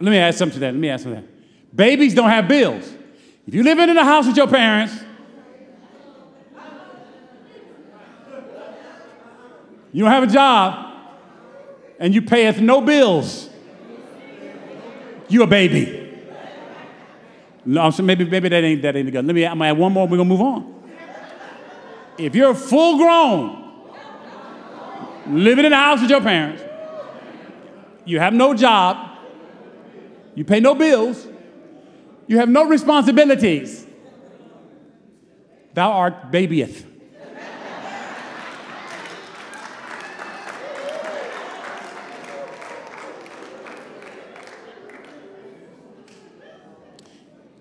Let 0.00 0.10
me 0.10 0.18
add 0.18 0.34
something 0.34 0.54
to 0.54 0.60
that. 0.60 0.72
Let 0.72 0.80
me 0.80 0.88
add 0.90 1.00
something 1.00 1.22
to 1.22 1.26
that. 1.26 1.76
Babies 1.76 2.14
don't 2.14 2.30
have 2.30 2.46
bills. 2.46 2.92
If 3.46 3.54
you 3.54 3.62
live 3.62 3.78
in 3.78 3.96
a 3.96 4.04
house 4.04 4.26
with 4.26 4.36
your 4.36 4.46
parents, 4.46 4.94
you 9.92 10.04
don't 10.04 10.12
have 10.12 10.24
a 10.24 10.26
job, 10.26 10.94
and 11.98 12.14
you 12.14 12.22
payeth 12.22 12.60
no 12.60 12.80
bills, 12.82 13.48
you 15.28 15.42
a 15.42 15.46
baby. 15.46 15.97
No, 17.64 17.90
so 17.90 18.02
maybe, 18.02 18.24
maybe 18.24 18.48
that 18.48 18.64
ain't 18.64 18.82
that 18.82 18.96
ain't 18.96 19.10
good. 19.10 19.24
Let 19.24 19.34
me 19.34 19.44
I'm 19.44 19.58
gonna 19.58 19.70
add 19.70 19.78
one 19.78 19.92
more, 19.92 20.06
we're 20.06 20.16
gonna 20.16 20.28
move 20.28 20.40
on. 20.40 20.74
If 22.16 22.34
you're 22.34 22.54
full 22.54 22.96
grown, 22.98 23.72
living 25.26 25.64
in 25.64 25.72
a 25.72 25.76
house 25.76 26.00
with 26.00 26.10
your 26.10 26.20
parents, 26.20 26.62
you 28.04 28.18
have 28.18 28.32
no 28.32 28.54
job, 28.54 29.18
you 30.34 30.44
pay 30.44 30.60
no 30.60 30.74
bills, 30.74 31.26
you 32.26 32.38
have 32.38 32.48
no 32.48 32.64
responsibilities, 32.64 33.86
thou 35.74 35.92
art 35.92 36.32
babyeth. 36.32 36.87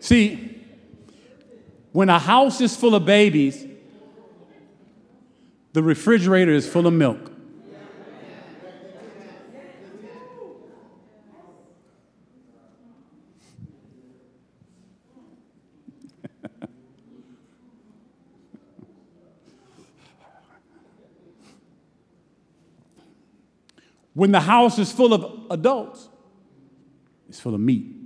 See, 0.08 0.64
when 1.92 2.08
a 2.08 2.18
house 2.18 2.62
is 2.62 2.74
full 2.78 2.96
of 2.96 3.04
babies, 3.04 3.66
the 5.74 5.84
refrigerator 5.84 6.54
is 6.54 6.66
full 6.66 6.88
of 6.88 6.94
milk. 6.94 7.30
when 24.14 24.32
the 24.32 24.40
house 24.40 24.80
is 24.80 24.90
full 24.90 25.14
of 25.14 25.52
adults, 25.52 26.08
it's 27.28 27.42
full 27.42 27.54
of 27.54 27.60
meat. 27.60 27.97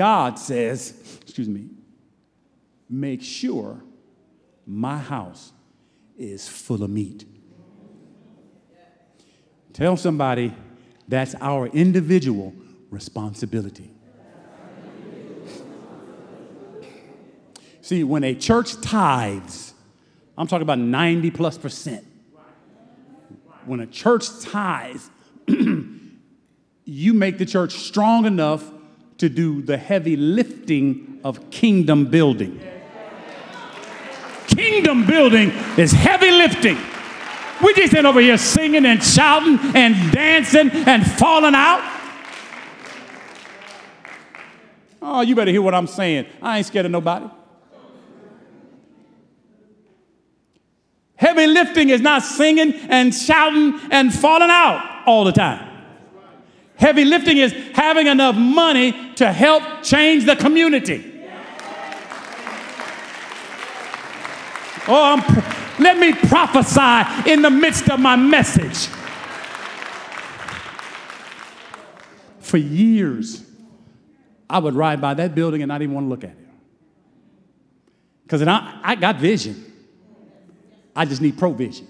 God 0.00 0.38
says, 0.38 0.94
excuse 1.20 1.46
me, 1.46 1.68
make 2.88 3.20
sure 3.20 3.82
my 4.66 4.96
house 4.96 5.52
is 6.16 6.48
full 6.48 6.82
of 6.82 6.88
meat. 6.88 7.26
Tell 9.74 9.98
somebody 9.98 10.54
that's 11.06 11.34
our 11.42 11.66
individual 11.66 12.54
responsibility. 12.88 13.92
See, 17.82 18.02
when 18.02 18.24
a 18.24 18.34
church 18.34 18.80
tithes, 18.80 19.74
I'm 20.38 20.46
talking 20.46 20.62
about 20.62 20.78
90 20.78 21.30
plus 21.32 21.58
percent. 21.58 22.06
When 23.66 23.80
a 23.80 23.86
church 23.86 24.24
tithes, 24.40 25.10
you 26.86 27.12
make 27.12 27.36
the 27.36 27.44
church 27.44 27.74
strong 27.74 28.24
enough 28.24 28.64
to 29.20 29.28
do 29.28 29.60
the 29.60 29.76
heavy 29.76 30.16
lifting 30.16 31.20
of 31.22 31.50
kingdom 31.50 32.06
building. 32.06 32.58
Kingdom 34.46 35.04
building 35.06 35.50
is 35.76 35.92
heavy 35.92 36.30
lifting. 36.30 36.78
We 37.62 37.74
just 37.74 37.94
ain't 37.94 38.06
over 38.06 38.20
here 38.20 38.38
singing 38.38 38.86
and 38.86 39.04
shouting 39.04 39.58
and 39.76 40.10
dancing 40.10 40.70
and 40.70 41.06
falling 41.06 41.54
out. 41.54 41.86
Oh, 45.02 45.20
you 45.20 45.34
better 45.34 45.50
hear 45.50 45.60
what 45.60 45.74
I'm 45.74 45.86
saying. 45.86 46.24
I 46.40 46.56
ain't 46.56 46.66
scared 46.66 46.86
of 46.86 46.92
nobody. 46.92 47.26
Heavy 51.16 51.46
lifting 51.46 51.90
is 51.90 52.00
not 52.00 52.22
singing 52.22 52.72
and 52.88 53.14
shouting 53.14 53.78
and 53.90 54.14
falling 54.14 54.48
out 54.50 55.02
all 55.06 55.24
the 55.24 55.32
time. 55.32 55.69
Heavy 56.80 57.04
lifting 57.04 57.36
is 57.36 57.52
having 57.74 58.06
enough 58.06 58.34
money 58.34 59.12
to 59.16 59.30
help 59.30 59.82
change 59.82 60.24
the 60.24 60.34
community. 60.34 61.06
Oh, 64.88 65.14
I'm, 65.14 65.44
let 65.78 65.98
me 65.98 66.14
prophesy 66.14 67.30
in 67.30 67.42
the 67.42 67.50
midst 67.50 67.90
of 67.90 68.00
my 68.00 68.16
message. 68.16 68.88
For 72.40 72.56
years, 72.56 73.44
I 74.48 74.58
would 74.58 74.74
ride 74.74 75.02
by 75.02 75.12
that 75.12 75.34
building 75.34 75.60
and 75.60 75.68
not 75.68 75.82
even 75.82 75.94
want 75.94 76.06
to 76.06 76.08
look 76.08 76.24
at 76.24 76.30
it. 76.30 76.48
Because 78.22 78.40
I, 78.42 78.80
I 78.82 78.94
got 78.94 79.16
vision. 79.16 79.70
I 80.96 81.04
just 81.04 81.20
need 81.20 81.38
provision. 81.38 81.86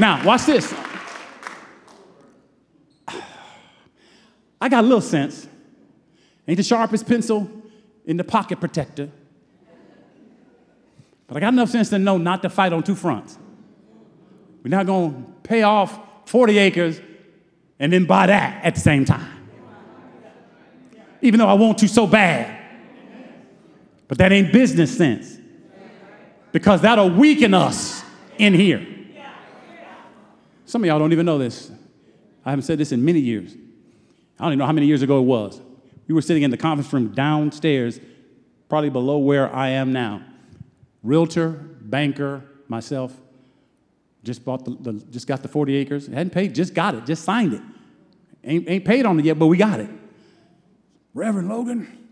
Now, 0.00 0.24
watch 0.24 0.46
this. 0.46 0.74
I 4.58 4.70
got 4.70 4.82
a 4.82 4.86
little 4.86 5.02
sense. 5.02 5.46
Ain't 6.48 6.56
the 6.56 6.62
sharpest 6.62 7.06
pencil 7.06 7.50
in 8.06 8.16
the 8.16 8.24
pocket 8.24 8.60
protector. 8.60 9.10
But 11.26 11.36
I 11.36 11.40
got 11.40 11.52
enough 11.52 11.68
sense 11.68 11.90
to 11.90 11.98
know 11.98 12.16
not 12.16 12.40
to 12.42 12.48
fight 12.48 12.72
on 12.72 12.82
two 12.82 12.94
fronts. 12.94 13.38
We're 14.62 14.70
not 14.70 14.86
going 14.86 15.12
to 15.12 15.32
pay 15.42 15.64
off 15.64 16.00
40 16.24 16.56
acres 16.56 16.98
and 17.78 17.92
then 17.92 18.06
buy 18.06 18.26
that 18.26 18.64
at 18.64 18.76
the 18.76 18.80
same 18.80 19.04
time. 19.04 19.48
Even 21.20 21.40
though 21.40 21.46
I 21.46 21.54
want 21.54 21.76
to 21.76 21.88
so 21.88 22.06
bad. 22.06 22.58
But 24.08 24.16
that 24.16 24.32
ain't 24.32 24.50
business 24.50 24.96
sense. 24.96 25.36
Because 26.52 26.80
that'll 26.80 27.10
weaken 27.10 27.52
us 27.52 28.02
in 28.38 28.54
here. 28.54 28.96
Some 30.70 30.84
of 30.84 30.86
y'all 30.86 31.00
don't 31.00 31.10
even 31.10 31.26
know 31.26 31.36
this. 31.36 31.68
I 32.44 32.50
haven't 32.50 32.62
said 32.62 32.78
this 32.78 32.92
in 32.92 33.04
many 33.04 33.18
years. 33.18 33.56
I 34.38 34.44
don't 34.44 34.52
even 34.52 34.60
know 34.60 34.66
how 34.66 34.72
many 34.72 34.86
years 34.86 35.02
ago 35.02 35.18
it 35.18 35.24
was. 35.24 35.60
We 36.06 36.14
were 36.14 36.22
sitting 36.22 36.44
in 36.44 36.52
the 36.52 36.56
conference 36.56 36.92
room 36.92 37.08
downstairs, 37.08 37.98
probably 38.68 38.88
below 38.88 39.18
where 39.18 39.52
I 39.52 39.70
am 39.70 39.92
now. 39.92 40.22
Realtor, 41.02 41.50
banker, 41.50 42.44
myself, 42.68 43.12
just 44.22 44.44
bought 44.44 44.64
the, 44.64 44.70
the 44.70 44.92
just 45.10 45.26
got 45.26 45.42
the 45.42 45.48
40 45.48 45.74
acres. 45.74 46.06
Hadn't 46.06 46.30
paid, 46.30 46.54
just 46.54 46.72
got 46.72 46.94
it, 46.94 47.04
just 47.04 47.24
signed 47.24 47.52
it. 47.52 47.62
Ain't, 48.44 48.68
ain't 48.68 48.84
paid 48.84 49.06
on 49.06 49.18
it 49.18 49.24
yet, 49.24 49.40
but 49.40 49.48
we 49.48 49.56
got 49.56 49.80
it. 49.80 49.90
Reverend 51.14 51.48
Logan, 51.48 52.10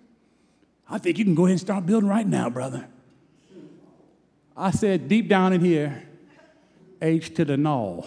I 0.91 0.99
think 0.99 1.17
you 1.17 1.25
can 1.25 1.37
go 1.37 1.45
ahead 1.45 1.53
and 1.53 1.61
start 1.61 1.87
building 1.87 2.09
right 2.09 2.27
now, 2.27 2.51
brother. 2.51 2.89
I 4.57 4.73
said, 4.73 5.07
deep 5.07 5.29
down 5.29 5.53
in 5.53 5.61
here, 5.61 6.03
H 7.01 7.33
to 7.35 7.45
the 7.45 7.57
null. 7.57 8.05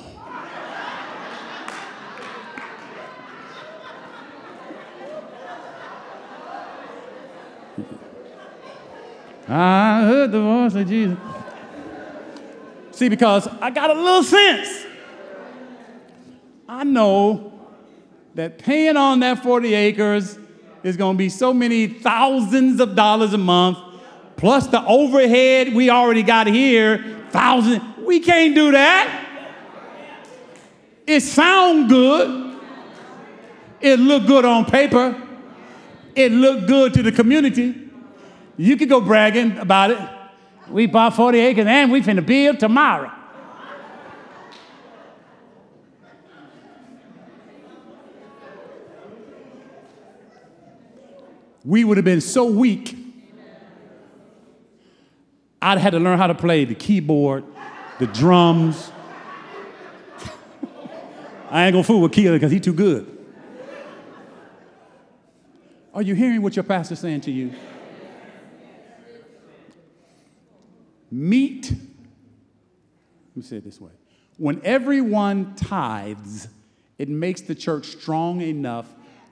I 9.53 10.03
heard 10.05 10.31
the 10.31 10.39
voice 10.39 10.75
of 10.75 10.87
Jesus. 10.87 11.17
See, 12.91 13.09
because 13.09 13.47
I 13.47 13.69
got 13.69 13.89
a 13.89 13.93
little 13.93 14.23
sense. 14.23 14.85
I 16.69 16.85
know 16.85 17.51
that 18.35 18.59
paying 18.59 18.95
on 18.95 19.19
that 19.19 19.43
40 19.43 19.73
acres 19.73 20.39
is 20.83 20.95
going 20.95 21.15
to 21.15 21.17
be 21.17 21.27
so 21.27 21.53
many 21.53 21.87
thousands 21.87 22.79
of 22.79 22.95
dollars 22.95 23.33
a 23.33 23.37
month, 23.37 23.77
plus 24.37 24.67
the 24.67 24.85
overhead 24.85 25.73
we 25.73 25.89
already 25.89 26.23
got 26.23 26.47
here, 26.47 27.25
thousand. 27.31 28.05
We 28.05 28.21
can't 28.21 28.55
do 28.55 28.71
that. 28.71 29.27
It 31.05 31.21
sound 31.21 31.89
good. 31.89 32.57
It 33.81 33.99
look 33.99 34.27
good 34.27 34.45
on 34.45 34.65
paper. 34.65 35.21
It 36.15 36.31
look 36.31 36.67
good 36.67 36.93
to 36.93 37.03
the 37.03 37.11
community. 37.11 37.80
You 38.57 38.77
could 38.77 38.89
go 38.89 39.01
bragging 39.01 39.57
about 39.57 39.91
it. 39.91 39.99
We 40.69 40.85
bought 40.85 41.15
40 41.15 41.39
acres 41.39 41.65
and 41.65 41.91
we 41.91 42.01
finna 42.01 42.25
build 42.25 42.59
tomorrow. 42.59 43.11
We 51.63 51.83
would 51.83 51.97
have 51.97 52.05
been 52.05 52.21
so 52.21 52.45
weak. 52.45 52.97
I'd 55.61 55.77
had 55.77 55.91
to 55.91 55.99
learn 55.99 56.17
how 56.17 56.27
to 56.27 56.33
play 56.33 56.65
the 56.65 56.73
keyboard, 56.73 57.43
the 57.99 58.07
drums. 58.07 58.91
I 61.51 61.65
ain't 61.65 61.73
gonna 61.73 61.83
fool 61.83 62.01
with 62.01 62.13
Keelan 62.13 62.33
because 62.33 62.51
he's 62.51 62.61
too 62.61 62.73
good. 62.73 63.17
Are 65.93 66.01
you 66.01 66.15
hearing 66.15 66.41
what 66.41 66.55
your 66.55 66.63
pastor's 66.63 66.99
saying 66.99 67.21
to 67.21 67.31
you? 67.31 67.51
Meat, 71.11 71.71
let 71.71 73.35
me 73.35 73.43
say 73.43 73.57
it 73.57 73.65
this 73.65 73.81
way 73.81 73.91
when 74.37 74.61
everyone 74.63 75.53
tithes, 75.55 76.47
it 76.97 77.09
makes 77.09 77.41
the 77.41 77.53
church 77.53 77.87
strong 77.87 78.41
enough 78.41 78.87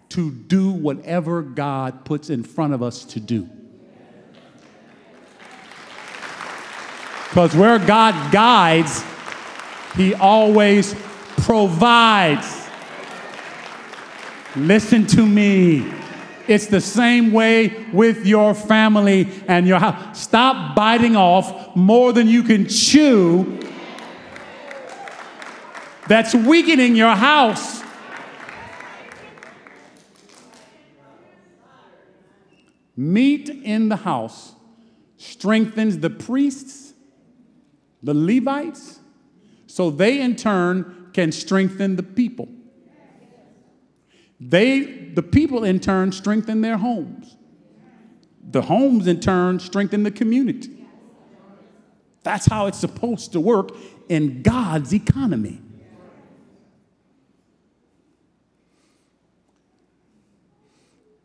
to 0.09 0.29
do 0.29 0.71
whatever 0.71 1.41
God 1.41 2.05
puts 2.05 2.29
in 2.29 2.43
front 2.43 2.73
of 2.73 2.83
us 2.83 3.05
to 3.05 3.19
do. 3.19 3.49
Because 7.29 7.55
where 7.55 7.79
God 7.79 8.31
guides, 8.31 9.03
He 9.95 10.13
always 10.15 10.95
provides. 11.37 12.67
Listen 14.55 15.07
to 15.07 15.25
me. 15.25 15.98
It's 16.49 16.65
the 16.65 16.81
same 16.81 17.31
way 17.31 17.85
with 17.93 18.25
your 18.25 18.55
family 18.55 19.29
and 19.47 19.67
your 19.67 19.77
house. 19.77 20.19
Stop 20.19 20.75
biting 20.75 21.15
off 21.15 21.75
more 21.75 22.11
than 22.11 22.27
you 22.27 22.41
can 22.41 22.67
chew. 22.67 23.59
That's 26.07 26.33
weakening 26.33 26.95
your 26.95 27.13
house. 27.13 27.83
Meat 32.97 33.49
in 33.49 33.89
the 33.89 33.97
house 33.97 34.53
strengthens 35.17 35.99
the 35.99 36.09
priests, 36.09 36.95
the 38.01 38.15
Levites, 38.15 38.99
so 39.67 39.91
they 39.91 40.19
in 40.19 40.35
turn 40.35 41.11
can 41.13 41.31
strengthen 41.31 41.95
the 41.95 42.01
people. 42.03 42.49
They, 44.39 44.81
the 45.13 45.23
people 45.23 45.63
in 45.63 45.79
turn, 45.79 46.11
strengthen 46.11 46.61
their 46.61 46.77
homes. 46.77 47.35
The 48.51 48.61
homes 48.61 49.07
in 49.07 49.19
turn 49.19 49.59
strengthen 49.59 50.03
the 50.03 50.11
community. 50.11 50.87
That's 52.23 52.45
how 52.45 52.67
it's 52.67 52.79
supposed 52.79 53.33
to 53.33 53.39
work 53.39 53.71
in 54.07 54.41
God's 54.41 54.93
economy. 54.93 55.61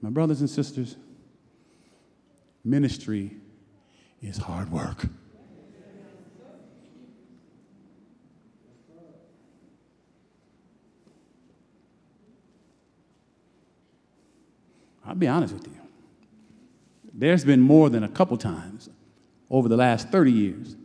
My 0.01 0.11
brothers 0.11 0.41
and 0.41 0.51
sisters, 0.51 0.97
ministry 2.63 3.37
is 4.21 4.37
hard 4.37 4.71
work. 4.71 5.07
I'll 15.07 15.15
be 15.15 15.29
honest 15.29 15.55
with 15.55 15.67
you. 15.67 15.75
There's 17.13 17.45
been 17.45 17.61
more 17.61 17.91
than 17.91 18.03
a 18.03 18.09
couple 18.09 18.37
times 18.37 18.89
over 19.51 19.69
the 19.69 19.77
last 19.77 20.09
30 20.09 20.33
years 20.33 20.77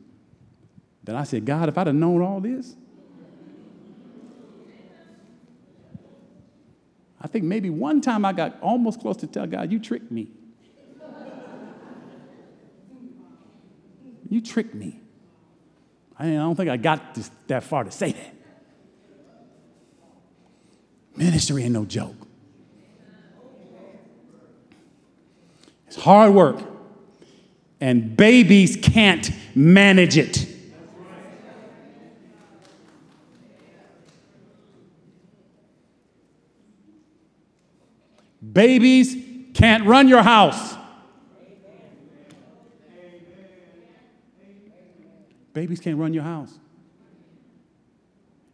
that 1.04 1.16
I 1.16 1.24
said, 1.24 1.46
God, 1.46 1.70
if 1.70 1.78
I'd 1.78 1.88
have 1.88 1.96
known 1.96 2.22
all 2.22 2.40
this, 2.40 2.76
I 7.22 7.28
think 7.28 7.46
maybe 7.46 7.70
one 7.70 8.00
time 8.00 8.24
I 8.26 8.34
got 8.34 8.62
almost 8.62 9.02
close 9.02 9.18
to 9.18 9.28
tell 9.28 9.48
God, 9.48 9.72
you 9.72 9.80
tricked 9.80 10.12
me. 10.12 10.30
you 14.30 14.42
tricked 14.42 14.76
me. 14.76 15.00
I 16.18 16.26
don't 16.26 16.56
think 16.56 16.70
I 16.70 16.78
got 16.78 17.16
this, 17.16 17.32
that 17.48 17.64
far 17.64 17.84
to 17.84 17.92
say 17.92 18.12
that. 18.12 18.36
Ministry 21.16 21.64
ain't 21.64 21.74
no 21.74 21.86
joke. 21.86 22.19
It's 25.90 25.96
hard 25.96 26.36
work, 26.36 26.62
and 27.82 28.16
babies 28.16 28.78
can't 28.80 29.32
manage 29.56 30.20
it. 30.20 30.46
Babies 38.54 39.16
can't 39.56 39.84
run 39.86 40.08
your 40.08 40.22
house. 40.22 40.76
Babies 45.54 45.80
can't 45.80 45.98
run 45.98 46.14
your 46.14 46.22
house. 46.22 46.60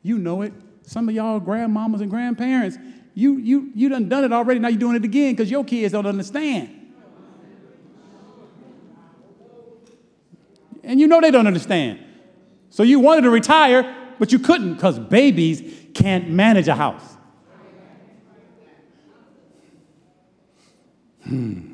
You 0.03 0.19
know 0.19 0.41
it. 0.41 0.53
Some 0.83 1.09
of 1.09 1.15
y'all 1.15 1.41
grandmamas 1.41 1.99
and 1.99 2.09
grandparents, 2.09 2.77
you 3.13 3.39
you 3.39 3.71
you 3.75 3.89
done 3.89 4.07
done 4.07 4.23
it 4.23 4.31
already. 4.31 4.61
Now 4.61 4.69
you're 4.69 4.79
doing 4.79 4.95
it 4.95 5.03
again 5.03 5.33
because 5.33 5.51
your 5.51 5.65
kids 5.65 5.91
don't 5.91 6.05
understand. 6.05 6.83
And 10.85 10.99
you 10.99 11.07
know 11.07 11.19
they 11.19 11.31
don't 11.31 11.47
understand. 11.47 11.99
So 12.69 12.83
you 12.83 12.99
wanted 12.99 13.21
to 13.21 13.29
retire, 13.29 13.95
but 14.19 14.31
you 14.31 14.39
couldn't 14.39 14.75
because 14.75 14.99
babies 14.99 15.63
can't 15.93 16.29
manage 16.29 16.67
a 16.67 16.75
house. 16.75 17.03
Hmm. 21.23 21.73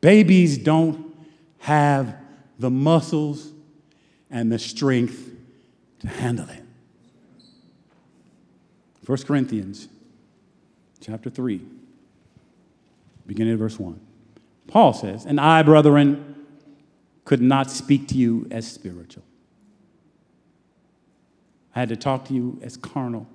Babies 0.00 0.58
don't 0.58 1.14
have 1.58 2.16
the 2.58 2.70
muscles 2.70 3.52
and 4.30 4.50
the 4.50 4.58
strength 4.58 5.30
to 6.00 6.08
handle 6.08 6.48
it. 6.48 6.62
1 9.06 9.18
Corinthians 9.22 9.88
chapter 11.00 11.30
3, 11.30 11.62
beginning 13.26 13.54
at 13.54 13.58
verse 13.58 13.78
1. 13.78 13.98
Paul 14.66 14.92
says, 14.92 15.24
And 15.24 15.40
I, 15.40 15.62
brethren, 15.62 16.37
could 17.28 17.42
not 17.42 17.70
speak 17.70 18.08
to 18.08 18.14
you 18.14 18.46
as 18.50 18.66
spiritual. 18.66 19.22
I 21.76 21.80
had 21.80 21.90
to 21.90 21.96
talk 21.96 22.24
to 22.28 22.32
you 22.32 22.58
as 22.62 22.78
carnal, 22.78 23.26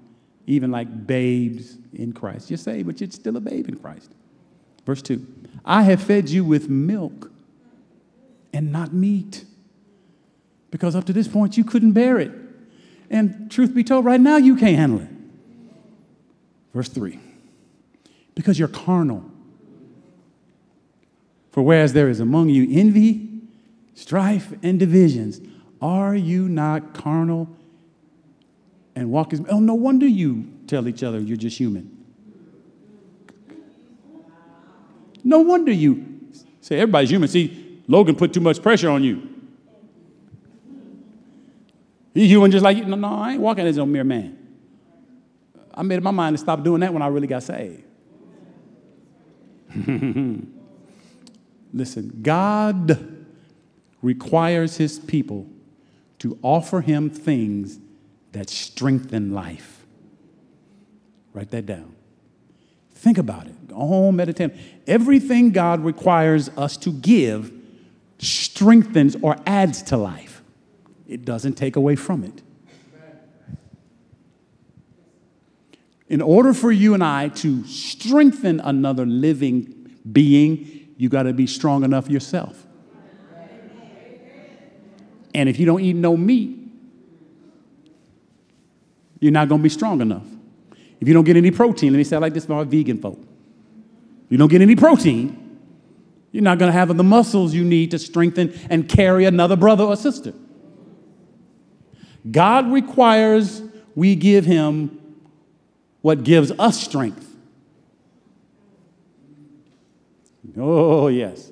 even 0.47 0.71
like 0.71 1.05
babes 1.05 1.77
in 1.93 2.11
Christ. 2.11 2.49
You're 2.49 2.57
saved, 2.57 2.87
but 2.87 2.99
you're 2.99 3.11
still 3.11 3.37
a 3.37 3.39
babe 3.39 3.67
in 3.69 3.75
Christ. 3.75 4.11
Verse 4.83 5.03
2 5.03 5.23
I 5.63 5.83
have 5.83 6.01
fed 6.01 6.27
you 6.27 6.43
with 6.43 6.69
milk 6.69 7.31
and 8.51 8.71
not 8.71 8.93
meat, 8.93 9.45
because 10.71 10.95
up 10.95 11.05
to 11.05 11.13
this 11.13 11.27
point 11.27 11.55
you 11.55 11.63
couldn't 11.63 11.91
bear 11.91 12.19
it. 12.19 12.31
And 13.11 13.51
truth 13.51 13.75
be 13.75 13.83
told, 13.83 14.05
right 14.05 14.19
now 14.19 14.37
you 14.37 14.55
can't 14.55 14.75
handle 14.75 15.01
it. 15.01 15.09
Verse 16.73 16.89
3 16.89 17.19
Because 18.33 18.57
you're 18.57 18.69
carnal. 18.69 19.23
For 21.51 21.61
whereas 21.61 21.93
there 21.93 22.09
is 22.09 22.19
among 22.19 22.49
you 22.49 22.67
envy, 22.75 23.32
strife, 23.93 24.53
and 24.63 24.79
divisions, 24.79 25.41
are 25.81 26.15
you 26.15 26.47
not 26.47 26.93
carnal 26.93 27.49
and 28.95 29.11
walk 29.11 29.33
as. 29.33 29.41
Oh, 29.49 29.59
no 29.59 29.73
wonder 29.73 30.07
you 30.07 30.51
tell 30.67 30.87
each 30.87 31.03
other 31.03 31.19
you're 31.19 31.37
just 31.37 31.57
human. 31.57 31.89
No 35.23 35.39
wonder 35.39 35.71
you 35.71 36.19
say 36.61 36.79
everybody's 36.79 37.09
human. 37.09 37.29
See, 37.29 37.81
Logan 37.87 38.15
put 38.15 38.33
too 38.33 38.41
much 38.41 38.61
pressure 38.61 38.89
on 38.89 39.03
you. 39.03 39.29
He's 42.13 42.29
human 42.29 42.51
just 42.51 42.63
like 42.63 42.77
you. 42.77 42.85
No, 42.85 42.95
no, 42.95 43.07
I 43.07 43.33
ain't 43.33 43.41
walking 43.41 43.65
as 43.65 43.77
a 43.77 43.85
mere 43.85 44.03
man. 44.03 44.37
I 45.73 45.81
made 45.81 45.97
up 45.97 46.03
my 46.03 46.11
mind 46.11 46.35
to 46.35 46.37
stop 46.37 46.63
doing 46.63 46.81
that 46.81 46.93
when 46.93 47.01
I 47.01 47.07
really 47.07 47.25
got 47.25 47.41
saved. 47.41 47.81
Listen, 51.73 52.19
God 52.21 53.12
requires 54.03 54.77
his 54.77 54.99
people 54.99 55.47
to 56.19 56.37
offer 56.43 56.81
him 56.81 57.09
things 57.09 57.79
that 58.33 58.49
strengthen 58.49 59.33
life. 59.33 59.85
Write 61.33 61.49
that 61.51 61.65
down. 61.65 61.95
Think 62.91 63.17
about 63.17 63.47
it. 63.47 63.67
Go 63.69 63.75
home, 63.75 64.17
meditate. 64.17 64.51
Everything 64.85 65.51
God 65.51 65.83
requires 65.83 66.49
us 66.49 66.77
to 66.77 66.91
give 66.91 67.51
strengthens 68.19 69.15
or 69.21 69.35
adds 69.45 69.81
to 69.83 69.97
life, 69.97 70.43
it 71.07 71.25
doesn't 71.25 71.55
take 71.55 71.75
away 71.75 71.95
from 71.95 72.23
it. 72.23 72.41
In 76.07 76.21
order 76.21 76.53
for 76.53 76.71
you 76.71 76.93
and 76.93 77.03
I 77.03 77.29
to 77.29 77.65
strengthen 77.65 78.59
another 78.59 79.05
living 79.05 79.97
being, 80.11 80.93
you 80.97 81.09
got 81.09 81.23
to 81.23 81.33
be 81.33 81.47
strong 81.47 81.83
enough 81.83 82.09
yourself. 82.09 82.62
And 85.33 85.49
if 85.49 85.59
you 85.59 85.65
don't 85.65 85.81
eat 85.81 85.95
no 85.95 86.15
meat, 86.15 86.59
you're 89.19 89.31
not 89.31 89.49
going 89.49 89.59
to 89.59 89.63
be 89.63 89.69
strong 89.69 90.01
enough. 90.01 90.25
If 90.99 91.07
you 91.07 91.13
don't 91.13 91.23
get 91.23 91.37
any 91.37 91.51
protein, 91.51 91.93
let 91.93 91.97
me 91.97 92.03
say 92.03 92.17
it 92.17 92.19
like 92.19 92.33
this 92.33 92.45
for 92.45 92.53
our 92.53 92.65
vegan 92.65 92.97
folk. 92.97 93.19
If 94.25 94.31
you 94.31 94.37
don't 94.37 94.49
get 94.49 94.61
any 94.61 94.75
protein, 94.75 95.59
you're 96.31 96.43
not 96.43 96.59
going 96.59 96.69
to 96.69 96.77
have 96.77 96.95
the 96.95 97.03
muscles 97.03 97.53
you 97.53 97.63
need 97.63 97.91
to 97.91 97.99
strengthen 97.99 98.53
and 98.69 98.87
carry 98.89 99.25
another 99.25 99.55
brother 99.55 99.83
or 99.83 99.95
sister. 99.95 100.33
God 102.29 102.71
requires 102.71 103.61
we 103.95 104.15
give 104.15 104.45
him 104.45 104.99
what 106.01 106.23
gives 106.23 106.51
us 106.51 106.81
strength. 106.81 107.29
Oh, 110.57 111.07
yes. 111.07 111.51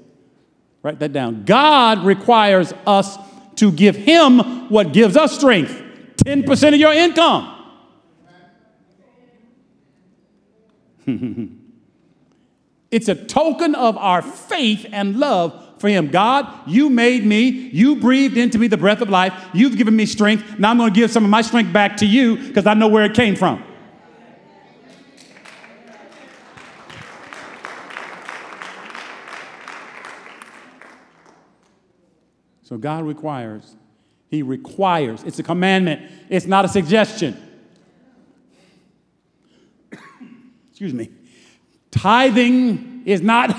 Write 0.83 0.99
that 0.99 1.13
down. 1.13 1.45
God 1.45 2.03
requires 2.03 2.73
us 2.85 3.17
to 3.61 3.71
give 3.71 3.95
him 3.95 4.39
what 4.69 4.91
gives 4.91 5.15
us 5.15 5.37
strength 5.37 5.71
10% 6.25 6.73
of 6.73 6.79
your 6.79 6.91
income. 6.93 7.57
it's 12.91 13.07
a 13.07 13.13
token 13.13 13.75
of 13.75 13.97
our 13.97 14.23
faith 14.23 14.87
and 14.91 15.17
love 15.17 15.79
for 15.79 15.89
him. 15.89 16.09
God, 16.09 16.47
you 16.67 16.89
made 16.89 17.23
me. 17.23 17.49
You 17.49 17.97
breathed 17.97 18.37
into 18.37 18.57
me 18.57 18.65
the 18.67 18.77
breath 18.77 19.01
of 19.01 19.09
life. 19.09 19.33
You've 19.53 19.77
given 19.77 19.95
me 19.95 20.07
strength. 20.07 20.57
Now 20.57 20.71
I'm 20.71 20.77
going 20.77 20.91
to 20.91 20.99
give 20.99 21.11
some 21.11 21.23
of 21.23 21.29
my 21.29 21.43
strength 21.43 21.71
back 21.71 21.97
to 21.97 22.07
you 22.07 22.37
because 22.37 22.65
I 22.65 22.73
know 22.73 22.87
where 22.87 23.05
it 23.05 23.13
came 23.13 23.35
from. 23.35 23.63
So 32.71 32.77
God 32.77 33.03
requires, 33.03 33.75
He 34.29 34.43
requires, 34.43 35.23
it's 35.23 35.37
a 35.39 35.43
commandment, 35.43 36.09
it's 36.29 36.45
not 36.45 36.63
a 36.63 36.69
suggestion. 36.69 37.37
Excuse 40.69 40.93
me. 40.93 41.09
Tithing 41.91 43.03
is 43.05 43.19
not 43.19 43.53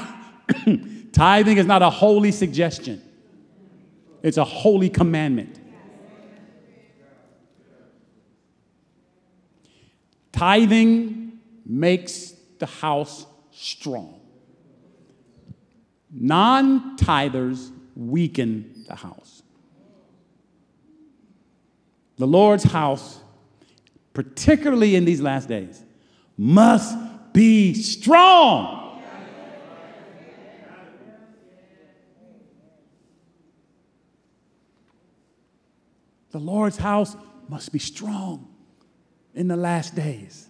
tithing 1.12 1.58
is 1.58 1.66
not 1.66 1.82
a 1.82 1.90
holy 1.90 2.32
suggestion. 2.32 3.02
It's 4.22 4.38
a 4.38 4.44
holy 4.44 4.88
commandment. 4.88 5.60
Tithing 10.32 11.38
makes 11.66 12.32
the 12.58 12.64
house 12.64 13.26
strong. 13.50 14.22
Non 16.10 16.96
tithers 16.96 17.72
weaken 17.94 18.71
the 18.86 18.94
house. 18.94 19.42
The 22.16 22.26
Lord's 22.26 22.64
house, 22.64 23.20
particularly 24.12 24.94
in 24.94 25.04
these 25.04 25.20
last 25.20 25.48
days, 25.48 25.82
must 26.36 26.96
be 27.32 27.74
strong. 27.74 28.82
The 36.30 36.38
Lord's 36.38 36.78
house 36.78 37.14
must 37.48 37.72
be 37.72 37.78
strong 37.78 38.48
in 39.34 39.48
the 39.48 39.56
last 39.56 39.94
days. 39.94 40.48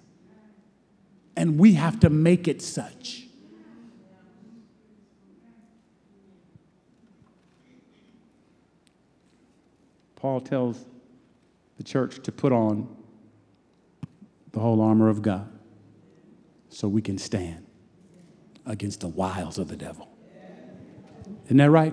And 1.37 1.59
we 1.59 1.75
have 1.75 2.01
to 2.01 2.11
make 2.11 2.47
it 2.47 2.63
such. 2.63 3.22
Paul 10.23 10.41
tells 10.41 10.87
the 11.79 11.83
church 11.83 12.23
to 12.23 12.31
put 12.31 12.53
on 12.53 12.87
the 14.53 14.61
whole 14.61 14.81
armor 14.81 15.09
of 15.09 15.21
God 15.21 15.51
so 16.69 16.87
we 16.87 17.03
can 17.03 17.19
stand 17.19 17.67
against 18.65 19.01
the 19.01 19.09
wiles 19.09 19.59
of 19.59 19.67
the 19.67 19.77
devil. 19.77 20.09
Isn't 21.47 21.57
that 21.57 21.71
right? 21.71 21.93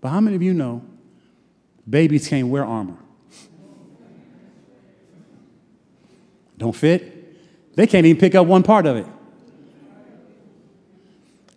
But 0.00 0.08
how 0.08 0.20
many 0.20 0.34
of 0.34 0.42
you 0.42 0.52
know 0.52 0.84
babies 1.88 2.26
can't 2.26 2.48
wear 2.48 2.64
armor? 2.64 2.98
Don't 6.58 6.74
fit. 6.74 7.76
They 7.76 7.86
can't 7.86 8.04
even 8.04 8.18
pick 8.18 8.34
up 8.34 8.48
one 8.48 8.64
part 8.64 8.86
of 8.86 8.96
it. 8.96 9.06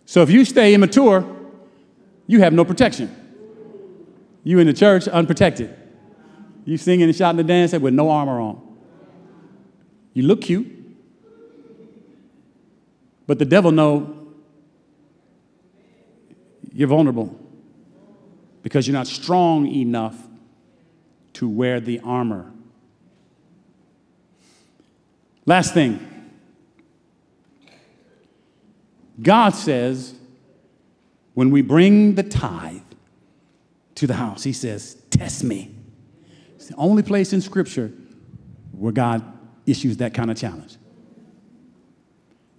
So 0.06 0.22
if 0.22 0.30
you 0.30 0.44
stay 0.44 0.74
immature, 0.74 1.37
you 2.28 2.40
have 2.40 2.52
no 2.52 2.64
protection. 2.64 3.14
You 4.44 4.60
in 4.60 4.68
the 4.68 4.72
church 4.72 5.08
unprotected. 5.08 5.74
You 6.64 6.76
singing 6.76 7.08
and 7.08 7.16
shouting 7.16 7.40
and 7.40 7.48
dancing 7.48 7.80
with 7.80 7.94
no 7.94 8.10
armor 8.10 8.38
on. 8.38 8.60
You 10.12 10.22
look 10.24 10.42
cute. 10.42 10.66
But 13.26 13.38
the 13.38 13.44
devil 13.44 13.72
know 13.72 14.28
you're 16.72 16.88
vulnerable 16.88 17.34
because 18.62 18.86
you're 18.86 18.92
not 18.92 19.06
strong 19.06 19.66
enough 19.66 20.16
to 21.34 21.48
wear 21.48 21.80
the 21.80 22.00
armor. 22.00 22.52
Last 25.46 25.72
thing. 25.72 26.04
God 29.22 29.54
says 29.54 30.17
when 31.38 31.52
we 31.52 31.62
bring 31.62 32.16
the 32.16 32.24
tithe 32.24 32.82
to 33.94 34.08
the 34.08 34.14
house, 34.14 34.42
He 34.42 34.52
says, 34.52 34.96
Test 35.08 35.44
me. 35.44 35.72
It's 36.56 36.66
the 36.66 36.74
only 36.74 37.04
place 37.04 37.32
in 37.32 37.40
Scripture 37.40 37.92
where 38.72 38.90
God 38.90 39.22
issues 39.64 39.98
that 39.98 40.14
kind 40.14 40.32
of 40.32 40.36
challenge. 40.36 40.76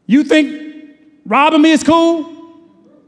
You 0.06 0.24
think 0.24 0.96
robbing 1.26 1.62
me 1.62 1.72
is 1.72 1.84
cool? 1.84 2.34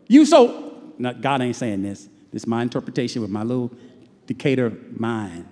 You 0.10 0.26
so, 0.26 0.92
God 1.22 1.42
ain't 1.42 1.56
saying 1.56 1.84
this. 1.84 2.10
This 2.34 2.44
is 2.44 2.48
my 2.48 2.64
interpretation 2.64 3.22
with 3.22 3.32
my 3.32 3.44
little 3.44 3.72
Decatur 4.26 4.78
mind. 4.98 5.48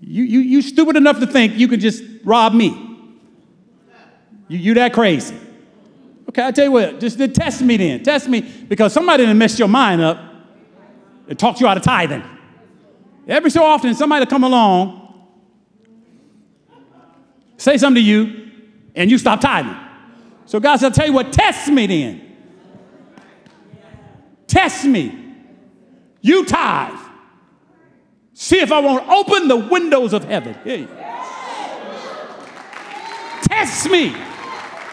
You, 0.00 0.24
you, 0.24 0.40
you 0.40 0.62
stupid 0.62 0.96
enough 0.96 1.20
to 1.20 1.28
think 1.28 1.54
you 1.54 1.68
can 1.68 1.78
just 1.78 2.02
rob 2.24 2.54
me. 2.54 2.70
You, 4.48 4.58
you 4.58 4.74
that 4.74 4.92
crazy. 4.92 5.36
Okay, 6.28 6.42
I'll 6.42 6.52
tell 6.52 6.64
you 6.64 6.72
what, 6.72 7.00
just 7.00 7.18
test 7.34 7.62
me 7.62 7.76
then. 7.76 8.02
Test 8.02 8.28
me 8.28 8.40
because 8.40 8.92
somebody 8.92 9.24
done 9.24 9.38
messed 9.38 9.58
your 9.58 9.68
mind 9.68 10.00
up 10.02 10.18
and 11.28 11.38
talked 11.38 11.60
you 11.60 11.66
out 11.66 11.76
of 11.76 11.82
tithing. 11.82 12.22
Every 13.28 13.50
so 13.50 13.64
often, 13.64 13.94
somebody 13.94 14.26
come 14.26 14.44
along, 14.44 15.28
say 17.56 17.76
something 17.78 18.02
to 18.02 18.08
you, 18.08 18.50
and 18.94 19.10
you 19.10 19.18
stop 19.18 19.40
tithing. 19.40 19.76
So 20.46 20.60
God 20.60 20.76
said, 20.76 20.86
I'll 20.86 20.92
tell 20.92 21.06
you 21.06 21.12
what, 21.12 21.32
test 21.32 21.68
me 21.68 21.86
then. 21.86 22.36
Test 24.46 24.84
me. 24.84 25.34
You 26.20 26.44
tithe. 26.44 26.98
See 28.32 28.60
if 28.60 28.70
I 28.70 28.80
won't 28.80 29.08
open 29.08 29.48
the 29.48 29.56
windows 29.56 30.12
of 30.12 30.24
heaven. 30.24 30.54
Hey. 30.62 30.86
Test 33.42 33.90
me. 33.90 34.14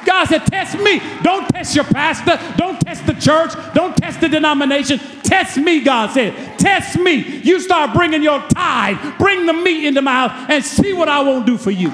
God 0.06 0.26
said, 0.28 0.46
Test 0.46 0.78
me. 0.80 1.02
Don't 1.22 1.48
test 1.50 1.76
your 1.76 1.86
pastor. 1.86 2.40
Don't 2.58 2.80
test 2.82 3.06
the 3.06 3.14
church. 3.14 3.54
Don't 3.74 3.96
test 3.96 4.22
the 4.22 4.30
denomination. 4.30 5.00
Test 5.24 5.58
me, 5.58 5.82
God 5.82 6.12
said. 6.12 6.60
Test 6.60 6.98
me. 7.00 7.40
You 7.40 7.60
start 7.60 7.94
bringing 7.94 8.24
your 8.24 8.40
tithe, 8.50 9.18
bring 9.18 9.46
the 9.46 9.54
meat 9.54 9.86
into 9.88 10.02
my 10.02 10.28
house, 10.28 10.46
and 10.50 10.64
see 10.64 10.94
what 10.94 11.10
I 11.10 11.22
won't 11.22 11.46
do 11.46 11.58
for 11.58 11.72
you. 11.72 11.94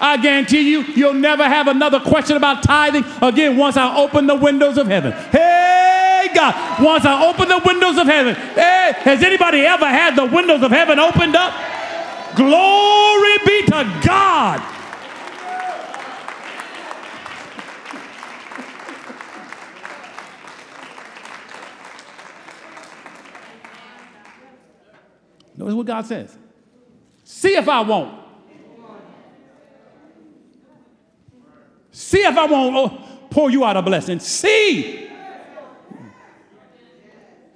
I 0.00 0.16
guarantee 0.16 0.70
you, 0.70 0.82
you'll 0.82 1.14
never 1.14 1.44
have 1.44 1.66
another 1.66 1.98
question 1.98 2.36
about 2.36 2.62
tithing 2.62 3.04
again 3.20 3.56
once 3.56 3.76
I 3.76 3.96
open 3.96 4.26
the 4.26 4.36
windows 4.36 4.78
of 4.78 4.86
heaven. 4.86 5.10
Hey, 5.10 6.28
God, 6.34 6.82
once 6.82 7.04
I 7.04 7.28
open 7.28 7.48
the 7.48 7.60
windows 7.64 7.98
of 7.98 8.06
heaven. 8.06 8.34
Hey, 8.34 8.92
has 9.00 9.22
anybody 9.24 9.62
ever 9.62 9.86
had 9.86 10.14
the 10.14 10.26
windows 10.26 10.62
of 10.62 10.70
heaven 10.70 10.98
opened 10.98 11.34
up? 11.34 11.52
Glory 12.38 13.36
be 13.44 13.62
to 13.66 14.00
God. 14.06 14.62
Notice 25.56 25.74
what 25.74 25.86
God 25.86 26.06
says. 26.06 26.38
See 27.24 27.56
if 27.56 27.68
I 27.68 27.80
won't. 27.80 28.20
See 31.90 32.20
if 32.20 32.38
I 32.38 32.46
won't 32.46 33.30
pour 33.32 33.50
you 33.50 33.64
out 33.64 33.76
a 33.76 33.82
blessing. 33.82 34.20
See. 34.20 35.10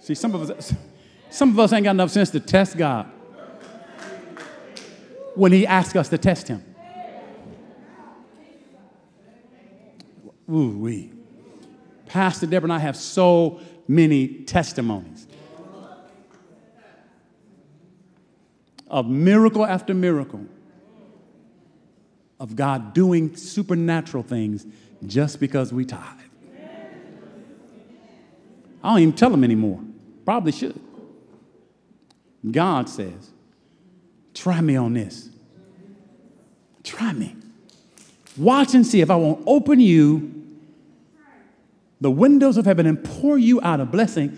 See, 0.01 0.17
some 0.17 0.35
of 0.35 0.51
us, 0.51 0.75
some 1.31 1.51
of 1.51 1.61
us 1.61 1.73
ain't 1.73 1.85
got 1.85 1.93
enough 1.93 2.11
sense 2.11 2.31
to 2.31 2.41
test 2.41 2.77
God 2.77 3.12
when 5.35 5.53
He 5.53 5.67
asks 5.67 5.97
us 5.97 6.09
to 6.11 6.19
test 6.19 6.49
Him. 6.49 6.65
Ooh, 10.51 10.77
we. 10.79 11.13
Pastor 12.07 12.47
Deborah 12.47 12.67
and 12.67 12.73
I 12.73 12.79
have 12.79 12.97
so 12.97 13.61
many 13.89 14.29
testimonies 14.45 15.27
of 18.89 19.09
miracle 19.09 19.65
after 19.65 19.95
miracle 19.95 20.45
of 22.39 22.55
God 22.55 22.93
doing 22.93 23.35
supernatural 23.35 24.23
things 24.23 24.67
just 25.07 25.41
because 25.41 25.73
we 25.73 25.85
tithe. 25.87 26.19
I 28.85 28.91
don't 28.91 28.99
even 28.99 29.15
tell 29.15 29.31
them 29.31 29.45
anymore. 29.45 29.81
Probably 30.25 30.53
should. 30.53 30.79
God 32.49 32.89
says, 32.89 33.32
try 34.35 34.61
me 34.61 34.77
on 34.77 34.95
this. 34.95 35.29
Try 36.83 37.13
me. 37.13 37.37
Watch 38.37 38.75
and 38.75 38.87
see 38.87 39.01
if 39.01 39.11
I 39.11 39.17
won't 39.17 39.43
open 39.47 39.79
you 39.81 40.43
the 42.01 42.11
windows 42.11 42.57
of 42.57 42.65
heaven 42.65 42.87
and 42.87 43.03
pour 43.03 43.39
you 43.39 43.61
out 43.63 43.81
a 43.81 43.85
blessing. 43.85 44.37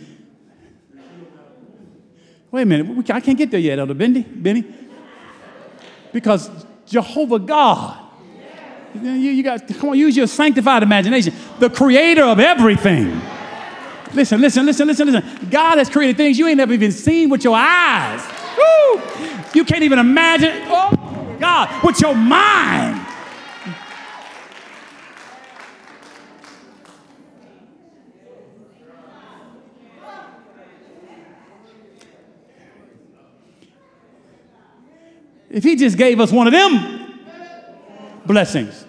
Wait 2.50 2.62
a 2.62 2.66
minute, 2.66 3.10
I 3.10 3.20
can't 3.20 3.38
get 3.38 3.50
there 3.50 3.58
yet, 3.58 3.78
Elder 3.78 3.94
Benny. 3.94 4.22
Benny. 4.22 4.64
Because 6.12 6.50
Jehovah 6.86 7.38
God. 7.38 8.00
You, 8.94 9.10
you 9.10 9.42
got 9.42 9.66
come 9.66 9.90
on, 9.90 9.98
use 9.98 10.16
your 10.16 10.28
sanctified 10.28 10.82
imagination. 10.82 11.34
The 11.58 11.68
creator 11.68 12.22
of 12.22 12.38
everything. 12.38 13.20
Listen, 14.12 14.40
listen, 14.40 14.64
listen, 14.64 14.86
listen, 14.86 15.10
listen. 15.10 15.48
God 15.50 15.78
has 15.78 15.88
created 15.88 16.16
things 16.16 16.38
you 16.38 16.46
ain't 16.46 16.58
never 16.58 16.72
even 16.72 16.92
seen 16.92 17.28
with 17.28 17.42
your 17.42 17.56
eyes. 17.56 18.22
Woo! 18.56 19.00
You 19.54 19.64
can't 19.64 19.82
even 19.82 19.98
imagine. 19.98 20.62
Oh 20.66 21.36
God, 21.38 21.84
with 21.84 22.00
your 22.00 22.14
mind. 22.14 23.00
If 35.50 35.62
he 35.62 35.76
just 35.76 35.96
gave 35.96 36.18
us 36.18 36.32
one 36.32 36.48
of 36.48 36.52
them 36.52 37.22
blessings. 38.26 38.84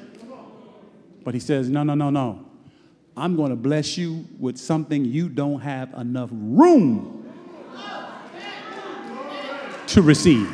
But 1.24 1.34
he 1.34 1.40
says, 1.40 1.70
no, 1.70 1.84
no, 1.84 1.94
no, 1.94 2.10
no. 2.10 2.44
I'm 3.18 3.36
going 3.36 3.50
to 3.50 3.56
bless 3.56 3.98
you 3.98 4.26
with 4.40 4.58
something 4.58 5.06
you 5.06 5.30
don't 5.30 5.60
have 5.60 5.94
enough 5.94 6.30
room 6.32 7.25
to 9.96 10.02
receive. 10.02 10.54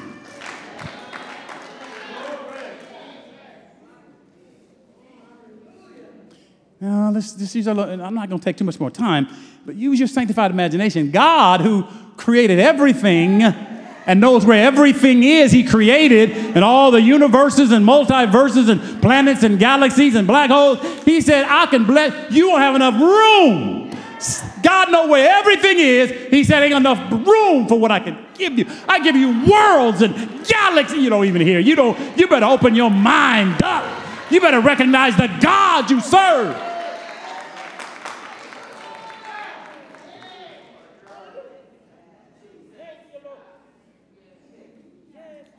Now, 6.79 7.09
a 7.09 7.13
little, 7.13 7.83
I'm 7.83 8.13
not 8.13 8.29
going 8.29 8.39
to 8.39 8.45
take 8.45 8.57
too 8.57 8.63
much 8.63 8.79
more 8.79 8.91
time, 8.91 9.27
but 9.65 9.75
use 9.75 9.97
your 9.99 10.07
sanctified 10.07 10.51
imagination. 10.51 11.09
God, 11.09 11.61
who 11.61 11.87
created 12.17 12.59
everything, 12.59 13.41
and 14.07 14.19
knows 14.19 14.45
where 14.45 14.63
everything 14.63 15.23
is 15.23 15.51
he 15.51 15.63
created 15.63 16.31
and 16.31 16.63
all 16.63 16.89
the 16.89 17.01
universes 17.01 17.71
and 17.71 17.85
multiverses 17.85 18.67
and 18.67 18.99
planets 18.99 19.43
and 19.43 19.59
galaxies 19.59 20.15
and 20.15 20.27
black 20.27 20.49
holes. 20.49 20.79
He 21.03 21.21
said, 21.21 21.45
I 21.47 21.67
can 21.67 21.85
bless, 21.85 22.31
you 22.31 22.49
won't 22.49 22.61
have 22.61 22.75
enough 22.75 22.99
room. 22.99 23.91
God 24.63 24.91
knows 24.91 25.07
where 25.07 25.31
everything 25.31 25.77
is. 25.77 26.11
He 26.31 26.43
said, 26.43 26.63
ain't 26.63 26.73
enough 26.73 27.11
room 27.11 27.67
for 27.67 27.79
what 27.79 27.91
I 27.91 27.99
can 27.99 28.20
give 28.41 28.59
you. 28.59 28.65
I 28.87 28.99
give 28.99 29.15
you 29.15 29.45
worlds 29.49 30.01
and 30.01 30.15
galaxies. 30.45 31.01
You 31.01 31.09
don't 31.09 31.25
even 31.25 31.41
hear. 31.41 31.59
You 31.59 31.75
don't, 31.75 31.97
you 32.17 32.27
better 32.27 32.45
open 32.45 32.75
your 32.75 32.89
mind 32.89 33.61
up. 33.63 33.85
You 34.31 34.41
better 34.41 34.59
recognize 34.59 35.15
the 35.15 35.27
God 35.41 35.89
you 35.91 36.01
serve. 36.01 36.57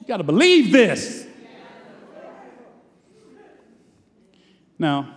You 0.00 0.08
got 0.08 0.16
to 0.16 0.24
believe 0.24 0.72
this. 0.72 1.26
Now, 4.78 5.14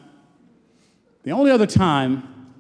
the 1.24 1.32
only 1.32 1.50
other 1.50 1.66
time 1.66 2.54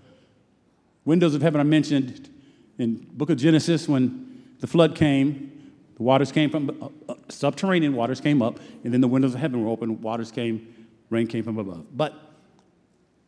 windows 1.03 1.35
of 1.35 1.43
heaven 1.43 1.61
are 1.61 1.65
mentioned 1.65 2.31
in 2.79 2.95
book 2.95 3.29
of 3.29 3.37
Genesis 3.37 3.87
when 3.87 4.24
the 4.65 4.71
flood 4.71 4.95
came, 4.95 5.51
the 5.95 6.01
waters 6.01 6.31
came 6.31 6.49
from 6.49 6.71
uh, 6.81 7.11
uh, 7.11 7.15
subterranean 7.29 7.93
waters 7.93 8.19
came 8.19 8.41
up, 8.41 8.59
and 8.83 8.91
then 8.91 8.99
the 8.99 9.07
windows 9.07 9.35
of 9.35 9.39
heaven 9.39 9.63
were 9.63 9.69
open, 9.69 10.01
waters 10.01 10.31
came, 10.31 10.87
rain 11.11 11.27
came 11.27 11.43
from 11.43 11.59
above. 11.59 11.85
But 11.95 12.15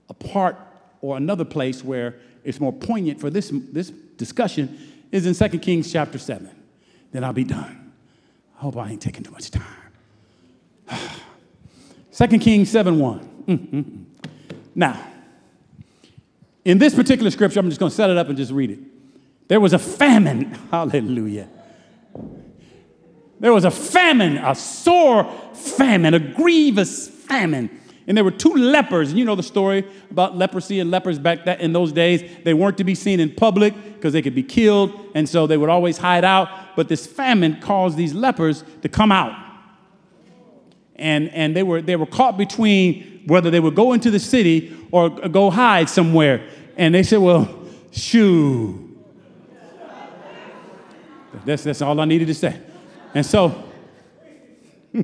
a 0.09 0.15
part 0.15 0.57
or 0.99 1.15
another 1.15 1.45
place 1.45 1.83
where 1.83 2.15
it's 2.43 2.59
more 2.59 2.73
poignant 2.73 3.21
for 3.21 3.29
this, 3.29 3.51
this 3.71 3.91
discussion 3.91 4.79
is 5.11 5.27
in 5.27 5.51
2 5.51 5.59
Kings 5.59 5.91
chapter 5.91 6.17
7. 6.17 6.49
Then 7.11 7.23
I'll 7.23 7.33
be 7.33 7.43
done. 7.43 7.93
I 8.57 8.61
hope 8.61 8.75
I 8.75 8.89
ain't 8.89 9.01
taking 9.03 9.21
too 9.21 9.29
much 9.29 9.51
time. 9.51 9.91
2 12.13 12.39
Kings 12.39 12.71
7 12.71 12.97
1. 12.97 13.43
Mm-hmm. 13.45 14.03
Now, 14.73 15.05
in 16.65 16.79
this 16.79 16.95
particular 16.95 17.29
scripture, 17.29 17.59
I'm 17.59 17.69
just 17.69 17.79
going 17.79 17.91
to 17.91 17.95
set 17.95 18.09
it 18.09 18.17
up 18.17 18.27
and 18.27 18.35
just 18.35 18.51
read 18.51 18.71
it. 18.71 18.79
There 19.48 19.60
was 19.60 19.74
a 19.74 19.80
famine. 19.80 20.52
Hallelujah. 20.72 21.50
There 23.39 23.54
was 23.54 23.66
a 23.66 23.72
famine, 23.72 24.38
a 24.38 24.56
sore 24.56 25.32
famine, 25.54 26.14
a 26.14 26.20
grievous 26.20 27.08
famine. 27.08 27.70
And 28.08 28.16
there 28.16 28.24
were 28.24 28.32
two 28.32 28.54
lepers. 28.54 29.10
And 29.10 29.20
you 29.20 29.26
know 29.26 29.36
the 29.36 29.43
story 29.43 29.86
about 30.10 30.38
leprosy 30.38 30.80
and 30.80 30.89
lepers 30.89 31.20
back 31.20 31.45
that 31.45 31.60
in 31.60 31.74
those 31.74 31.91
days. 31.91 32.24
They 32.43 32.54
weren't 32.54 32.78
to 32.78 32.84
be 32.84 32.95
seen 32.95 33.20
in 33.20 33.36
public 33.36 33.74
because 33.93 34.14
they 34.14 34.22
could 34.22 34.36
be 34.36 34.43
killed. 34.43 34.93
And 35.14 35.28
so 35.28 35.45
they 35.45 35.58
would 35.58 35.70
always 35.70 35.98
hide 35.98 36.24
out 36.24 36.50
but 36.78 36.88
this 36.89 37.08
famine 37.08 37.60
caused 37.60 37.98
these 37.98 38.14
lepers 38.14 38.64
to 38.84 38.88
come 38.88 39.12
out. 39.12 39.36
And, 40.95 41.28
and 41.30 41.56
they, 41.56 41.64
were, 41.64 41.82
they 41.82 41.95
were 41.95 42.06
caught 42.06 42.38
between 42.38 43.24
whether 43.26 43.50
they 43.50 43.60
would 43.60 43.74
go 43.74 43.93
into 43.93 44.12
the 44.12 44.20
city 44.20 44.78
or 44.91 45.10
go 45.10 45.50
hide 45.50 45.89
somewhere. 45.89 46.48
And 46.78 46.93
they 46.93 47.02
said, 47.02 47.18
Well, 47.18 47.50
shoo. 47.91 48.86
That's, 51.48 51.64
that's 51.64 51.82
all 51.82 51.98
I 52.02 52.06
needed 52.06 52.28
to 52.28 52.36
say. 52.36 52.60
And 53.14 53.26
so, 53.26 53.64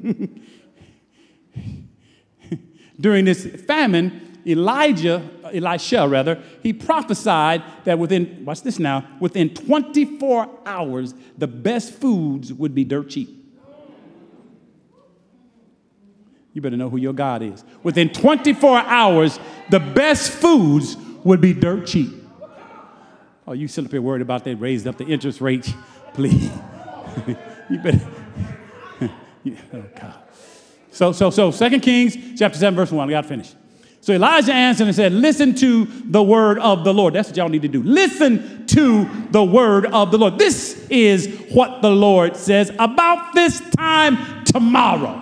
during 3.00 3.24
this 3.24 3.46
famine, 3.66 4.42
Elijah, 4.46 5.26
Elisha 5.54 6.06
rather, 6.06 6.44
he 6.62 6.74
prophesied 6.74 7.64
that 7.86 7.98
within, 7.98 8.44
watch 8.44 8.62
this 8.62 8.78
now, 8.78 9.08
within 9.22 9.54
24 9.54 10.50
hours, 10.66 11.14
the 11.38 11.48
best 11.48 11.94
foods 11.94 12.52
would 12.52 12.76
be 12.76 12.84
dirt 12.84 13.10
cheap. 13.10 13.40
You 16.52 16.62
better 16.62 16.76
know 16.76 16.90
who 16.90 16.98
your 16.98 17.14
God 17.14 17.42
is. 17.42 17.64
Within 17.84 18.10
24 18.10 18.80
hours, 18.80 19.40
the 19.70 19.80
best 19.80 20.30
foods 20.30 20.98
would 21.24 21.40
be 21.40 21.54
dirt 21.54 21.88
cheap. 21.88 22.22
Oh, 23.48 23.54
you 23.54 23.70
still 23.70 23.86
up 23.86 23.92
here 23.92 24.02
worried 24.02 24.22
about 24.22 24.44
they 24.44 24.56
raised 24.56 24.88
up 24.88 24.98
the 24.98 25.06
interest 25.06 25.40
rate? 25.40 25.74
Please. 26.14 26.52
you 27.70 27.80
better. 27.80 28.02
oh, 29.02 29.84
God. 30.00 30.16
So, 30.92 31.12
so, 31.12 31.30
so, 31.30 31.52
Second 31.52 31.82
Kings 31.82 32.16
chapter 32.38 32.58
7, 32.58 32.76
verse 32.76 32.92
1. 32.92 33.08
I 33.08 33.12
got 33.12 33.22
to 33.22 33.28
finish. 33.28 33.54
So 34.04 34.12
Elijah 34.12 34.52
answered 34.52 34.88
and 34.88 34.96
said, 34.96 35.14
Listen 35.14 35.56
to 35.56 35.86
the 35.86 36.22
word 36.22 36.60
of 36.60 36.84
the 36.84 36.94
Lord. 36.94 37.14
That's 37.14 37.30
what 37.30 37.38
y'all 37.38 37.48
need 37.48 37.62
to 37.62 37.70
do. 37.70 37.82
Listen 37.82 38.68
to 38.68 39.10
the 39.32 39.42
word 39.42 39.86
of 39.86 40.12
the 40.12 40.18
Lord. 40.18 40.38
This 40.38 40.86
is 40.90 41.28
what 41.54 41.82
the 41.82 41.90
Lord 41.90 42.36
says 42.36 42.70
about 42.80 43.34
this 43.34 43.62
time 43.78 44.44
tomorrow. 44.44 45.22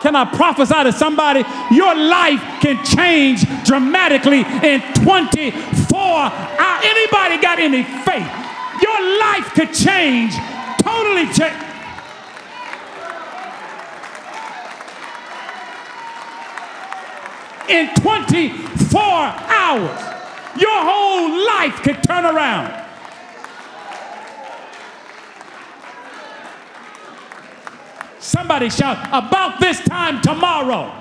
Can 0.00 0.16
I 0.16 0.24
prophesy 0.24 0.82
to 0.82 0.92
somebody? 0.92 1.44
Your 1.70 1.94
life 1.94 2.40
can 2.60 2.84
change 2.84 3.46
dramatically 3.64 4.40
in 4.40 4.80
24 5.04 5.98
hours. 5.98 6.84
Anybody 6.84 7.40
got 7.40 7.60
any 7.60 7.84
faith? 7.84 8.45
Your 8.82 9.18
life 9.20 9.52
could 9.54 9.72
change, 9.72 10.34
totally 10.82 11.26
change. 11.32 11.66
in 17.68 17.92
24 17.94 19.00
hours. 19.00 20.00
Your 20.58 20.80
whole 20.80 21.46
life 21.46 21.82
could 21.82 22.02
turn 22.02 22.24
around. 22.24 22.84
Somebody 28.18 28.70
shout, 28.70 29.06
about 29.08 29.60
this 29.60 29.80
time 29.80 30.20
tomorrow. 30.20 30.92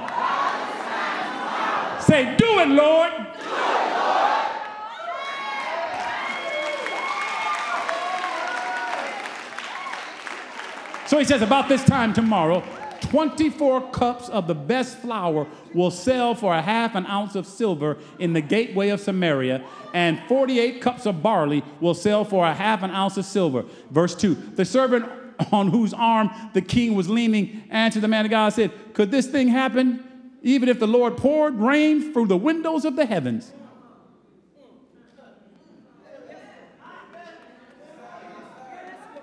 Say, 1.99 2.35
do 2.37 2.59
it, 2.59 2.67
Lord. 2.69 3.11
Do 3.11 3.23
it, 3.23 3.84
So 11.07 11.19
he 11.19 11.25
says, 11.25 11.41
about 11.41 11.69
this 11.69 11.83
time 11.83 12.13
tomorrow, 12.13 12.63
24 13.01 13.91
cups 13.91 14.29
of 14.29 14.47
the 14.47 14.55
best 14.55 14.97
flour 14.97 15.47
will 15.73 15.91
sell 15.91 16.33
for 16.33 16.53
a 16.55 16.61
half 16.61 16.95
an 16.95 17.05
ounce 17.05 17.35
of 17.35 17.45
silver 17.45 17.97
in 18.17 18.33
the 18.33 18.41
gateway 18.41 18.89
of 18.89 18.99
Samaria, 18.99 19.63
and 19.93 20.19
48 20.27 20.81
cups 20.81 21.05
of 21.05 21.21
barley 21.21 21.63
will 21.79 21.93
sell 21.93 22.25
for 22.25 22.45
a 22.45 22.53
half 22.53 22.81
an 22.81 22.91
ounce 22.91 23.17
of 23.17 23.25
silver. 23.25 23.65
Verse 23.91 24.15
2 24.15 24.33
The 24.55 24.65
servant 24.65 25.05
on 25.51 25.69
whose 25.69 25.93
arm 25.93 26.29
the 26.53 26.61
king 26.61 26.95
was 26.95 27.09
leaning 27.09 27.63
answered 27.69 28.01
the 28.01 28.07
man 28.07 28.25
of 28.25 28.31
God, 28.31 28.49
said, 28.49 28.71
Could 28.93 29.11
this 29.11 29.27
thing 29.27 29.49
happen 29.49 30.03
even 30.41 30.69
if 30.69 30.79
the 30.79 30.87
Lord 30.87 31.17
poured 31.17 31.55
rain 31.55 32.13
through 32.13 32.27
the 32.27 32.37
windows 32.37 32.85
of 32.85 32.95
the 32.95 33.05
heavens? 33.05 33.51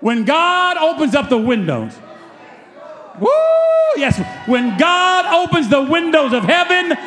When 0.03 0.25
God 0.25 0.75
opens 0.75 1.15
up 1.15 1.29
the 1.29 1.37
windows, 1.37 1.97
Woo! 3.21 3.29
Yes, 3.95 4.19
when 4.49 4.77
God 4.77 5.47
opens 5.47 5.69
the 5.69 5.81
windows 5.81 6.33
of 6.33 6.43
heaven, 6.43 6.97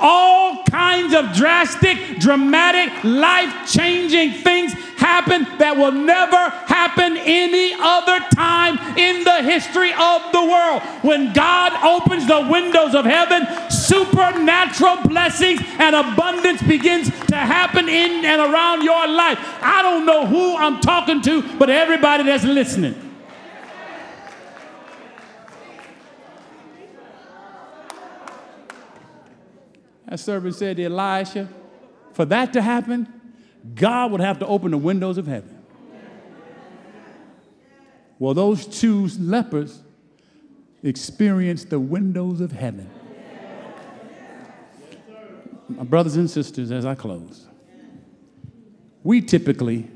all 0.00 0.64
kinds 0.64 1.14
of 1.14 1.32
drastic, 1.34 2.18
dramatic, 2.18 3.04
life 3.04 3.70
changing 3.70 4.32
things 4.32 4.74
happen 5.02 5.42
that 5.58 5.76
will 5.76 5.90
never 5.90 6.48
happen 6.70 7.16
any 7.18 7.74
other 7.74 8.18
time 8.30 8.78
in 8.96 9.24
the 9.24 9.42
history 9.42 9.90
of 9.90 10.30
the 10.30 10.44
world. 10.46 10.82
When 11.02 11.32
God 11.32 11.74
opens 11.82 12.26
the 12.26 12.46
windows 12.48 12.94
of 12.94 13.04
heaven, 13.04 13.42
supernatural 13.70 15.02
blessings 15.08 15.60
and 15.78 15.96
abundance 15.96 16.62
begins 16.62 17.10
to 17.26 17.36
happen 17.36 17.88
in 17.88 18.24
and 18.24 18.40
around 18.40 18.82
your 18.82 19.08
life. 19.08 19.38
I 19.60 19.82
don't 19.82 20.06
know 20.06 20.24
who 20.26 20.56
I'm 20.56 20.80
talking 20.80 21.20
to, 21.22 21.42
but 21.58 21.68
everybody 21.68 22.22
that's 22.22 22.44
listening. 22.44 22.94
That 30.06 30.20
servant 30.20 30.54
said 30.54 30.76
to 30.76 30.84
Elisha, 30.84 31.48
for 32.12 32.26
that 32.26 32.52
to 32.52 32.60
happen, 32.60 33.21
God 33.74 34.10
would 34.12 34.20
have 34.20 34.38
to 34.40 34.46
open 34.46 34.70
the 34.70 34.78
windows 34.78 35.18
of 35.18 35.26
heaven. 35.26 35.58
Well, 38.18 38.34
those 38.34 38.66
two 38.66 39.08
lepers 39.18 39.82
experienced 40.82 41.70
the 41.70 41.80
windows 41.80 42.40
of 42.40 42.52
heaven. 42.52 42.90
My 45.68 45.84
brothers 45.84 46.16
and 46.16 46.30
sisters, 46.30 46.70
as 46.70 46.84
I 46.84 46.94
close, 46.94 47.46
we 49.02 49.20
typically 49.20 49.88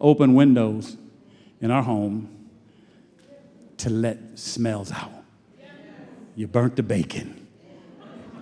open 0.00 0.34
windows 0.34 0.96
in 1.60 1.70
our 1.70 1.82
home 1.82 2.50
to 3.78 3.90
let 3.90 4.38
smells 4.38 4.90
out. 4.92 5.12
You 6.34 6.46
burnt 6.46 6.76
the 6.76 6.82
bacon 6.82 7.48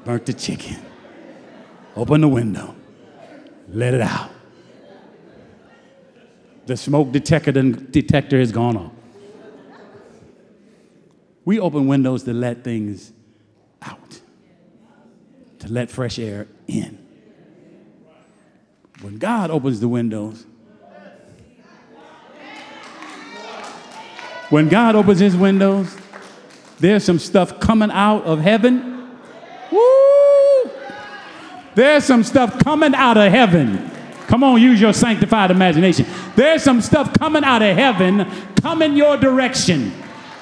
burnt 0.06 0.24
the 0.24 0.32
chicken. 0.32 0.76
Open 1.96 2.20
the 2.20 2.28
window, 2.28 2.75
let 3.68 3.94
it 3.94 4.00
out. 4.00 4.30
The 6.66 6.76
smoke 6.76 7.12
detector, 7.12 7.52
detector 7.52 8.38
has 8.38 8.50
gone 8.52 8.76
off. 8.76 8.92
We 11.44 11.60
open 11.60 11.86
windows 11.86 12.24
to 12.24 12.32
let 12.32 12.64
things 12.64 13.12
out, 13.80 14.20
to 15.60 15.68
let 15.72 15.90
fresh 15.90 16.18
air 16.18 16.48
in. 16.66 16.98
When 19.00 19.18
God 19.18 19.50
opens 19.50 19.78
the 19.78 19.88
windows, 19.88 20.44
when 24.50 24.68
God 24.68 24.96
opens 24.96 25.20
his 25.20 25.36
windows, 25.36 25.96
there's 26.80 27.04
some 27.04 27.18
stuff 27.18 27.60
coming 27.60 27.90
out 27.90 28.24
of 28.24 28.40
heaven. 28.40 29.18
Woo! 29.70 30.15
There's 31.76 32.04
some 32.04 32.24
stuff 32.24 32.58
coming 32.60 32.94
out 32.94 33.18
of 33.18 33.30
heaven. 33.30 33.90
Come 34.28 34.42
on, 34.42 34.60
use 34.60 34.80
your 34.80 34.94
sanctified 34.94 35.50
imagination. 35.50 36.06
There's 36.34 36.62
some 36.62 36.80
stuff 36.80 37.12
coming 37.18 37.44
out 37.44 37.60
of 37.60 37.76
heaven, 37.76 38.26
coming 38.62 38.96
your 38.96 39.18
direction 39.18 39.92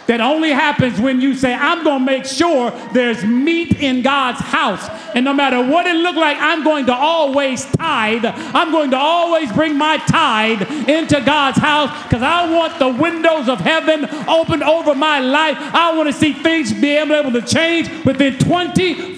that 0.07 0.21
only 0.21 0.51
happens 0.51 1.01
when 1.01 1.21
you 1.21 1.35
say, 1.35 1.55
I'm 1.55 1.83
going 1.83 2.01
to 2.01 2.05
make 2.05 2.25
sure 2.25 2.71
there's 2.93 3.25
meat 3.25 3.81
in 3.81 4.03
God's 4.03 4.39
house. 4.41 4.87
And 5.15 5.25
no 5.25 5.33
matter 5.33 5.59
what 5.67 5.87
it 5.87 5.97
look 5.97 6.17
like, 6.17 6.37
I'm 6.39 6.63
going 6.63 6.87
to 6.87 6.95
always 6.95 7.65
tithe. 7.65 8.25
I'm 8.25 8.71
going 8.71 8.91
to 8.91 8.99
always 8.99 9.51
bring 9.53 9.77
my 9.77 9.97
tithe 9.97 10.89
into 10.89 11.21
God's 11.23 11.59
house 11.59 11.91
because 12.05 12.23
I 12.23 12.51
want 12.53 12.79
the 12.79 12.89
windows 12.89 13.49
of 13.49 13.61
heaven 13.61 14.05
open 14.29 14.63
over 14.63 14.95
my 14.95 15.21
life. 15.21 15.57
I 15.59 15.97
want 15.97 16.09
to 16.09 16.13
see 16.13 16.33
things 16.33 16.73
be 16.73 16.93
able 16.93 17.33
to 17.33 17.43
change 17.43 17.89
within 18.05 18.39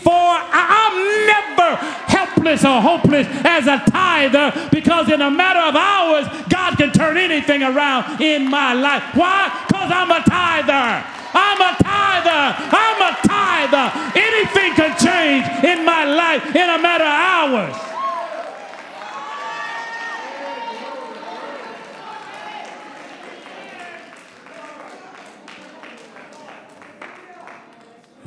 24 0.06 0.14
I'm 0.14 1.26
never 1.26 1.76
helpless 2.06 2.64
or 2.64 2.80
hopeless 2.80 3.26
as 3.44 3.66
a 3.66 3.82
tither 3.90 4.68
because 4.70 5.10
in 5.10 5.20
a 5.20 5.30
matter 5.30 5.58
of 5.58 5.74
hours, 5.74 6.26
God 6.48 6.76
can 6.76 6.92
turn 6.92 7.16
anything 7.16 7.62
around 7.64 8.20
in 8.22 8.48
my 8.48 8.72
life. 8.72 9.02
Why? 9.14 9.50
Because 9.66 9.90
I'm 9.90 10.10
a 10.10 10.22
tither. 10.22 11.04
I'm 11.34 11.60
a 11.60 11.76
tither. 11.82 12.54
I'm 12.70 13.02
a 13.02 13.16
tither. 13.26 13.86
Anything 14.14 14.74
can 14.74 14.96
change 14.96 15.64
in 15.64 15.84
my 15.84 16.04
life 16.04 16.54
in 16.54 16.70
a 16.70 16.80
matter 16.80 17.04
of 17.04 17.10
hours. 17.10 17.76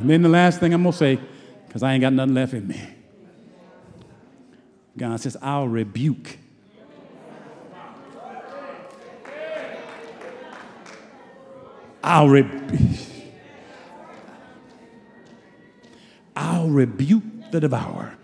And 0.01 0.09
then 0.09 0.21
the 0.21 0.29
last 0.29 0.59
thing 0.59 0.73
I'm 0.73 0.83
going 0.83 0.93
to 0.93 0.97
say, 0.97 1.19
because 1.69 1.83
I 1.83 1.93
ain't 1.93 2.01
got 2.01 2.13
nothing 2.13 2.33
left 2.33 2.53
in 2.53 2.67
me. 2.67 2.81
God 4.97 5.19
says, 5.21 5.37
I'll 5.39 5.67
rebuke. 5.67 6.39
I'll 12.03 12.27
rebuke. 12.27 12.79
I'll 16.35 16.69
rebuke 16.69 17.23
the 17.51 17.59
devourer. 17.59 18.17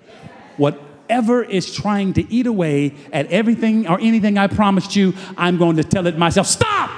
Whatever 0.58 1.44
is 1.44 1.72
trying 1.72 2.14
to 2.14 2.34
eat 2.34 2.48
away 2.48 2.96
at 3.14 3.28
everything 3.28 3.88
or 3.88 4.00
anything 4.02 4.40
I 4.40 4.48
promised 4.48 4.96
you, 4.96 5.14
I'm 5.38 5.58
going 5.58 5.76
to 5.76 5.84
tell 5.84 6.08
it 6.08 6.18
myself 6.18 6.48
stop! 6.48 6.90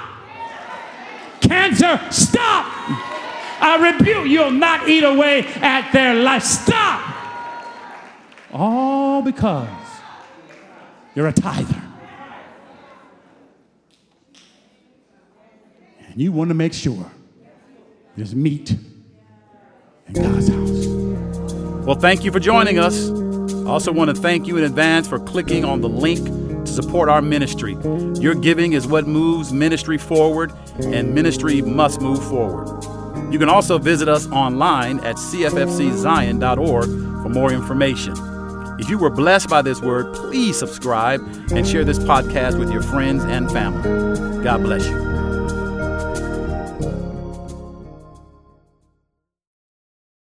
Cancer, 1.42 2.00
stop! 2.10 3.17
I 3.60 3.92
rebuke 3.92 4.26
you'll 4.26 4.50
not 4.50 4.88
eat 4.88 5.04
away 5.04 5.44
at 5.56 5.90
their 5.92 6.14
life. 6.14 6.42
Stop! 6.42 7.14
All 8.52 9.22
because 9.22 9.68
you're 11.14 11.28
a 11.28 11.32
tither. 11.32 11.82
And 16.08 16.20
you 16.20 16.32
want 16.32 16.48
to 16.50 16.54
make 16.54 16.72
sure 16.72 17.10
there's 18.16 18.34
meat 18.34 18.74
in 20.06 20.12
God's 20.14 20.48
house. 20.48 20.86
Well, 21.86 21.96
thank 21.96 22.24
you 22.24 22.32
for 22.32 22.40
joining 22.40 22.78
us. 22.78 23.10
I 23.10 23.70
also 23.70 23.92
want 23.92 24.14
to 24.14 24.16
thank 24.20 24.46
you 24.46 24.56
in 24.56 24.64
advance 24.64 25.06
for 25.06 25.18
clicking 25.18 25.64
on 25.64 25.80
the 25.80 25.88
link 25.88 26.26
to 26.64 26.66
support 26.66 27.08
our 27.08 27.20
ministry. 27.20 27.76
Your 28.20 28.34
giving 28.34 28.72
is 28.72 28.86
what 28.86 29.06
moves 29.06 29.52
ministry 29.52 29.98
forward, 29.98 30.52
and 30.78 31.14
ministry 31.14 31.60
must 31.62 32.00
move 32.00 32.22
forward. 32.26 32.97
You 33.30 33.38
can 33.38 33.48
also 33.48 33.78
visit 33.78 34.08
us 34.08 34.26
online 34.30 35.00
at 35.00 35.16
cffczion.org 35.16 36.84
for 36.86 37.28
more 37.28 37.52
information. 37.52 38.14
If 38.78 38.88
you 38.88 38.98
were 38.98 39.10
blessed 39.10 39.48
by 39.48 39.62
this 39.62 39.82
word, 39.82 40.14
please 40.14 40.58
subscribe 40.58 41.20
and 41.50 41.66
share 41.66 41.84
this 41.84 41.98
podcast 41.98 42.58
with 42.58 42.70
your 42.70 42.82
friends 42.82 43.24
and 43.24 43.50
family. 43.50 44.42
God 44.42 44.62
bless 44.62 44.86
you. 44.86 45.17